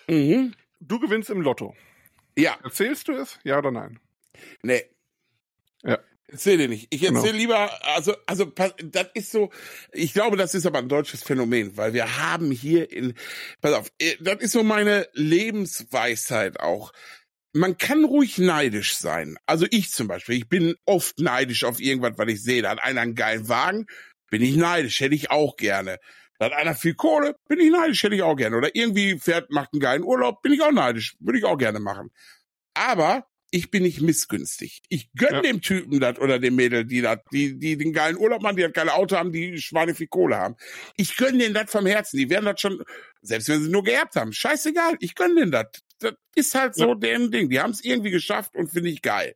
Mhm. 0.08 0.54
Du 0.80 1.00
gewinnst 1.00 1.30
im 1.30 1.42
Lotto. 1.42 1.76
Ja, 2.38 2.58
Erzählst 2.64 3.08
du 3.08 3.14
es? 3.14 3.40
Ja 3.44 3.58
oder 3.60 3.72
nein? 3.72 4.00
nee. 4.64 4.84
Ja. 5.84 6.00
Erzähl 6.32 6.58
dir 6.58 6.70
nicht. 6.70 6.88
Ich 6.92 7.04
erzähl 7.04 7.24
Genau. 7.24 7.38
lieber, 7.38 7.86
also, 7.96 8.16
also, 8.26 8.46
das 8.46 9.08
ist 9.14 9.32
so, 9.32 9.52
ich 9.92 10.14
glaube, 10.14 10.38
das 10.38 10.56
ist 10.56 10.66
aber 10.66 10.80
ein 10.80 10.88
deutsches 10.88 11.24
Phänomen, 11.24 11.76
weil 11.76 11.94
wir 11.94 12.18
haben 12.20 12.52
hier 12.52 12.90
in, 12.90 13.16
pass 13.60 13.74
auf, 13.74 13.92
äh, 14.00 14.16
das 14.22 14.40
ist 14.40 14.54
so 14.54 14.64
meine 14.64 15.08
Lebensweisheit 15.14 16.60
auch. 16.62 16.94
Man 17.54 17.78
kann 17.78 18.06
ruhig 18.06 18.38
neidisch 18.38 18.96
sein. 18.96 19.38
Also 19.46 19.66
ich 19.72 19.92
zum 19.92 20.08
Beispiel, 20.08 20.38
ich 20.38 20.48
bin 20.48 20.76
oft 20.86 21.20
neidisch 21.20 21.66
auf 21.66 21.82
irgendwas, 21.82 22.18
was 22.18 22.30
ich 22.30 22.42
sehe. 22.42 22.62
Da 22.62 22.70
hat 22.70 22.84
einer 22.84 23.02
einen 23.02 23.16
geilen 23.16 23.50
Wagen, 23.50 23.88
bin 24.30 24.42
ich 24.42 24.56
neidisch, 24.56 25.02
hätte 25.02 25.16
ich 25.16 25.32
auch 25.32 25.58
gerne. 25.58 25.98
Da 26.40 26.46
hat 26.46 26.54
einer 26.54 26.76
viel 26.76 26.96
Kohle, 26.96 27.36
bin 27.50 27.60
ich 27.60 27.70
neidisch, 27.70 28.02
hätte 28.04 28.16
ich 28.16 28.22
auch 28.24 28.38
gerne. 28.38 28.56
Oder 28.56 28.74
irgendwie 28.74 29.20
fährt, 29.20 29.52
macht 29.52 29.74
einen 29.74 29.82
geilen 29.82 30.04
Urlaub, 30.04 30.42
bin 30.42 30.54
ich 30.54 30.62
auch 30.62 30.72
neidisch, 30.72 31.16
würde 31.20 31.40
ich 31.40 31.46
auch 31.46 31.58
gerne 31.58 31.82
machen. 31.82 32.10
Aber 32.74 33.26
ich 33.52 33.70
bin 33.70 33.84
nicht 33.84 34.02
missgünstig. 34.02 34.82
Ich 34.90 35.12
gönn 35.14 35.36
Ja. 35.36 35.42
dem 35.42 35.62
Typen 35.62 36.00
das 36.00 36.18
oder 36.20 36.40
dem 36.40 36.56
Mädel, 36.56 36.86
die 36.86 37.02
das, 37.02 37.20
die, 37.32 37.60
die 37.60 37.78
den 37.78 37.92
geilen 37.94 38.18
Urlaub 38.18 38.42
machen, 38.42 38.56
die 38.56 38.64
das 38.64 38.74
geile 38.74 38.94
Auto 38.94 39.16
haben, 39.18 39.32
die 39.32 39.58
Schweine 39.62 39.94
viel 39.94 40.08
Kohle 40.08 40.38
haben. 40.38 40.56
Ich 40.98 41.18
gönn 41.18 41.38
denen 41.38 41.54
das 41.54 41.70
vom 41.70 41.86
Herzen. 41.86 42.18
Die 42.18 42.30
werden 42.30 42.46
das 42.46 42.60
schon, 42.62 42.82
selbst 43.22 43.50
wenn 43.50 43.62
sie 43.62 43.70
nur 43.70 43.84
geerbt 43.84 44.16
haben, 44.16 44.32
scheißegal, 44.34 44.96
ich 45.02 45.16
gönn 45.16 45.36
denen 45.36 45.52
das. 45.52 45.68
Das 46.00 46.14
ist 46.36 46.56
halt 46.56 46.76
so 46.76 46.96
deren 46.96 47.30
Ding. 47.30 47.50
Die 47.50 47.60
haben 47.60 47.72
es 47.72 47.84
irgendwie 47.84 48.10
geschafft 48.12 48.56
und 48.56 48.72
finde 48.72 48.90
ich 48.90 49.02
geil. 49.02 49.36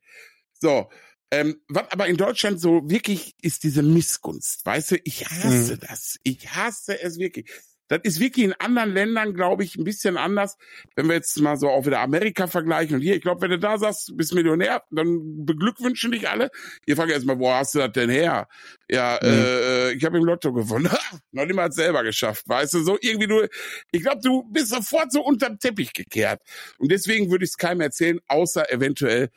So. 0.54 0.89
Ähm, 1.32 1.60
was 1.67 1.91
aber 1.91 2.08
in 2.08 2.17
Deutschland 2.17 2.62
so 2.62 2.88
wirklich 2.89 3.34
ist 3.41 3.63
diese 3.63 3.82
Missgunst, 3.82 4.63
weißt 4.65 4.91
du, 4.91 4.97
ich 5.04 5.25
hasse 5.28 5.73
Mhm. 5.73 5.80
das. 5.82 6.17
Ich 6.23 6.47
hasse 6.56 7.01
es 7.01 7.17
wirklich. 7.17 7.49
Das 7.88 8.00
ist 8.04 8.19
wirklich 8.19 8.45
in 8.45 8.54
anderen 8.54 8.93
Ländern, 8.93 9.34
glaube 9.34 9.63
ich, 9.63 9.76
ein 9.76 9.84
bisschen 9.84 10.17
anders. 10.17 10.58
Wenn 10.95 11.08
wir 11.08 11.15
jetzt 11.15 11.39
mal 11.39 11.58
so 11.58 11.69
auch 11.69 11.86
wieder 11.86 12.00
Amerika 12.00 12.48
vergleichen 12.48 12.95
und 12.95 13.02
hier, 13.02 13.15
ich 13.15 13.21
glaube, 13.21 13.41
wenn 13.41 13.52
du 13.52 13.60
da 13.60 13.78
sagst, 13.78 14.10
du 14.10 14.15
bist 14.15 14.34
Millionär, 14.34 14.84
dann 14.89 15.45
beglückwünschen 15.45 16.12
dich 16.12 16.28
alle. 16.28 16.50
Ihr 16.86 16.95
fragt 16.95 17.12
erstmal, 17.12 17.39
wo 17.39 17.52
hast 17.52 17.76
du 17.76 17.80
das 17.80 17.91
denn 17.91 18.10
her? 18.10 18.48
Ja, 18.89 19.19
mhm. 19.21 19.28
äh, 19.28 19.91
ich 19.91 20.04
habe 20.04 20.17
im 20.17 20.26
Lotto 20.26 20.52
gewonnen. 20.52 20.89
Noch 21.32 21.45
niemals 21.45 21.76
selber 21.76 22.04
geschafft, 22.04 22.48
weißt 22.48 22.74
du, 22.74 22.84
so 22.84 22.98
irgendwie 23.02 23.28
du, 23.28 23.48
ich 23.91 24.02
glaube, 24.02 24.21
du 24.24 24.43
bist 24.52 24.69
sofort 24.69 25.12
so 25.12 25.24
unterm 25.24 25.60
Teppich 25.60 25.93
gekehrt. 25.93 26.41
Und 26.78 26.91
deswegen 26.91 27.30
würde 27.30 27.45
ich 27.45 27.52
es 27.52 27.58
keinem 27.58 27.82
erzählen, 27.82 28.19
außer 28.28 28.71
eventuell 28.71 29.30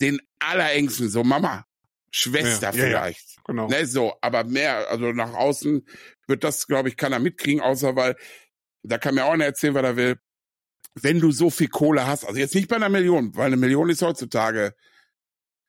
den 0.00 0.20
allerengsten, 0.38 1.10
so 1.10 1.22
Mama, 1.22 1.66
Schwester 2.10 2.68
ja, 2.68 2.72
vielleicht. 2.72 3.28
Ja, 3.28 3.29
ja, 3.29 3.29
genau. 3.44 3.68
Ne, 3.68 3.86
so, 3.86 4.14
aber 4.20 4.44
mehr, 4.44 4.90
also 4.90 5.12
nach 5.12 5.34
außen 5.34 5.86
wird 6.26 6.44
das, 6.44 6.66
glaube 6.66 6.88
ich, 6.88 6.96
keiner 6.96 7.18
mitkriegen, 7.18 7.60
außer 7.60 7.96
weil, 7.96 8.16
da 8.82 8.98
kann 8.98 9.14
mir 9.14 9.24
auch 9.24 9.32
einer 9.32 9.44
erzählen, 9.44 9.74
was 9.74 9.84
er 9.84 9.96
will. 9.96 10.18
Wenn 10.94 11.20
du 11.20 11.30
so 11.30 11.50
viel 11.50 11.68
Kohle 11.68 12.06
hast, 12.06 12.24
also 12.24 12.38
jetzt 12.38 12.54
nicht 12.54 12.68
bei 12.68 12.76
einer 12.76 12.88
Million, 12.88 13.36
weil 13.36 13.46
eine 13.46 13.56
Million 13.56 13.90
ist 13.90 14.02
heutzutage 14.02 14.74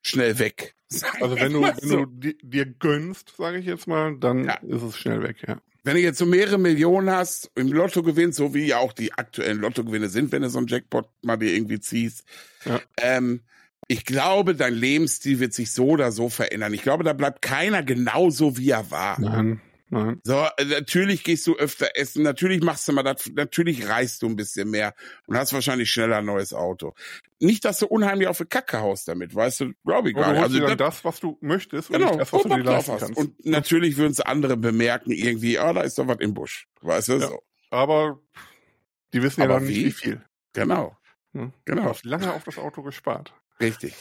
schnell 0.02 0.38
weg. 0.38 0.74
Also 1.22 1.36
wenn 1.36 1.54
du, 1.54 1.62
wenn 1.62 1.88
du 1.88 2.34
dir 2.42 2.66
gönnst, 2.66 3.32
sage 3.38 3.58
ich 3.58 3.64
jetzt 3.64 3.86
mal, 3.86 4.18
dann 4.18 4.44
ja. 4.44 4.56
ist 4.56 4.82
es 4.82 4.98
schnell 4.98 5.22
weg, 5.22 5.36
ja. 5.48 5.58
Wenn 5.84 5.94
du 5.94 6.02
jetzt 6.02 6.18
so 6.18 6.26
mehrere 6.26 6.58
Millionen 6.58 7.10
hast, 7.10 7.50
im 7.54 7.72
Lotto 7.72 8.02
gewinnst, 8.02 8.36
so 8.36 8.52
wie 8.52 8.66
ja 8.66 8.76
auch 8.76 8.92
die 8.92 9.14
aktuellen 9.14 9.58
Lottogewinne 9.58 10.10
sind, 10.10 10.30
wenn 10.30 10.42
du 10.42 10.50
so 10.50 10.58
einen 10.58 10.68
Jackpot 10.68 11.08
mal 11.22 11.38
dir 11.38 11.54
irgendwie 11.54 11.80
ziehst, 11.80 12.24
ja. 12.66 12.80
ähm, 13.00 13.40
ich 13.92 14.06
glaube, 14.06 14.54
dein 14.54 14.72
Lebensstil 14.72 15.38
wird 15.38 15.52
sich 15.52 15.70
so 15.70 15.88
oder 15.88 16.12
so 16.12 16.30
verändern. 16.30 16.72
Ich 16.72 16.82
glaube, 16.82 17.04
da 17.04 17.12
bleibt 17.12 17.42
keiner 17.42 17.82
genauso, 17.82 18.56
wie 18.56 18.70
er 18.70 18.90
war. 18.90 19.20
Nein. 19.20 19.60
Nein. 19.90 20.18
So, 20.24 20.46
äh, 20.56 20.64
natürlich 20.64 21.22
gehst 21.22 21.46
du 21.46 21.54
öfter 21.54 21.90
essen, 21.96 22.22
natürlich 22.22 22.62
machst 22.62 22.88
du 22.88 22.92
mal 22.92 23.02
das, 23.02 23.30
natürlich 23.34 23.86
reist 23.90 24.22
du 24.22 24.26
ein 24.26 24.36
bisschen 24.36 24.70
mehr 24.70 24.94
und 25.26 25.36
hast 25.36 25.52
wahrscheinlich 25.52 25.90
schneller 25.90 26.16
ein 26.16 26.24
neues 26.24 26.54
Auto. 26.54 26.94
Nicht, 27.40 27.66
dass 27.66 27.80
du 27.80 27.86
unheimlich 27.88 28.26
auf 28.28 28.38
die 28.38 28.46
Kacke 28.46 28.80
haust 28.80 29.08
damit, 29.08 29.34
weißt 29.34 29.60
du, 29.60 29.72
glaube 29.84 30.08
ich 30.08 30.14
gar 30.14 30.32
nicht. 30.32 30.42
Also 30.42 30.60
dann 30.60 30.78
das, 30.78 31.04
was 31.04 31.20
du 31.20 31.36
möchtest 31.42 31.90
und 31.90 31.98
genau, 31.98 32.12
nicht 32.12 32.20
das, 32.22 32.32
was 32.32 32.42
du 32.42 32.48
dir 32.48 32.62
leisten 32.62 32.96
kannst. 32.98 33.18
Und 33.18 33.44
natürlich 33.44 33.98
würden 33.98 34.12
es 34.12 34.20
andere 34.20 34.56
bemerken 34.56 35.10
irgendwie, 35.10 35.58
ah, 35.58 35.74
da 35.74 35.82
ist 35.82 35.98
doch 35.98 36.08
was 36.08 36.20
im 36.20 36.32
Busch, 36.32 36.66
weißt 36.80 37.08
du, 37.08 37.12
ja, 37.18 37.28
so. 37.28 37.42
Aber 37.68 38.18
die 39.12 39.22
wissen 39.22 39.42
Aber 39.42 39.52
ja 39.52 39.58
dann 39.58 39.68
nicht, 39.68 39.84
wie 39.84 39.92
viel. 39.92 40.22
Genau. 40.54 40.96
Hm? 41.34 41.52
Genau. 41.66 41.82
Du 41.82 41.88
hast 41.90 42.06
lange 42.06 42.32
auf 42.32 42.44
das 42.44 42.56
Auto 42.56 42.82
gespart. 42.82 43.34
Richtig. 43.60 43.94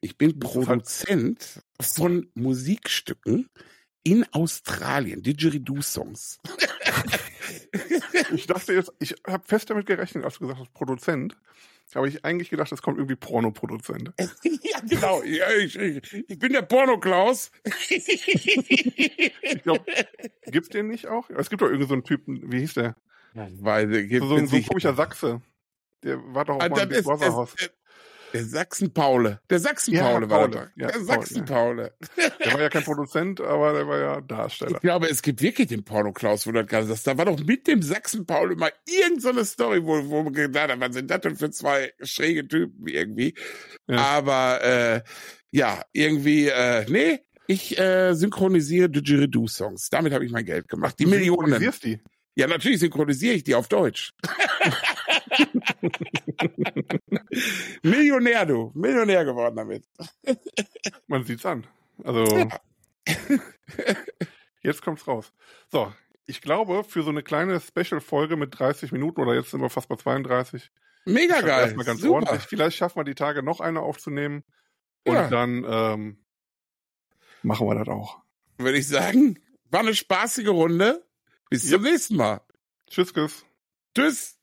Ich 0.00 0.18
bin 0.18 0.38
Produzent 0.38 1.62
von 1.80 2.30
Musikstücken 2.34 3.48
in 4.02 4.26
Australien, 4.32 5.22
Didgeridoo-Songs. 5.22 6.38
ich 8.34 8.46
dachte 8.46 8.74
jetzt, 8.74 8.92
ich 8.98 9.14
habe 9.26 9.46
fest 9.46 9.70
damit 9.70 9.86
gerechnet, 9.86 10.24
als 10.24 10.34
du 10.34 10.40
gesagt 10.40 10.60
hast, 10.60 10.74
Produzent. 10.74 11.36
Habe 11.94 12.08
ich 12.08 12.24
eigentlich 12.24 12.50
gedacht, 12.50 12.72
es 12.72 12.82
kommt 12.82 12.98
irgendwie 12.98 13.14
Pornoproduzent. 13.14 14.12
ja, 14.18 14.80
genau. 14.88 15.22
Ja, 15.22 15.50
ich, 15.52 15.76
ich, 15.76 16.24
ich 16.28 16.38
bin 16.38 16.52
der 16.52 16.62
Porno-Klaus. 16.62 17.52
ich 17.88 19.62
glaube, 19.62 19.84
gibt's 20.46 20.70
den 20.70 20.88
nicht 20.88 21.06
auch? 21.06 21.30
Es 21.30 21.50
gibt 21.50 21.62
doch 21.62 21.66
irgendwie 21.66 21.86
so 21.86 21.94
einen 21.94 22.02
Typen, 22.02 22.50
wie 22.50 22.60
hieß 22.60 22.74
der? 22.74 22.96
Weil, 23.34 24.08
so, 24.18 24.26
so, 24.26 24.46
so 24.46 24.56
ein 24.56 24.66
komischer 24.66 24.94
Sachse. 24.94 25.40
Der 26.02 26.18
war 26.34 26.44
doch 26.44 26.56
auch 26.56 26.62
ah, 26.62 26.68
mal 26.68 26.82
im 26.82 26.88
Big 26.88 27.04
Brother 27.04 27.32
Haus. 27.32 27.54
Der 28.34 28.44
Sachsen-Paule. 28.44 29.40
Der 29.48 29.60
Sachsen-Paule 29.60 30.26
ja, 30.26 30.30
war 30.30 30.48
Paule. 30.48 30.72
Ja, 30.74 30.88
der 30.88 31.00
Sachsen-Paule. 31.04 31.94
Der 32.44 32.52
war 32.52 32.60
ja 32.60 32.68
kein 32.68 32.82
Produzent, 32.82 33.40
aber 33.40 33.72
der 33.72 33.86
war 33.86 33.98
ja 33.98 34.20
Darsteller. 34.20 34.72
Ich 34.72 34.80
glaube, 34.80 35.08
es 35.08 35.22
gibt 35.22 35.40
wirklich 35.40 35.68
den 35.68 35.84
Porno-Klaus, 35.84 36.44
wo 36.44 36.50
du 36.50 36.66
gerade 36.66 36.86
sagst, 36.86 37.06
da 37.06 37.16
war 37.16 37.26
doch 37.26 37.38
mit 37.38 37.68
dem 37.68 37.80
Sachsen-Paule 37.80 38.56
mal 38.56 38.72
irgendeine 38.86 39.44
so 39.44 39.44
Story, 39.44 39.84
wo, 39.84 40.08
wo 40.08 40.24
man 40.24 40.32
gedacht 40.32 40.72
hat, 40.72 40.80
was 40.80 40.94
sind 40.94 41.10
das 41.10 41.20
denn 41.20 41.36
für 41.36 41.50
zwei 41.52 41.92
schräge 42.02 42.48
Typen 42.48 42.88
irgendwie. 42.88 43.34
Ja. 43.86 43.98
Aber 43.98 44.64
äh, 44.64 45.02
ja, 45.52 45.82
irgendwie, 45.92 46.48
äh, 46.48 46.84
nee, 46.90 47.20
ich 47.46 47.78
äh, 47.78 48.14
synchronisiere 48.14 48.90
Didgeridoo-Songs. 48.90 49.90
Damit 49.90 50.12
habe 50.12 50.24
ich 50.24 50.32
mein 50.32 50.44
Geld 50.44 50.68
gemacht. 50.68 50.98
Die 50.98 51.04
du 51.04 51.10
Millionen. 51.10 51.50
Synchronisierst 51.50 51.84
die? 51.84 52.00
Ja, 52.36 52.48
natürlich 52.48 52.80
synchronisiere 52.80 53.34
ich 53.34 53.44
die 53.44 53.54
auf 53.54 53.68
Deutsch. 53.68 54.12
Millionär, 57.82 58.46
du. 58.46 58.72
Millionär 58.74 59.24
geworden 59.24 59.56
damit. 59.56 59.84
Man 61.06 61.24
sieht's 61.24 61.46
an. 61.46 61.66
Also. 62.02 62.24
Ja. 62.24 62.48
jetzt 64.62 64.82
kommt's 64.82 65.06
raus. 65.06 65.32
So. 65.70 65.92
Ich 66.26 66.40
glaube, 66.40 66.84
für 66.84 67.02
so 67.02 67.10
eine 67.10 67.22
kleine 67.22 67.60
Special-Folge 67.60 68.36
mit 68.36 68.58
30 68.58 68.92
Minuten 68.92 69.20
oder 69.20 69.34
jetzt 69.34 69.50
sind 69.50 69.60
wir 69.60 69.68
fast 69.68 69.88
bei 69.88 69.96
32. 69.96 70.70
Mega 71.04 71.40
geil. 71.40 71.64
Erstmal 71.64 71.84
ganz 71.84 72.00
Super. 72.00 72.14
ordentlich. 72.14 72.42
Vielleicht 72.42 72.76
schaffen 72.76 72.98
wir 72.98 73.04
die 73.04 73.14
Tage 73.14 73.42
noch 73.42 73.60
eine 73.60 73.80
aufzunehmen. 73.80 74.42
Und 75.04 75.14
ja. 75.14 75.28
dann 75.28 75.64
ähm, 75.68 76.24
machen 77.42 77.66
wir 77.66 77.74
das 77.74 77.88
auch. 77.88 78.22
Würde 78.56 78.78
ich 78.78 78.88
sagen, 78.88 79.38
war 79.70 79.80
eine 79.80 79.94
spaßige 79.94 80.48
Runde. 80.48 81.04
Bis 81.50 81.64
yep. 81.64 81.72
zum 81.72 81.82
nächsten 81.82 82.16
Mal. 82.16 82.40
Tschüss, 82.88 83.12
Tschüss. 83.12 83.44
Tschüss. 83.94 84.38